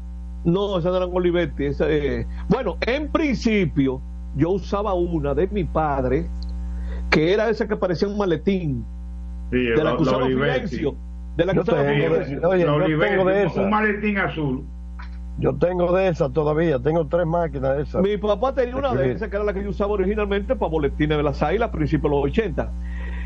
No, 0.46 0.78
esa 0.78 0.90
no 0.90 0.98
era 0.98 1.06
en 1.06 1.12
Olivetti. 1.16 1.66
esa, 1.66 1.86
eh, 1.90 2.28
Bueno, 2.50 2.78
en 2.82 3.08
principio, 3.12 4.02
yo 4.36 4.52
usaba 4.52 4.94
una 4.94 5.34
de 5.34 5.48
mi 5.48 5.64
padre, 5.64 6.28
que 7.10 7.34
era 7.34 7.50
esa 7.50 7.68
que 7.68 7.76
parecía 7.76 8.08
un 8.08 8.18
maletín, 8.18 8.86
Sí, 9.52 9.58
de 9.58 9.84
la 9.84 9.96
que 9.96 10.02
usaba 10.04 10.26
Olivetti. 10.26 10.54
Fidencio. 10.68 10.96
De 11.38 11.46
la 11.46 11.54
que 11.54 11.60
usaba 11.60 11.80
tengo 11.84 11.92
de- 11.92 12.10
Fidencio. 12.26 12.50
oye, 12.50 12.60
La 12.60 12.66
yo 12.66 12.76
Olivetti, 12.76 13.10
tengo 13.16 13.26
de 13.30 13.42
un- 13.42 13.48
esa. 13.48 13.62
un 13.62 13.70
maletín 13.72 14.18
azul. 14.20 14.64
Yo 15.40 15.56
tengo 15.56 15.92
de 15.94 16.10
esas 16.10 16.32
todavía, 16.32 16.80
tengo 16.80 17.08
tres 17.08 17.26
máquinas 17.26 17.76
de 17.76 17.84
esas. 17.84 18.02
Mi 18.02 18.18
papá 18.18 18.54
tenía 18.54 18.76
una 18.76 18.94
de 18.94 19.14
esas 19.14 19.30
que 19.30 19.36
era 19.36 19.46
la 19.46 19.54
que 19.54 19.64
yo 19.64 19.70
usaba 19.70 19.94
originalmente 19.94 20.56
para 20.56 20.70
boletines 20.70 21.18
de 21.18 21.24
las 21.24 21.42
águilas 21.42 21.70
a 21.70 21.72
principios 21.72 22.12
de 22.12 22.18
los 22.18 22.26
80. 22.26 22.72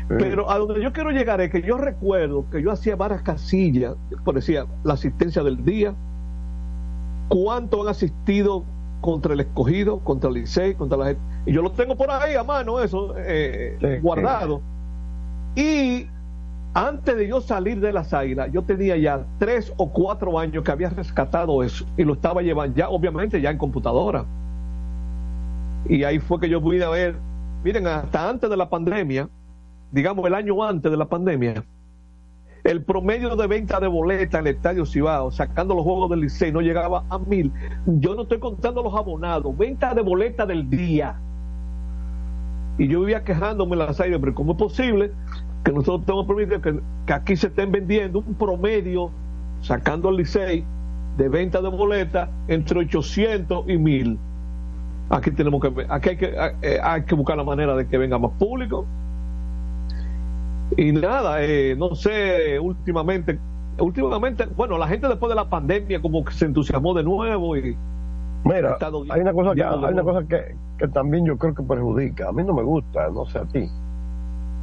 Pero 0.08 0.50
a 0.50 0.58
donde 0.58 0.82
yo 0.82 0.90
quiero 0.92 1.10
llegar 1.10 1.40
es 1.42 1.50
que 1.50 1.60
yo 1.60 1.76
recuerdo 1.76 2.46
que 2.50 2.62
yo 2.62 2.72
hacía 2.72 2.96
varias 2.96 3.20
casillas, 3.22 3.94
por 4.24 4.36
decía, 4.36 4.64
la 4.82 4.94
asistencia 4.94 5.42
del 5.42 5.62
día, 5.64 5.94
cuánto 7.28 7.82
han 7.82 7.88
asistido 7.88 8.64
contra 9.02 9.34
el 9.34 9.40
escogido, 9.40 10.00
contra 10.00 10.28
el 10.30 10.36
Licey, 10.36 10.74
contra 10.74 10.96
la 10.96 11.06
gente. 11.08 11.20
Y 11.44 11.52
yo 11.52 11.60
lo 11.60 11.70
tengo 11.72 11.94
por 11.94 12.10
ahí 12.10 12.34
a 12.34 12.42
mano, 12.42 12.80
eso, 12.80 13.14
eh, 13.18 13.76
Sí, 13.80 13.86
guardado. 14.00 14.62
Y 15.54 16.06
antes 16.86 17.16
de 17.16 17.26
yo 17.26 17.40
salir 17.40 17.80
de 17.80 17.92
las 17.92 18.14
águilas, 18.14 18.52
yo 18.52 18.62
tenía 18.62 18.96
ya 18.96 19.26
tres 19.38 19.72
o 19.78 19.90
cuatro 19.90 20.38
años 20.38 20.62
que 20.62 20.70
había 20.70 20.90
rescatado 20.90 21.64
eso 21.64 21.84
y 21.96 22.04
lo 22.04 22.12
estaba 22.12 22.40
llevando 22.40 22.76
ya, 22.76 22.88
obviamente, 22.88 23.40
ya 23.40 23.50
en 23.50 23.58
computadora. 23.58 24.24
Y 25.88 26.04
ahí 26.04 26.20
fue 26.20 26.38
que 26.38 26.48
yo 26.48 26.62
pude 26.62 26.86
ver, 26.88 27.16
miren, 27.64 27.84
hasta 27.88 28.28
antes 28.28 28.48
de 28.48 28.56
la 28.56 28.70
pandemia, 28.70 29.28
digamos 29.90 30.24
el 30.24 30.34
año 30.34 30.62
antes 30.62 30.88
de 30.88 30.96
la 30.96 31.06
pandemia, 31.06 31.64
el 32.62 32.84
promedio 32.84 33.34
de 33.34 33.48
venta 33.48 33.80
de 33.80 33.88
boletas 33.88 34.40
en 34.40 34.46
el 34.46 34.54
Estadio 34.54 34.86
Cibao, 34.86 35.32
sacando 35.32 35.74
los 35.74 35.82
juegos 35.82 36.10
del 36.10 36.20
Licey, 36.20 36.52
no 36.52 36.60
llegaba 36.60 37.02
a 37.10 37.18
mil. 37.18 37.52
Yo 37.86 38.14
no 38.14 38.22
estoy 38.22 38.38
contando 38.38 38.84
los 38.84 38.94
abonados, 38.94 39.56
venta 39.58 39.94
de 39.94 40.02
boletas 40.02 40.46
del 40.46 40.70
día. 40.70 41.18
Y 42.78 42.86
yo 42.86 43.00
vivía 43.00 43.24
quejándome 43.24 43.72
en 43.72 43.80
las 43.80 44.00
áreas, 44.00 44.20
pero 44.20 44.34
¿cómo 44.34 44.52
es 44.52 44.58
posible 44.58 45.12
que 45.64 45.72
nosotros 45.72 46.04
tenemos 46.06 46.26
permitido 46.26 46.60
que, 46.60 46.80
que 47.06 47.12
aquí 47.12 47.36
se 47.36 47.48
estén 47.48 47.72
vendiendo 47.72 48.20
un 48.20 48.34
promedio, 48.34 49.10
sacando 49.60 50.08
al 50.08 50.16
Licey, 50.16 50.64
de 51.16 51.28
venta 51.28 51.60
de 51.60 51.68
boletas 51.68 52.28
entre 52.48 52.80
800 52.80 53.68
y 53.68 53.76
1000? 53.76 54.18
Aquí 55.10 55.30
tenemos 55.30 55.60
que, 55.60 55.86
aquí 55.88 56.10
hay 56.10 56.16
que, 56.16 56.34
eh, 56.62 56.78
hay 56.82 57.02
que 57.02 57.14
buscar 57.14 57.36
la 57.36 57.44
manera 57.44 57.74
de 57.74 57.86
que 57.86 57.96
venga 57.96 58.18
más 58.18 58.32
público. 58.32 58.86
Y 60.76 60.92
nada, 60.92 61.42
eh, 61.42 61.74
no 61.76 61.94
sé, 61.94 62.58
últimamente, 62.60 63.38
últimamente, 63.78 64.44
bueno, 64.44 64.76
la 64.76 64.86
gente 64.86 65.08
después 65.08 65.30
de 65.30 65.36
la 65.36 65.48
pandemia 65.48 66.00
como 66.02 66.24
que 66.24 66.32
se 66.32 66.44
entusiasmó 66.44 66.92
de 66.94 67.02
nuevo 67.02 67.56
y 67.56 67.76
Mira, 68.44 68.78
hay 69.10 69.20
una 69.20 69.32
cosa 69.32 69.54
que, 69.54 69.64
hay 69.64 69.92
una 69.92 70.02
cosa 70.02 70.26
que, 70.26 70.56
que 70.78 70.88
también 70.88 71.26
yo 71.26 71.36
creo 71.36 71.54
que 71.54 71.62
perjudica. 71.62 72.28
A 72.28 72.32
mí 72.32 72.44
no 72.44 72.54
me 72.54 72.62
gusta, 72.62 73.08
no 73.10 73.26
sé 73.26 73.38
a 73.38 73.44
ti. 73.44 73.68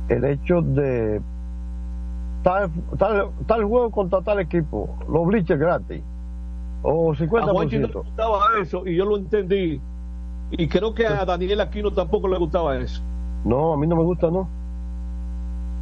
El 0.09 0.23
hecho 0.25 0.61
de 0.61 1.21
tal, 2.43 2.69
tal, 2.97 3.29
tal 3.47 3.63
juego 3.63 3.89
contra 3.91 4.21
tal 4.21 4.39
equipo, 4.39 4.95
los 5.09 5.25
bleachers 5.25 5.59
gratis. 5.59 6.01
O 6.83 7.11
A 7.13 7.15
Juanchi 7.15 7.77
no 7.79 7.87
le 7.87 7.93
50%. 7.93 8.03
gustaba 8.03 8.39
eso 8.61 8.85
y 8.85 8.95
yo 8.95 9.05
lo 9.05 9.17
entendí. 9.17 9.81
Y 10.51 10.67
creo 10.67 10.93
que 10.93 11.07
a 11.07 11.25
Daniel 11.25 11.61
Aquino 11.61 11.91
tampoco 11.91 12.27
le 12.27 12.37
gustaba 12.37 12.77
eso. 12.77 13.01
No, 13.43 13.73
a 13.73 13.77
mí 13.77 13.87
no 13.87 13.95
me 13.95 14.03
gusta, 14.03 14.29
no. 14.29 14.47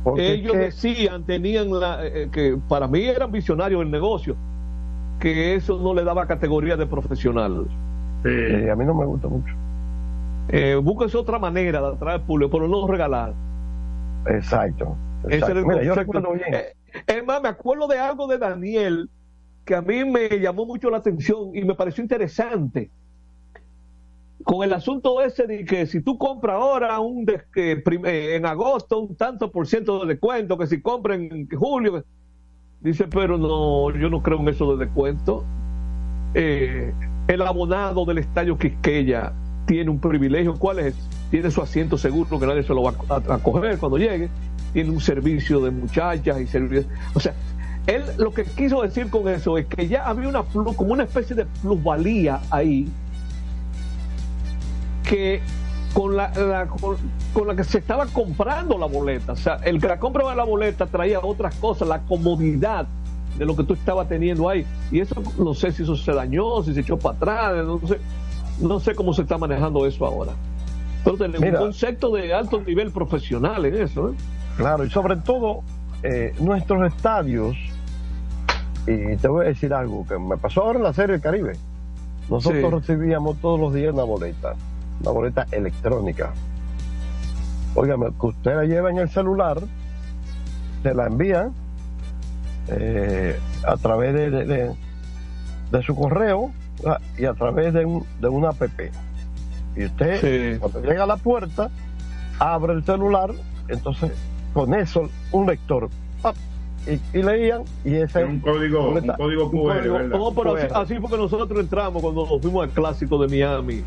Porque 0.06 0.34
Ellos 0.34 0.54
es 0.56 0.60
que- 0.82 0.92
decían, 0.94 1.24
tenían 1.24 1.70
la, 1.78 2.06
eh, 2.06 2.30
que 2.32 2.58
para 2.70 2.88
mí 2.88 3.02
eran 3.04 3.32
visionarios 3.32 3.80
del 3.82 3.92
negocio, 3.92 4.36
que 5.20 5.56
eso 5.56 5.78
no 5.80 5.94
le 5.94 6.04
daba 6.04 6.26
categoría 6.26 6.78
de 6.78 6.86
profesional. 6.86 7.66
eh, 8.26 8.70
a 8.72 8.76
mí 8.78 8.86
no 8.86 8.94
me 8.94 9.06
gusta 9.06 9.28
mucho. 9.28 9.54
Eh, 10.48 10.80
búsquese 10.82 11.18
otra 11.18 11.40
manera 11.40 11.82
de 11.82 11.88
atraer 11.88 12.22
público, 12.22 12.52
pero 12.52 12.70
no 12.70 12.88
regalar. 12.88 13.34
Exacto. 14.28 14.96
Exacto. 15.30 15.56
Mira, 15.68 15.84
yo 15.84 15.96
recuerdo 15.96 16.34
bien. 16.34 16.54
Eh, 16.54 16.74
Es 17.08 17.26
más, 17.26 17.42
me 17.42 17.50
acuerdo 17.50 17.88
de 17.88 17.98
algo 17.98 18.28
de 18.28 18.38
Daniel 18.38 19.10
que 19.66 19.76
a 19.76 19.82
mí 19.82 20.04
me 20.06 20.30
llamó 20.40 20.66
mucho 20.66 20.90
la 20.90 20.98
atención 20.98 21.56
y 21.56 21.64
me 21.64 21.74
pareció 21.76 22.04
interesante. 22.04 22.92
Con 24.44 24.64
el 24.64 24.74
asunto 24.74 25.22
ese 25.22 25.48
de 25.48 25.64
que 25.64 25.86
si 25.86 26.02
tú 26.02 26.18
compras 26.18 26.56
ahora 26.58 27.00
un 27.00 27.24
de- 27.26 27.42
que 27.54 27.78
prim- 27.78 28.06
eh, 28.06 28.36
en 28.36 28.46
agosto 28.46 29.00
un 29.00 29.16
tanto 29.16 29.50
por 29.52 29.66
ciento 29.68 30.00
de 30.02 30.08
descuento, 30.14 30.58
que 30.58 30.68
si 30.68 30.82
compras 30.82 31.18
en 31.20 31.48
julio, 31.50 32.04
dice, 32.82 33.06
pero 33.08 33.38
no, 33.38 33.90
yo 33.98 34.10
no 34.10 34.22
creo 34.22 34.40
en 34.40 34.50
eso 34.50 34.76
de 34.76 34.86
descuento. 34.86 35.46
Eh, 36.34 36.94
el 37.30 37.42
abonado 37.42 38.04
del 38.06 38.18
estadio 38.18 38.58
Quisqueya 38.58 39.32
tiene 39.66 39.90
un 39.90 40.00
privilegio, 40.00 40.56
¿cuál 40.60 40.80
es? 40.80 40.96
Tiene 41.34 41.50
su 41.50 41.64
asiento 41.64 41.98
seguro, 41.98 42.40
que 42.40 42.46
nadie 42.46 42.62
se 42.62 42.76
lo 42.76 42.84
va 42.84 42.94
a, 43.10 43.16
a- 43.16 43.40
coger 43.40 43.80
cuando 43.80 43.98
llegue, 43.98 44.30
tiene 44.72 44.92
un 44.92 45.02
servicio 45.02 45.60
de 45.62 45.72
muchachas 45.72 46.40
y 46.40 46.46
servicio, 46.46 46.88
o 47.16 47.20
sea, 47.20 47.34
él 47.88 48.04
lo 48.20 48.32
que 48.32 48.44
quiso 48.44 48.84
decir 48.84 49.10
con 49.10 49.28
eso 49.28 49.58
es 49.58 49.66
que 49.66 49.88
ya 49.88 50.06
había 50.08 50.28
una 50.30 50.44
como 50.44 50.94
una 50.94 51.06
especie 51.06 51.36
de 51.36 51.46
plusvalía 51.64 52.40
ahí 52.52 52.88
que 55.04 55.42
con 55.96 56.16
la, 56.16 56.68
con 57.34 57.48
la 57.48 57.56
que 57.56 57.64
se 57.64 57.80
estaba 57.80 58.06
comprando 58.06 58.78
la 58.78 58.86
boleta, 58.86 59.32
o 59.32 59.36
sea, 59.36 59.56
el 59.64 59.82
que 59.82 59.88
la 59.88 60.00
compra 60.00 60.30
de 60.30 60.36
la 60.36 60.44
boleta 60.44 60.86
traía 60.86 61.20
otras 61.20 61.56
cosas, 61.56 61.88
la 61.88 62.02
comodidad 62.02 62.86
de 63.40 63.46
lo 63.46 63.56
que 63.56 63.64
tú 63.64 63.74
estabas 63.74 64.08
teniendo 64.08 64.48
ahí. 64.48 64.68
Y 64.92 65.00
eso 65.00 65.16
no 65.40 65.56
sé 65.56 65.72
si 65.72 65.82
eso 65.82 65.96
se 65.96 66.12
dañó, 66.14 66.62
si 66.62 66.76
se 66.76 66.82
echó 66.82 66.96
para 67.00 67.16
atrás, 67.16 67.66
no 67.66 67.80
sé, 67.88 67.98
no 68.60 68.80
sé 68.80 68.94
cómo 68.94 69.16
se 69.16 69.24
está 69.24 69.40
manejando 69.40 69.84
eso 69.88 70.06
ahora. 70.06 70.34
Tenemos 71.04 71.40
Mira. 71.42 71.60
un 71.60 71.66
concepto 71.66 72.12
de 72.14 72.34
alto 72.34 72.62
nivel 72.62 72.92
profesional 72.92 73.66
en 73.66 73.76
eso. 73.82 74.10
¿eh? 74.12 74.14
Claro, 74.58 74.86
y 74.86 74.90
sobre 74.90 75.18
todo 75.18 75.62
eh, 76.02 76.34
nuestros 76.40 76.86
estadios, 76.94 77.56
y 78.88 79.16
te 79.18 79.28
voy 79.28 79.46
a 79.46 79.50
decir 79.50 79.74
algo 79.74 80.06
que 80.08 80.18
me 80.18 80.38
pasó 80.38 80.64
ahora 80.64 80.80
en 80.80 80.84
la 80.84 80.94
Serie 80.94 81.14
del 81.14 81.22
Caribe. 81.22 81.54
Nosotros 82.30 82.84
Sí. 82.86 82.94
recibíamos 82.94 83.38
todos 83.40 83.60
los 83.60 83.74
días 83.74 83.94
una 83.94 84.04
boleta, 84.04 84.54
una 85.02 85.12
boleta 85.12 85.46
electrónica. 85.52 86.32
Óigame, 87.76 88.08
que 88.20 88.28
usted 88.28 88.56
la 88.56 88.64
lleva 88.66 88.90
en 88.92 88.98
el 89.00 89.10
celular, 89.10 89.60
se 90.84 90.94
la 90.94 91.08
envía 91.08 91.50
eh, 92.68 93.38
a 93.68 93.76
través 93.78 94.14
de, 94.14 94.30
de, 94.30 94.46
de- 94.46 94.72
de 95.72 95.82
su 95.84 95.96
correo 95.96 96.52
y 97.18 97.26
a 97.26 97.34
través 97.34 97.74
de, 97.74 97.84
un, 97.84 98.06
de 98.22 98.28
una 98.28 98.50
app. 98.50 98.62
Y 99.76 99.86
usted, 99.86 100.60
cuando 100.60 100.82
llega 100.82 101.04
a 101.04 101.08
la 101.08 101.18
puerta, 101.18 101.70
abre 102.40 102.74
el 102.74 102.84
celular, 102.84 103.32
entonces 103.68 104.12
con 104.54 104.74
eso, 104.74 105.10
un 105.32 105.48
lector, 105.48 105.90
¡pap! 106.22 106.36
y, 106.86 107.18
y 107.18 107.24
leían, 107.24 107.64
y 107.84 107.96
ese 107.96 108.24
Un 108.24 108.40
código, 108.40 108.90
un 108.90 109.08
código 109.08 109.50
QR. 109.50 110.06
No, 110.10 110.32
pero 110.34 110.56
así, 110.56 110.68
así 110.74 110.96
fue 111.00 111.10
que 111.10 111.18
nosotros 111.18 111.60
entramos 111.60 112.02
cuando 112.02 112.28
nos 112.28 112.42
fuimos 112.42 112.64
al 112.64 112.70
clásico 112.70 113.18
de 113.26 113.28
Miami. 113.30 113.84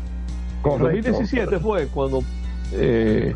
Correcto. 0.61 0.85
2017 0.85 1.59
fue 1.59 1.87
cuando 1.87 2.21
eh, 2.73 3.33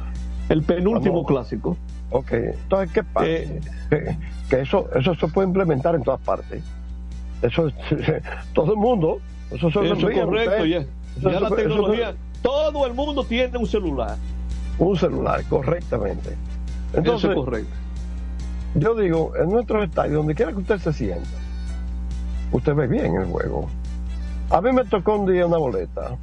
el 0.50 0.64
penúltimo 0.64 1.24
Vamos. 1.24 1.28
clásico. 1.28 1.78
Ok, 2.10 2.32
entonces, 2.34 2.92
¿qué 2.92 3.04
pasa? 3.04 3.28
Eh, 3.30 3.62
que, 3.90 4.18
que 4.50 4.62
eso, 4.62 4.90
eso 4.94 5.16
se 5.16 5.28
puede 5.30 5.48
implementar 5.48 5.96
en 5.96 6.04
todas 6.04 6.20
partes. 6.20 6.62
Eso 7.42 7.68
es- 7.68 7.76
todo 8.54 8.74
el 8.74 8.78
mundo, 8.80 9.20
eso 9.52 9.72
se 9.72 9.86
Eso 9.86 10.10
es 10.10 10.20
correcto, 10.20 10.66
ya. 10.66 10.80
Eso 10.80 11.30
Ya 11.30 11.34
se 11.36 11.40
la 11.40 11.48
eso 11.48 11.56
tecnología, 11.56 12.14
todo 12.42 12.86
el 12.88 12.94
mundo 12.94 13.24
tiene 13.24 13.58
un 13.58 13.68
celular. 13.68 14.16
un 14.80 14.98
celular, 14.98 15.44
correctamente. 15.50 16.30
Eso 16.30 16.98
Entonces, 16.98 17.30
es 17.32 17.36
correcto. 17.36 17.70
yo 18.76 18.96
digo, 18.96 19.34
en 19.38 19.50
nuestros 19.52 19.84
estadios, 19.84 20.16
donde 20.16 20.34
quiera 20.36 20.52
que 20.52 20.58
usted 20.60 20.80
se 20.80 20.92
sienta, 20.94 21.30
usted 22.52 22.74
ve 22.76 22.88
bien 22.88 23.16
el 23.16 23.26
juego. 23.26 23.68
A 24.50 24.60
mí 24.62 24.72
me 24.74 24.84
tocó 24.86 25.16
un 25.18 25.32
día 25.32 25.46
una 25.46 25.58
boleta, 25.58 26.16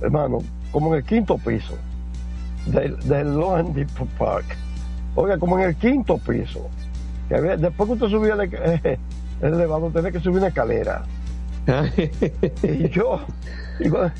hermano, 0.00 0.38
como 0.70 0.88
en 0.92 0.98
el 1.00 1.04
quinto 1.04 1.38
piso 1.38 1.74
del, 2.66 2.96
del 3.08 3.34
Depot 3.74 4.08
Park. 4.18 4.44
Oiga, 5.14 5.38
como 5.38 5.58
en 5.58 5.64
el 5.70 5.76
quinto 5.76 6.18
piso. 6.18 6.68
Que 7.28 7.36
había- 7.36 7.56
después 7.56 7.88
que 7.88 7.92
usted 7.94 8.08
subía 8.08 8.34
el, 8.34 8.40
eh, 8.54 8.98
el 9.40 9.54
elevador, 9.54 9.92
tenía 9.92 10.12
que 10.12 10.20
subir 10.20 10.38
una 10.38 10.48
escalera. 10.48 11.02
y 12.62 12.88
yo, 12.90 13.20
y 13.80 13.88
cuando, 13.88 14.12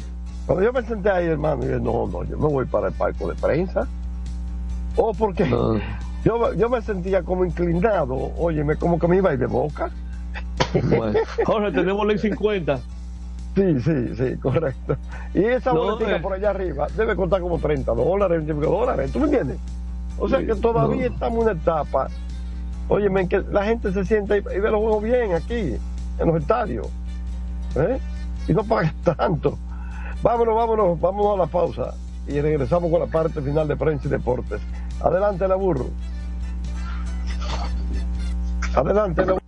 cuando 0.49 0.65
yo 0.65 0.73
me 0.73 0.83
senté 0.83 1.11
ahí, 1.11 1.27
hermano, 1.27 1.63
yo 1.63 1.79
no, 1.79 2.07
no, 2.07 2.25
yo 2.25 2.39
me 2.39 2.49
voy 2.49 2.65
para 2.65 2.89
el 2.89 2.95
palco 2.95 3.29
de 3.29 3.35
prensa. 3.35 3.87
O 4.97 5.13
porque 5.13 5.45
yo, 6.25 6.55
yo 6.55 6.71
me 6.71 6.81
sentía 6.81 7.23
como 7.23 7.45
inclinado, 7.45 8.15
óyeme, 8.39 8.77
como 8.77 8.99
que 8.99 9.07
me 9.09 9.19
iba 9.19 9.29
a 9.29 9.35
ir 9.35 9.41
de 9.41 9.47
boca. 9.47 9.91
Bueno, 10.89 11.19
Jorge, 11.45 11.71
tenemos 11.73 12.07
ley 12.07 12.17
50. 12.17 12.79
Sí, 13.57 13.81
sí, 13.81 14.17
sí, 14.17 14.37
correcto. 14.39 14.97
Y 15.35 15.45
esa 15.45 15.75
No, 15.75 15.81
boletica 15.81 16.17
eh. 16.17 16.21
por 16.21 16.33
allá 16.33 16.49
arriba 16.49 16.87
debe 16.97 17.15
costar 17.15 17.43
como 17.43 17.59
30 17.59 17.93
dólares, 17.93 18.39
25 18.47 18.73
dólares, 18.79 19.13
¿tú 19.13 19.19
me 19.19 19.27
entiendes? 19.27 19.59
O 20.19 20.31
sea 20.31 20.39
que 20.39 20.55
todavía 20.55 21.09
estamos 21.09 21.41
en 21.41 21.51
una 21.51 21.61
etapa, 21.61 22.09
óyeme, 22.89 23.21
en 23.21 23.29
que 23.29 23.43
la 23.53 23.65
gente 23.67 23.93
se 23.93 24.03
sienta 24.07 24.35
y, 24.35 24.41
y 24.41 24.61
ve 24.61 24.71
los 24.71 24.81
juegos 24.81 25.03
bien 25.03 25.35
aquí, 25.35 25.77
en 26.19 26.27
los 26.27 26.37
estadios. 26.37 26.89
¿eh? 27.77 27.99
Y 28.49 28.55
no 28.55 28.65
paga 28.65 28.95
tanto. 29.17 29.59
Vámonos, 30.23 30.55
vámonos, 30.55 31.01
vámonos 31.01 31.35
a 31.35 31.37
la 31.39 31.47
pausa 31.47 31.95
y 32.27 32.41
regresamos 32.41 32.91
con 32.91 33.01
la 33.01 33.07
parte 33.07 33.41
final 33.41 33.69
de 33.69 33.77
prensa 33.77 34.09
y 34.09 34.11
deportes. 34.11 34.61
Adelante, 35.01 35.47
la 35.47 35.55
burro. 35.55 35.87
Adelante, 38.75 39.25
la 39.25 39.48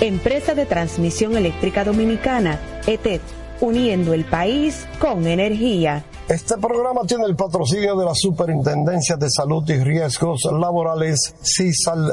Empresa 0.00 0.54
de 0.54 0.64
Transmisión 0.64 1.36
Eléctrica 1.36 1.82
Dominicana, 1.82 2.60
ETED, 2.86 3.20
uniendo 3.60 4.14
el 4.14 4.24
país 4.24 4.86
con 5.00 5.26
energía. 5.26 6.04
Este 6.28 6.56
programa 6.56 7.00
tiene 7.04 7.24
el 7.24 7.34
patrocinio 7.34 7.96
de 7.96 8.04
la 8.04 8.14
Superintendencia 8.14 9.16
de 9.16 9.28
Salud 9.28 9.68
y 9.68 9.82
Riesgos 9.82 10.44
Laborales, 10.52 11.34
CISAL 11.42 12.12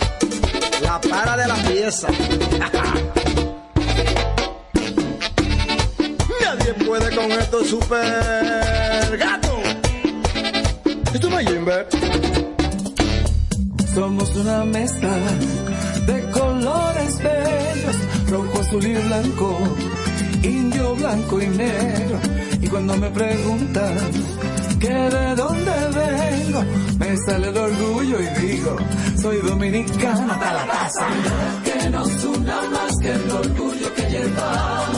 la 0.91 0.99
para 0.99 1.37
de 1.37 1.47
la 1.47 1.55
pieza. 1.55 2.07
Nadie 6.41 6.73
puede 6.85 7.15
con 7.15 7.31
esto 7.31 7.63
super 7.63 9.17
gato. 9.17 9.55
Esto 11.13 11.39
es 11.39 11.47
Jimber. 11.47 11.87
Somos 13.93 14.35
una 14.35 14.65
mezcla 14.65 15.15
de 16.07 16.29
colores 16.31 17.17
bellos, 17.23 17.97
rojo, 18.29 18.59
azul 18.59 18.85
y 18.85 18.93
blanco, 18.93 19.57
indio, 20.43 20.95
blanco 20.95 21.41
y 21.41 21.47
negro. 21.47 22.19
Y 22.61 22.67
cuando 22.67 22.97
me 22.97 23.09
preguntan 23.11 23.97
que 24.81 24.89
de 24.89 25.35
dónde 25.35 25.71
vengo, 25.93 26.63
me 26.97 27.15
sale 27.17 27.49
el 27.49 27.57
orgullo 27.57 28.17
y 28.19 28.27
digo, 28.41 28.75
soy 29.21 29.37
dominicano 29.37 30.33
hasta 30.33 30.53
la 30.53 30.65
casa. 30.67 31.07
Que 31.63 31.89
nos 31.91 32.23
una 32.25 32.61
más 32.71 32.97
que 32.99 33.11
el 33.11 33.31
orgullo 33.31 33.93
que 33.95 34.01
llevamos. 34.09 34.90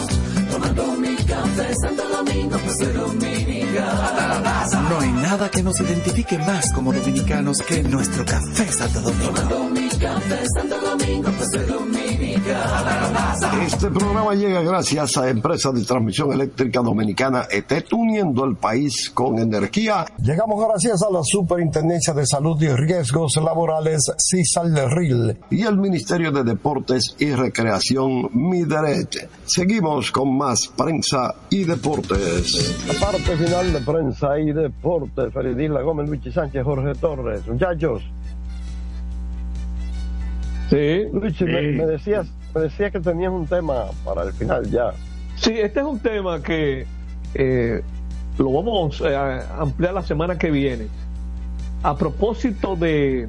Santo 1.55 2.03
Domingo, 2.09 2.57
soy 2.77 2.93
dominicano. 2.93 4.89
No 4.89 4.99
hay 4.99 5.11
nada 5.11 5.49
que 5.51 5.61
nos 5.61 5.79
identifique 5.79 6.37
más 6.39 6.71
como 6.73 6.91
dominicanos 6.91 7.57
que 7.59 7.83
nuestro 7.83 8.25
café 8.25 8.71
Santo 8.71 9.01
Domingo. 9.01 9.83
Este 13.65 13.89
programa 13.89 14.33
llega 14.35 14.61
gracias 14.61 15.17
a 15.17 15.29
Empresa 15.29 15.71
de 15.71 15.83
Transmisión 15.83 16.33
Eléctrica 16.33 16.81
Dominicana 16.81 17.47
ETET, 17.49 17.93
uniendo 17.93 18.43
el 18.43 18.55
país 18.55 19.09
con 19.13 19.39
energía. 19.39 20.05
Llegamos 20.17 20.65
gracias 20.67 21.01
a 21.03 21.09
la 21.11 21.21
Superintendencia 21.23 22.13
de 22.13 22.25
Salud 22.25 22.61
y 22.61 22.67
Riesgos 22.67 23.37
Laborales, 23.37 24.11
CISALRIL, 24.17 25.37
y 25.49 25.63
el 25.63 25.77
Ministerio 25.77 26.31
de 26.31 26.43
Deportes 26.43 27.15
y 27.19 27.31
Recreación, 27.31 28.29
MIDERET. 28.33 29.29
Seguimos 29.45 30.11
con 30.11 30.37
más 30.37 30.67
prensa 30.75 31.33
y 31.53 31.65
deportes. 31.65 32.83
La 32.87 32.99
parte 32.99 33.37
final 33.37 33.73
de 33.73 33.79
prensa 33.79 34.39
y 34.39 34.51
deportes. 34.51 35.31
Feridila 35.31 35.81
Gómez, 35.81 36.09
Luigi 36.09 36.31
Sánchez, 36.31 36.63
Jorge 36.63 36.95
Torres. 36.99 37.45
Muchachos. 37.45 38.01
Sí. 40.71 41.03
Luigi, 41.13 41.45
Me, 41.45 41.61
me 41.73 41.85
decías, 41.85 42.25
me 42.55 42.61
decías 42.61 42.91
que 42.91 42.99
tenías 42.99 43.31
un 43.31 43.45
tema 43.45 43.85
para 44.03 44.23
el 44.23 44.33
final 44.33 44.67
ya. 44.71 44.93
Sí, 45.35 45.51
este 45.51 45.81
es 45.81 45.85
un 45.85 45.99
tema 45.99 46.41
que 46.41 46.87
eh, 47.35 47.83
lo 48.39 48.51
vamos 48.51 48.99
a 49.03 49.61
ampliar 49.61 49.93
la 49.93 50.01
semana 50.01 50.39
que 50.39 50.49
viene. 50.49 50.87
A 51.83 51.95
propósito 51.95 52.75
de 52.75 53.27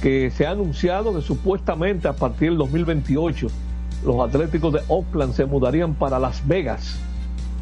que 0.00 0.30
se 0.30 0.46
ha 0.46 0.52
anunciado 0.52 1.14
que 1.14 1.20
supuestamente 1.20 2.08
a 2.08 2.14
partir 2.14 2.48
del 2.48 2.58
2028 2.58 3.48
los 4.04 4.28
Atléticos 4.28 4.72
de 4.72 4.80
Oakland 4.88 5.34
se 5.34 5.44
mudarían 5.46 5.94
para 5.94 6.18
Las 6.18 6.46
Vegas. 6.46 6.98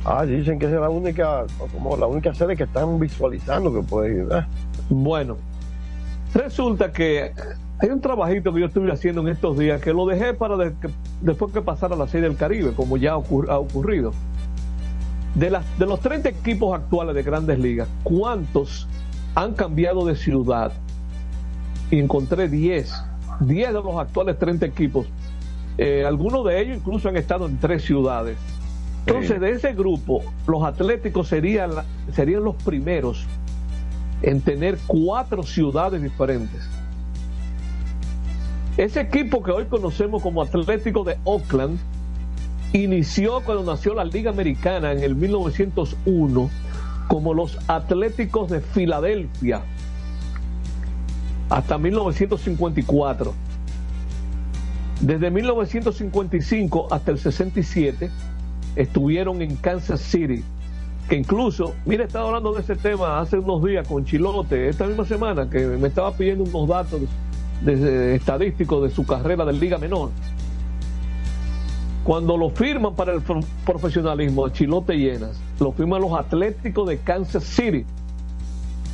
Ah, 0.05 0.25
dicen 0.25 0.59
que 0.59 0.67
esa 0.67 0.77
es 0.77 0.81
la 0.81 0.89
única, 0.91 1.45
como 1.73 1.97
la 1.97 2.07
única 2.07 2.33
sede 2.35 2.57
que 2.57 2.63
están 2.65 2.99
visualizando 3.01 3.73
que 3.75 3.83
puede 3.83 4.15
ir. 4.19 4.29
¿eh? 4.31 4.45
Bueno, 4.89 5.37
resulta 6.35 6.93
que 6.93 7.33
hay 7.79 7.89
un 7.91 8.01
trabajito 8.01 8.53
que 8.53 8.61
yo 8.61 8.67
estuve 8.67 8.93
haciendo 8.93 9.21
en 9.23 9.29
estos 9.29 9.59
días 9.59 9.81
que 9.81 9.93
lo 9.93 10.07
dejé 10.07 10.33
para 10.35 10.57
de- 10.57 10.73
que- 10.81 10.91
después 11.23 11.53
que 11.53 11.61
pasara 11.61 11.97
la 11.97 12.07
Serie 12.07 12.29
del 12.29 12.37
Caribe, 12.37 12.73
como 12.73 12.97
ya 12.97 13.17
ocur- 13.17 13.49
ha 13.51 13.59
ocurrido. 13.59 14.13
De, 15.35 15.51
las, 15.51 15.65
de 15.79 15.85
los 15.87 16.01
30 16.01 16.29
equipos 16.31 16.75
actuales 16.75 17.15
de 17.15 17.23
grandes 17.23 17.59
ligas, 17.59 17.89
¿cuántos 18.05 18.87
han 19.35 19.53
cambiado 19.55 20.07
de 20.07 20.17
ciudad? 20.17 20.73
Y 21.91 21.99
encontré 21.99 22.49
10. 22.49 22.95
10 23.41 23.69
de 23.69 23.73
los 23.75 23.97
actuales 23.99 24.39
30 24.39 24.65
equipos. 24.67 25.07
Eh, 25.79 26.05
algunos 26.07 26.45
de 26.45 26.61
ellos 26.61 26.79
incluso 26.79 27.09
han 27.09 27.17
estado 27.17 27.47
en 27.47 27.59
tres 27.59 27.85
ciudades. 27.85 28.39
Entonces, 29.07 29.41
de 29.41 29.51
ese 29.51 29.73
grupo, 29.73 30.23
los 30.49 30.65
Atléticos 30.65 31.29
serían, 31.29 31.71
serían 32.13 32.43
los 32.43 32.57
primeros 32.57 33.25
en 34.23 34.41
tener 34.41 34.79
cuatro 34.87 35.43
ciudades 35.45 36.03
diferentes. 36.03 36.69
Ese 38.77 39.01
equipo 39.01 39.43
que 39.43 39.53
hoy 39.53 39.67
conocemos 39.67 40.23
como 40.23 40.43
Atlético 40.43 41.05
de 41.05 41.19
Oakland 41.25 41.79
inició 42.73 43.41
cuando 43.43 43.73
nació 43.73 43.95
la 43.95 44.05
Liga 44.05 44.31
Americana 44.31 44.93
en 44.93 45.03
el 45.03 45.15
1901 45.15 46.51
como 47.09 47.33
los 47.33 47.59
Atléticos 47.69 48.51
de 48.51 48.61
Filadelfia 48.61 49.63
hasta 51.49 51.79
1954. 51.79 53.35
Desde 55.01 55.31
1955 55.31 56.89
hasta 56.91 57.11
el 57.11 57.19
67 57.19 58.11
estuvieron 58.77 59.43
en 59.43 59.57
Kansas 59.57 60.01
City, 60.01 60.43
que 61.09 61.17
incluso, 61.17 61.75
mira, 61.85 62.05
estaba 62.05 62.29
hablando 62.29 62.53
de 62.55 62.63
ese 62.63 62.77
tema 62.77 63.21
hace 63.21 63.39
unos 63.39 63.63
días 63.65 63.87
con 63.87 64.05
Chilote, 64.05 64.69
esta 64.69 64.87
misma 64.87 65.05
semana, 65.05 65.49
que 65.49 65.61
me 65.67 65.89
estaba 65.89 66.13
pidiendo 66.13 66.45
unos 66.45 66.69
datos 66.69 67.03
estadísticos 67.67 68.83
de 68.83 68.91
su 68.91 69.05
carrera 69.07 69.45
de 69.45 69.53
Liga 69.53 69.79
Menor. 69.79 70.11
Cuando 72.05 72.37
lo 72.37 72.51
firman 72.51 72.95
para 72.95 73.13
el 73.13 73.21
pro- 73.21 73.41
profesionalismo, 73.65 74.49
Chilote 74.49 74.95
llenas, 74.97 75.39
lo 75.61 75.73
firman 75.73 76.01
los 76.01 76.13
Atléticos 76.19 76.89
de 76.89 76.99
Kansas 76.99 77.45
City, 77.45 77.85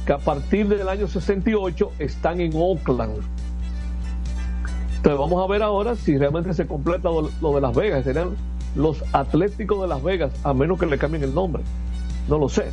que 0.06 0.12
a 0.12 0.18
partir 0.18 0.66
del 0.68 0.88
año 0.88 1.06
68 1.06 1.92
están 1.98 2.40
en 2.40 2.52
Oakland. 2.54 3.20
Entonces 5.02 5.18
vamos 5.18 5.42
a 5.42 5.50
ver 5.50 5.64
ahora 5.64 5.96
si 5.96 6.16
realmente 6.16 6.54
se 6.54 6.64
completa 6.64 7.10
lo, 7.10 7.54
de 7.54 7.60
Las 7.60 7.74
Vegas. 7.74 8.04
Serían 8.04 8.36
los 8.76 9.02
Atléticos 9.12 9.82
de 9.82 9.88
Las 9.88 10.00
Vegas, 10.00 10.30
a 10.44 10.54
menos 10.54 10.78
que 10.78 10.86
le 10.86 10.96
cambien 10.96 11.24
el 11.24 11.34
nombre. 11.34 11.64
No 12.28 12.38
lo 12.38 12.48
sé. 12.48 12.70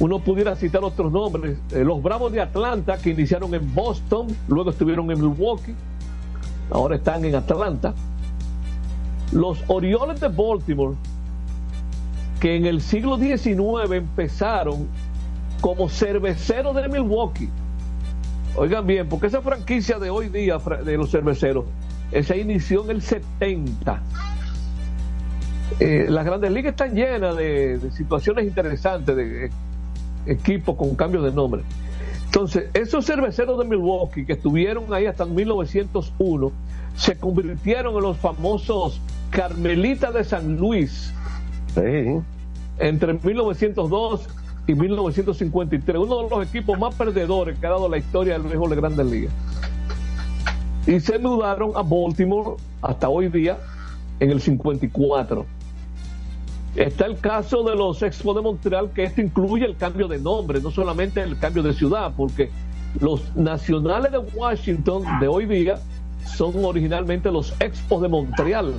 Uno 0.00 0.18
pudiera 0.18 0.56
citar 0.56 0.82
otros 0.82 1.12
nombres. 1.12 1.56
Eh, 1.70 1.84
los 1.84 2.02
Bravos 2.02 2.32
de 2.32 2.40
Atlanta, 2.40 2.98
que 2.98 3.10
iniciaron 3.10 3.54
en 3.54 3.72
Boston, 3.72 4.26
luego 4.48 4.70
estuvieron 4.70 5.08
en 5.12 5.20
Milwaukee, 5.20 5.76
ahora 6.72 6.96
están 6.96 7.24
en 7.24 7.36
Atlanta. 7.36 7.94
Los 9.30 9.62
Orioles 9.68 10.18
de 10.18 10.26
Baltimore, 10.26 10.96
que 12.40 12.56
en 12.56 12.66
el 12.66 12.80
siglo 12.80 13.18
XIX 13.18 13.88
empezaron 13.92 14.88
como 15.60 15.88
cerveceros 15.88 16.74
de 16.74 16.88
Milwaukee. 16.88 17.50
Oigan 18.56 18.86
bien, 18.86 19.08
porque 19.08 19.26
esa 19.26 19.40
franquicia 19.40 19.98
de 19.98 20.10
hoy 20.10 20.28
día 20.28 20.58
de 20.58 20.96
los 20.96 21.10
cerveceros, 21.10 21.64
esa 22.12 22.36
inició 22.36 22.84
en 22.84 22.90
el 22.90 23.02
70. 23.02 24.02
Eh, 25.80 26.06
las 26.08 26.24
grandes 26.24 26.52
ligas 26.52 26.72
están 26.72 26.94
llenas 26.94 27.36
de, 27.36 27.78
de 27.78 27.90
situaciones 27.90 28.46
interesantes, 28.46 29.16
de 29.16 29.50
equipos 30.26 30.76
con 30.76 30.94
cambio 30.94 31.22
de 31.22 31.32
nombre. 31.32 31.62
Entonces, 32.26 32.68
esos 32.74 33.06
cerveceros 33.06 33.58
de 33.58 33.64
Milwaukee 33.64 34.24
que 34.24 34.34
estuvieron 34.34 34.92
ahí 34.92 35.06
hasta 35.06 35.24
1901 35.24 36.52
se 36.96 37.16
convirtieron 37.16 37.94
en 37.96 38.02
los 38.02 38.16
famosos 38.18 39.00
Carmelitas 39.30 40.14
de 40.14 40.22
San 40.22 40.56
Luis 40.56 41.12
entre 42.78 43.14
1902 43.14 44.28
y 44.66 44.74
1953, 44.74 45.98
uno 45.98 46.22
de 46.22 46.30
los 46.30 46.46
equipos 46.46 46.78
más 46.78 46.94
perdedores 46.94 47.58
que 47.58 47.66
ha 47.66 47.70
dado 47.70 47.88
la 47.88 47.98
historia 47.98 48.34
del 48.34 48.42
béisbol 48.42 48.70
de 48.70 48.76
Grandes 48.76 49.06
Ligas. 49.06 49.32
Y 50.86 51.00
se 51.00 51.18
mudaron 51.18 51.72
a 51.76 51.82
Baltimore 51.82 52.56
hasta 52.82 53.08
hoy 53.08 53.28
día 53.28 53.58
en 54.20 54.30
el 54.30 54.40
54. 54.40 55.46
Está 56.76 57.06
el 57.06 57.18
caso 57.18 57.62
de 57.62 57.76
los 57.76 58.02
Expos 58.02 58.34
de 58.34 58.42
Montreal, 58.42 58.90
que 58.90 59.04
esto 59.04 59.20
incluye 59.20 59.64
el 59.64 59.76
cambio 59.76 60.08
de 60.08 60.18
nombre, 60.18 60.60
no 60.60 60.70
solamente 60.70 61.22
el 61.22 61.38
cambio 61.38 61.62
de 61.62 61.72
ciudad, 61.72 62.12
porque 62.16 62.50
los 63.00 63.34
nacionales 63.36 64.12
de 64.12 64.18
Washington 64.18 65.04
de 65.20 65.28
hoy 65.28 65.46
día 65.46 65.78
son 66.24 66.64
originalmente 66.64 67.30
los 67.30 67.54
Expos 67.60 68.02
de 68.02 68.08
Montreal. 68.08 68.74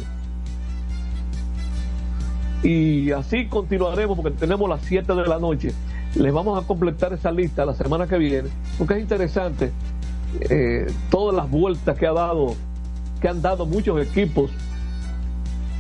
Y 2.64 3.12
así 3.12 3.48
continuaremos 3.48 4.18
porque 4.18 4.32
tenemos 4.32 4.70
las 4.70 4.82
7 4.82 5.14
de 5.14 5.28
la 5.28 5.40
noche. 5.40 5.72
Les 6.16 6.34
vamos 6.34 6.62
a 6.62 6.66
completar 6.66 7.14
esa 7.14 7.32
lista 7.32 7.66
la 7.66 7.74
semana 7.74 8.08
que 8.08 8.18
viene, 8.18 8.50
porque 8.78 8.96
es 8.96 9.02
interesante 9.02 9.72
eh, 10.50 10.88
todas 11.10 11.36
las 11.36 11.50
vueltas 11.50 11.98
que 11.98 12.08
ha 12.08 12.14
dado, 12.14 12.56
que 13.22 13.28
han 13.28 13.42
dado 13.42 13.66
muchos 13.66 14.02
equipos. 14.02 14.52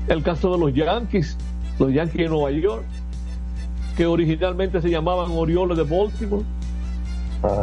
El 0.07 0.21
caso 0.21 0.51
de 0.51 0.59
los 0.59 0.73
Yankees, 0.73 1.38
los 1.80 1.91
Yankees 1.91 2.17
de 2.17 2.30
Nueva 2.30 2.51
York, 2.51 2.84
que 3.97 4.05
originalmente 4.05 4.82
se 4.82 4.89
llamaban 4.89 5.32
Orioles 5.32 5.78
de 5.78 5.84
Baltimore. 5.84 6.43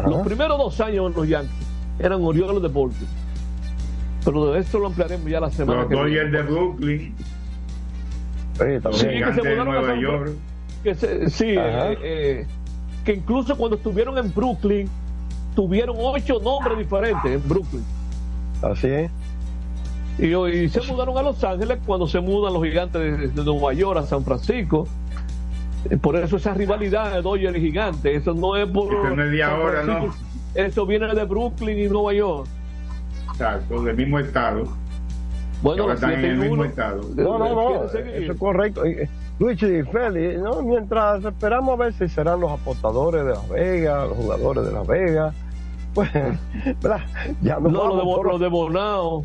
Los 0.06 0.22
primeros 0.26 0.58
dos 0.58 0.80
años 0.80 1.10
en 1.10 1.16
los 1.16 1.28
Yankees 1.28 1.66
eran 1.98 2.22
Orioles 2.22 2.62
de 2.62 2.68
Baltimore. 2.68 3.22
Pero 4.24 4.52
de 4.52 4.60
esto 4.60 4.78
lo 4.78 4.86
ampliaremos 4.86 5.28
ya 5.28 5.40
la 5.40 5.50
semana 5.50 5.80
Los 5.80 5.88
que 5.88 5.96
Dodgers 5.96 6.32
de 6.32 6.42
Brooklyn. 6.42 7.14
Sí, 8.92 9.06
que 9.06 9.32
se 9.34 9.48
de 9.48 9.56
Nueva 9.64 9.86
San 9.86 10.00
York. 10.00 10.30
que 10.82 10.94
se- 10.94 11.30
sí, 11.30 11.54
eh, 11.56 11.98
eh, 12.02 12.46
que 13.04 13.14
incluso 13.14 13.56
cuando 13.56 13.76
estuvieron 13.76 14.16
en 14.18 14.32
Brooklyn 14.32 14.88
tuvieron 15.54 15.96
ocho 15.98 16.38
nombres 16.40 16.78
diferentes 16.78 17.30
en 17.30 17.48
Brooklyn. 17.48 17.84
Así 18.62 18.86
es. 18.88 19.10
Y, 20.18 20.26
y 20.34 20.68
se 20.68 20.80
mudaron 20.82 21.16
a 21.18 21.22
Los 21.22 21.42
Ángeles 21.42 21.78
cuando 21.86 22.06
se 22.06 22.20
mudan 22.20 22.52
los 22.52 22.62
gigantes 22.62 23.00
de, 23.00 23.28
de 23.28 23.44
Nueva 23.44 23.72
York 23.72 23.98
a 23.98 24.06
San 24.06 24.24
Francisco. 24.24 24.86
Eh, 25.90 25.96
Por 25.96 26.16
eso 26.16 26.36
esa 26.36 26.54
rivalidad 26.54 27.12
de 27.12 27.22
Dodgers 27.22 27.56
y 27.56 27.60
Gigantes, 27.60 28.20
eso 28.22 28.34
no 28.34 28.56
es 28.56 28.68
por. 28.70 28.92
Eso 28.92 29.16
no 29.16 29.24
es 29.24 29.30
de 29.32 29.42
ahora, 29.42 29.82
¿no? 29.84 30.14
Eso 30.54 30.86
viene 30.86 31.12
de 31.14 31.24
Brooklyn 31.24 31.78
y 31.78 31.88
Nueva 31.88 32.12
York. 32.12 32.46
Exacto, 33.32 33.82
del 33.82 33.96
mismo 33.96 34.18
estado. 34.18 34.64
Bueno, 35.62 35.82
Ahora 35.84 35.94
están 35.94 36.10
en 36.12 36.18
7 36.20 36.32
el 36.32 36.38
mismo 36.38 36.54
1. 36.54 36.64
estado. 36.64 37.00
No, 37.16 37.38
no, 37.38 37.54
no, 37.54 37.68
¿Quieres 37.68 37.92
seguir? 37.92 38.14
eso 38.24 38.32
es 38.32 38.38
correcto. 38.38 38.84
Eh, 38.84 39.08
Luigi 39.38 39.66
y 39.66 39.82
Félix, 39.84 40.40
¿no? 40.40 40.62
mientras 40.62 41.24
esperamos 41.24 41.74
a 41.74 41.84
ver 41.84 41.92
si 41.94 42.08
serán 42.08 42.40
los 42.40 42.50
apostadores 42.52 43.24
de 43.24 43.30
Las 43.30 43.48
Vegas, 43.48 44.08
los 44.08 44.16
jugadores 44.18 44.66
de 44.66 44.72
Las 44.72 44.86
Vegas, 44.86 45.34
pues, 45.94 46.10
¿verdad? 46.82 47.00
Ya 47.42 47.58
nos 47.60 47.72
No, 47.72 47.88
lo 47.88 47.94
de, 47.94 47.98
vamos 47.98 48.04
Bo- 48.04 48.16
por- 48.16 48.26
lo 48.32 48.38
de 48.38 48.48
Bonao. 48.48 49.24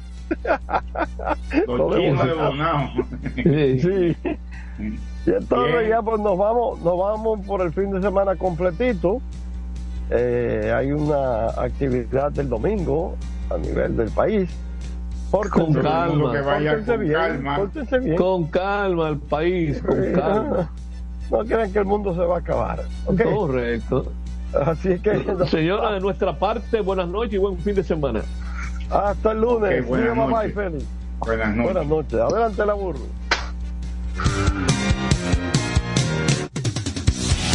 Los 1.68 1.96
chinos 1.96 2.26
de 2.26 2.34
Bonao. 2.34 2.90
Sí. 3.36 4.16
Y 5.26 5.30
entonces 5.32 5.78
Bien. 5.80 5.90
ya 5.90 6.02
pues 6.02 6.20
nos 6.22 6.38
vamos, 6.38 6.80
nos 6.82 6.98
vamos 6.98 7.40
por 7.46 7.62
el 7.62 7.74
fin 7.74 7.92
de 7.92 8.02
semana 8.02 8.36
completito. 8.36 9.20
Eh, 10.10 10.72
hay 10.74 10.92
una 10.92 11.48
actividad 11.48 12.32
del 12.32 12.48
domingo 12.50 13.16
a 13.50 13.58
nivel 13.58 13.98
del 13.98 14.10
país. 14.12 14.50
Con 15.50 15.74
calma. 15.74 16.32
Que 16.34 16.42
vaya 16.42 16.72
pórtense 16.72 16.92
con 16.92 17.00
bien, 17.02 17.14
calma. 17.14 17.56
pórtense 17.58 18.00
bien. 18.00 18.16
Con 18.18 18.44
calma, 18.48 19.08
el 19.10 19.18
país, 19.18 19.82
con 19.82 20.14
calma. 20.14 20.70
No 21.32 21.40
crean 21.40 21.72
que 21.74 21.80
el 21.80 21.86
mundo 21.86 22.14
se 22.14 22.22
va 22.22 22.36
a 22.36 22.40
acabar. 22.40 22.80
¿ok? 23.06 23.22
Correcto. 23.24 24.12
Así 24.66 24.94
es 24.94 25.02
que 25.02 25.26
Señora, 25.52 25.92
de 25.92 26.00
nuestra 26.00 26.38
parte, 26.40 26.82
buenas 26.82 27.08
noches 27.08 27.34
y 27.34 27.38
buen 27.38 27.58
fin 27.60 27.76
de 27.76 27.84
semana. 27.84 28.22
hasta 28.90 29.32
el 29.32 29.42
lunes. 29.42 29.82
Ok, 29.82 29.88
buenas 29.88 30.14
Diga 30.14 30.26
bye 30.26 30.34
bye, 30.34 30.34
noches. 30.36 30.54
Félix. 30.56 30.86
Buenas 31.20 31.48
noches. 31.56 31.64
Buenas 31.74 31.88
noches. 31.88 32.20
Adelante 32.20 32.66
la 32.66 32.74
burro. 32.74 33.00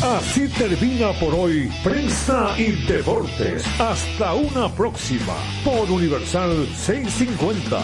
Así 0.03 0.49
termina 0.49 1.13
por 1.13 1.33
hoy 1.33 1.71
Prensa 1.85 2.59
y 2.59 2.73
Deportes. 2.87 3.65
Hasta 3.79 4.35
una 4.35 4.69
próxima 4.69 5.33
por 5.65 5.89
Universal 5.89 6.67
650. 6.77 7.81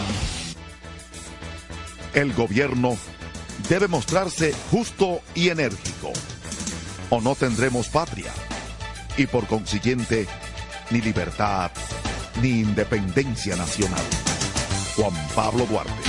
El 2.13 2.33
gobierno 2.33 2.97
debe 3.69 3.87
mostrarse 3.87 4.53
justo 4.69 5.21
y 5.33 5.47
enérgico, 5.47 6.11
o 7.09 7.21
no 7.21 7.35
tendremos 7.35 7.87
patria, 7.87 8.33
y 9.15 9.25
por 9.25 9.47
consiguiente, 9.47 10.27
ni 10.89 10.99
libertad, 10.99 11.71
ni 12.41 12.59
independencia 12.59 13.55
nacional. 13.55 14.03
Juan 14.97 15.13
Pablo 15.33 15.65
Duarte. 15.67 16.08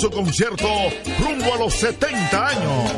Su 0.00 0.10
concierto 0.10 0.66
rumbo 1.18 1.54
a 1.54 1.58
los 1.58 1.74
70 1.74 2.46
años. 2.46 2.92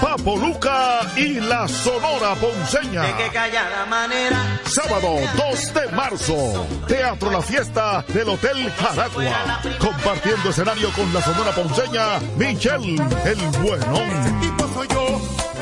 Papo 0.00 0.36
Luca 0.38 1.00
y 1.16 1.34
la 1.34 1.68
Sonora 1.68 2.34
Ponceña. 2.34 3.02
De 3.02 3.14
que 3.14 3.30
callada 3.30 3.86
manera. 3.86 4.60
Sábado 4.64 5.20
2 5.36 5.74
de 5.74 5.88
marzo, 5.92 6.66
Teatro 6.88 7.30
La 7.30 7.42
Fiesta 7.42 8.04
del 8.08 8.30
Hotel 8.30 8.72
Jaragua. 8.72 9.60
Compartiendo 9.78 10.50
escenario 10.50 10.90
con 10.94 11.14
la 11.14 11.22
Sonora 11.22 11.52
Ponceña, 11.52 12.18
Michelle 12.36 13.00
el 13.24 13.38
Buenón. 13.60 14.61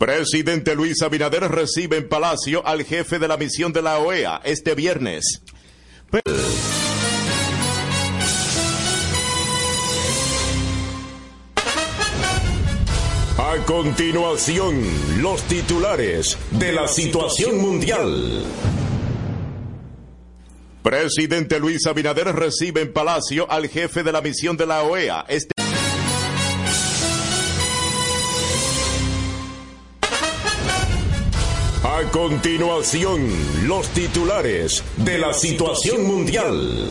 Presidente 0.00 0.74
Luis 0.74 1.02
Abinader 1.02 1.42
recibe 1.42 1.98
en 1.98 2.08
Palacio 2.08 2.66
al 2.66 2.84
jefe 2.84 3.18
de 3.18 3.28
la 3.28 3.36
misión 3.36 3.70
de 3.74 3.82
la 3.82 3.98
OEA 3.98 4.40
este 4.44 4.74
viernes. 4.74 5.42
A 13.36 13.56
continuación, 13.66 14.82
los 15.20 15.42
titulares 15.42 16.38
de 16.52 16.72
la 16.72 16.88
situación 16.88 17.58
mundial. 17.58 18.42
Presidente 20.82 21.60
Luis 21.60 21.86
Abinader 21.86 22.28
recibe 22.28 22.80
en 22.80 22.94
Palacio 22.94 23.50
al 23.50 23.68
jefe 23.68 24.02
de 24.02 24.12
la 24.12 24.22
misión 24.22 24.56
de 24.56 24.64
la 24.64 24.82
OEA. 24.82 25.26
Este 25.28 25.59
continuación, 32.12 33.20
los 33.68 33.88
titulares 33.90 34.82
de 34.96 35.18
la 35.18 35.32
situación 35.32 36.06
mundial. 36.06 36.90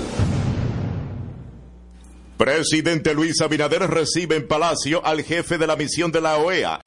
Presidente 2.38 3.14
Luis 3.14 3.42
Abinader 3.42 3.82
recibe 3.82 4.38
en 4.38 4.48
Palacio 4.48 5.06
al 5.06 5.24
jefe 5.24 5.58
de 5.58 5.68
la 5.68 5.76
misión 5.76 6.12
de 6.14 6.22
la 6.22 6.38
OEA. 6.38 6.82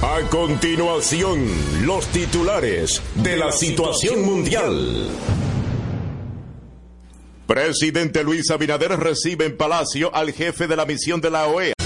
A 0.00 0.20
continuación, 0.30 1.44
los 1.84 2.06
titulares 2.08 3.02
de 3.16 3.36
la 3.36 3.50
situación 3.50 4.24
mundial. 4.24 5.08
Presidente 7.48 8.22
Luis 8.22 8.48
Abinader 8.50 8.92
recibe 8.92 9.46
en 9.46 9.56
Palacio 9.56 10.14
al 10.14 10.32
jefe 10.32 10.68
de 10.68 10.76
la 10.76 10.86
misión 10.86 11.20
de 11.20 11.30
la 11.30 11.46
OEA. 11.46 11.81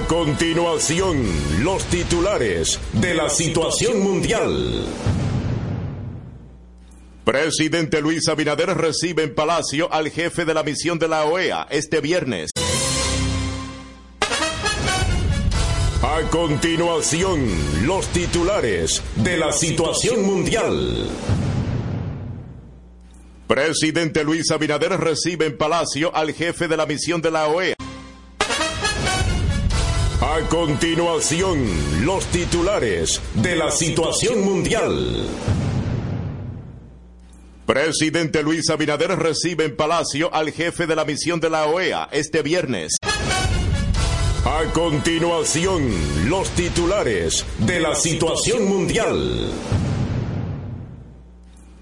A 0.00 0.06
continuación, 0.06 1.26
los 1.62 1.84
titulares 1.84 2.80
de 2.94 3.14
la 3.14 3.28
situación 3.28 4.00
mundial. 4.02 4.86
Presidente 7.24 8.00
Luis 8.00 8.26
Abinader 8.28 8.70
recibe 8.78 9.24
en 9.24 9.34
Palacio 9.34 9.92
al 9.92 10.10
jefe 10.10 10.44
de 10.44 10.54
la 10.54 10.62
misión 10.62 10.98
de 10.98 11.08
la 11.08 11.24
OEA 11.24 11.66
este 11.70 12.00
viernes. 12.00 12.50
A 16.02 16.22
continuación, 16.30 17.46
los 17.84 18.06
titulares 18.08 19.02
de 19.16 19.36
la 19.36 19.52
situación 19.52 20.24
mundial. 20.24 21.10
Presidente 23.46 24.24
Luis 24.24 24.50
Abinader 24.50 24.92
recibe 24.92 25.46
en 25.46 25.58
Palacio 25.58 26.14
al 26.14 26.32
jefe 26.32 26.68
de 26.68 26.76
la 26.76 26.86
misión 26.86 27.20
de 27.20 27.30
la 27.30 27.48
OEA. 27.48 27.74
A 30.22 30.46
continuación, 30.50 32.04
los 32.04 32.26
titulares 32.26 33.22
de 33.36 33.56
la 33.56 33.70
situación 33.70 34.44
mundial. 34.44 35.26
Presidente 37.64 38.42
Luis 38.42 38.68
Abinader 38.68 39.18
recibe 39.18 39.64
en 39.64 39.76
Palacio 39.76 40.28
al 40.34 40.50
jefe 40.52 40.86
de 40.86 40.94
la 40.94 41.06
misión 41.06 41.40
de 41.40 41.48
la 41.48 41.64
OEA 41.64 42.10
este 42.12 42.42
viernes. 42.42 42.98
A 44.44 44.64
continuación, 44.74 45.88
los 46.28 46.50
titulares 46.50 47.46
de 47.60 47.80
la 47.80 47.94
situación 47.94 48.68
mundial. 48.68 49.50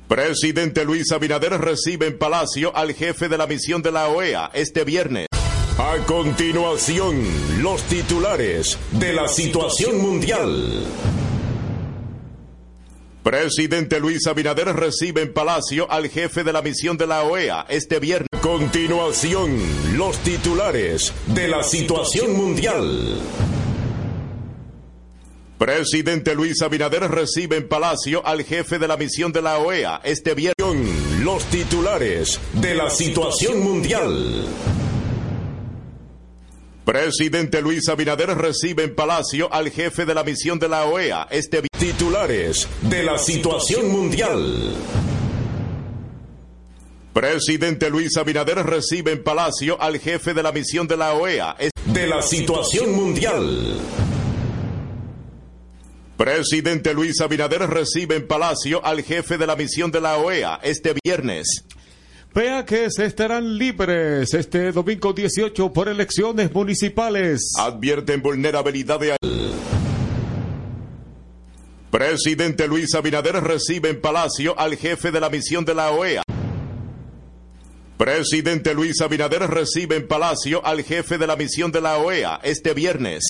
Presidente 0.07 0.85
Luis 0.85 1.11
Abinader 1.11 1.61
recibe 1.61 2.07
en 2.07 2.17
Palacio 2.17 2.75
al 2.77 2.95
jefe 2.95 3.29
de 3.29 3.37
la 3.37 3.49
misión 3.49 3.83
de 3.83 3.91
la 3.91 4.07
OEA 4.07 4.53
este 4.55 4.85
viernes. 4.85 5.28
A 5.81 5.97
continuación, 6.07 7.23
los 7.63 7.85
titulares 7.85 8.77
de 8.91 9.13
la 9.13 9.29
situación 9.29 10.03
mundial. 10.03 10.85
Presidente 13.23 14.01
Luis 14.01 14.27
Abinader 14.27 14.75
recibe 14.75 15.23
en 15.23 15.33
Palacio 15.33 15.89
al 15.89 16.09
jefe 16.09 16.43
de 16.43 16.53
la 16.53 16.63
misión 16.63 16.97
de 16.97 17.07
la 17.07 17.23
OEA 17.23 17.65
este 17.69 18.01
viernes. 18.01 18.27
A 18.33 18.41
continuación, 18.41 19.57
los 19.97 20.19
titulares 20.19 21.13
de 21.29 21.47
la 21.47 21.63
situación 21.63 22.37
mundial. 22.37 23.21
Presidente 25.59 26.35
Luis 26.35 26.61
Abinader 26.61 27.09
recibe 27.09 27.57
en 27.57 27.69
Palacio 27.69 28.27
al 28.27 28.43
jefe 28.43 28.81
de 28.81 28.89
la 28.89 28.97
misión 28.97 29.31
de 29.31 29.43
la 29.43 29.59
OEA 29.59 30.01
este 30.03 30.35
viernes. 30.35 30.57
Los 31.23 31.45
titulares 31.45 32.41
de 32.55 32.75
la 32.75 32.91
situación 32.91 33.61
mundial. 33.63 34.45
Presidente 36.89 37.61
Luis 37.61 37.87
Abinader 37.91 38.31
recibe 38.31 38.83
en 38.85 38.95
Palacio 38.95 39.53
al 39.53 39.71
jefe 39.71 40.07
de 40.07 40.15
la 40.15 40.25
misión 40.25 40.59
de 40.59 40.71
la 40.71 40.87
OEA 40.87 41.29
este. 41.31 41.61
Titulares 41.79 42.67
de 42.81 43.03
la 43.03 43.19
situación 43.19 43.91
mundial. 43.93 44.75
Presidente 47.13 47.91
Luis 47.91 48.17
Abinader 48.17 48.65
recibe 48.65 49.13
en 49.13 49.23
Palacio 49.23 49.79
al 49.79 49.99
jefe 49.99 50.33
de 50.33 50.43
la 50.43 50.51
misión 50.51 50.89
de 50.89 50.97
la 50.97 51.13
OEA 51.13 51.57
de 51.85 52.07
la 52.07 52.23
situación 52.23 52.97
mundial. 52.97 53.77
Presidente 56.17 56.95
Luis 56.95 57.21
Abinader 57.21 57.69
recibe 57.69 58.17
en 58.17 58.27
Palacio 58.27 58.83
al 58.83 59.03
jefe 59.03 59.37
de 59.37 59.47
la 59.47 59.57
misión 59.57 59.91
de 59.91 60.01
la 60.01 60.17
OEA 60.17 60.59
este 60.63 60.95
viernes. 61.05 61.67
Peajes 62.33 62.99
estarán 62.99 63.57
libres 63.57 64.35
este 64.35 64.71
domingo 64.71 65.13
18 65.13 65.73
por 65.73 65.89
elecciones 65.89 66.53
municipales. 66.53 67.53
Advierten 67.59 68.23
vulnerabilidad 68.23 69.01
de... 69.01 69.17
Presidente 71.91 72.69
Luis 72.69 72.95
Abinader 72.95 73.37
recibe 73.43 73.89
en 73.89 74.01
Palacio 74.01 74.59
al 74.59 74.77
jefe 74.77 75.11
de 75.11 75.21
la 75.21 75.31
misión 75.31 75.65
de 75.65 75.75
la 75.75 75.91
OEA. 75.91 76.23
Presidente 77.97 78.75
Luis 78.75 79.01
Abinader 79.01 79.43
recibe 79.43 79.97
en 79.97 80.07
Palacio 80.07 80.65
al 80.65 80.83
jefe 80.85 81.19
de 81.19 81.27
la 81.27 81.35
misión 81.35 81.73
de 81.73 81.81
la 81.81 81.97
OEA 81.97 82.41
este 82.45 82.75
viernes. 82.75 83.29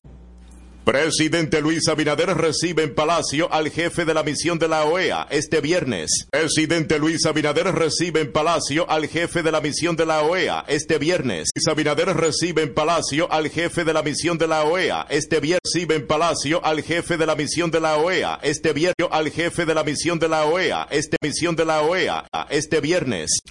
Presidente 0.88 1.60
Luis 1.60 1.86
Abinader 1.86 2.30
recibe 2.30 2.82
en 2.82 2.94
Palacio 2.94 3.52
al 3.52 3.68
jefe 3.68 4.06
de 4.06 4.14
la 4.14 4.22
misión 4.22 4.58
de 4.58 4.68
la 4.68 4.86
OEA 4.86 5.26
este 5.28 5.60
viernes. 5.60 6.26
Presidente 6.30 6.98
Luis 6.98 7.26
Abinader 7.26 7.74
recibe 7.74 8.22
en 8.22 8.32
Palacio 8.32 8.88
al 8.88 9.06
jefe 9.06 9.42
de 9.42 9.52
la 9.52 9.60
misión 9.60 9.96
de 9.96 10.06
la 10.06 10.22
OEA 10.22 10.64
este 10.66 10.96
viernes. 10.96 11.50
Luis 11.54 11.68
Abinader 11.68 12.16
recibe 12.16 12.62
en 12.62 12.72
Palacio 12.72 13.30
al 13.30 13.50
jefe 13.50 13.84
de 13.84 13.92
la 13.92 14.02
misión 14.02 14.38
de 14.38 14.46
la 14.46 14.64
OEA 14.64 15.06
este 15.10 15.40
viernes. 15.40 15.60
Recibe 15.62 15.96
en 15.96 16.06
Palacio 16.06 16.64
al 16.64 16.82
jefe 16.82 17.18
de 17.18 17.26
la 17.26 17.34
misión 17.34 17.70
de 17.70 17.80
la 17.80 17.98
OEA 17.98 18.38
este 18.42 18.72
viernes. 18.72 18.94
Al 19.10 19.30
jefe 19.30 19.66
de 19.66 19.74
la 19.74 19.84
misión 19.84 20.18
de 20.18 20.28
la 20.28 20.46
OEA 20.46 20.88
este 20.90 21.18
misión 21.20 21.54
de 21.54 21.66
la 21.66 21.82
OEA 21.82 22.24
este 22.48 22.80
viernes. 22.80 23.42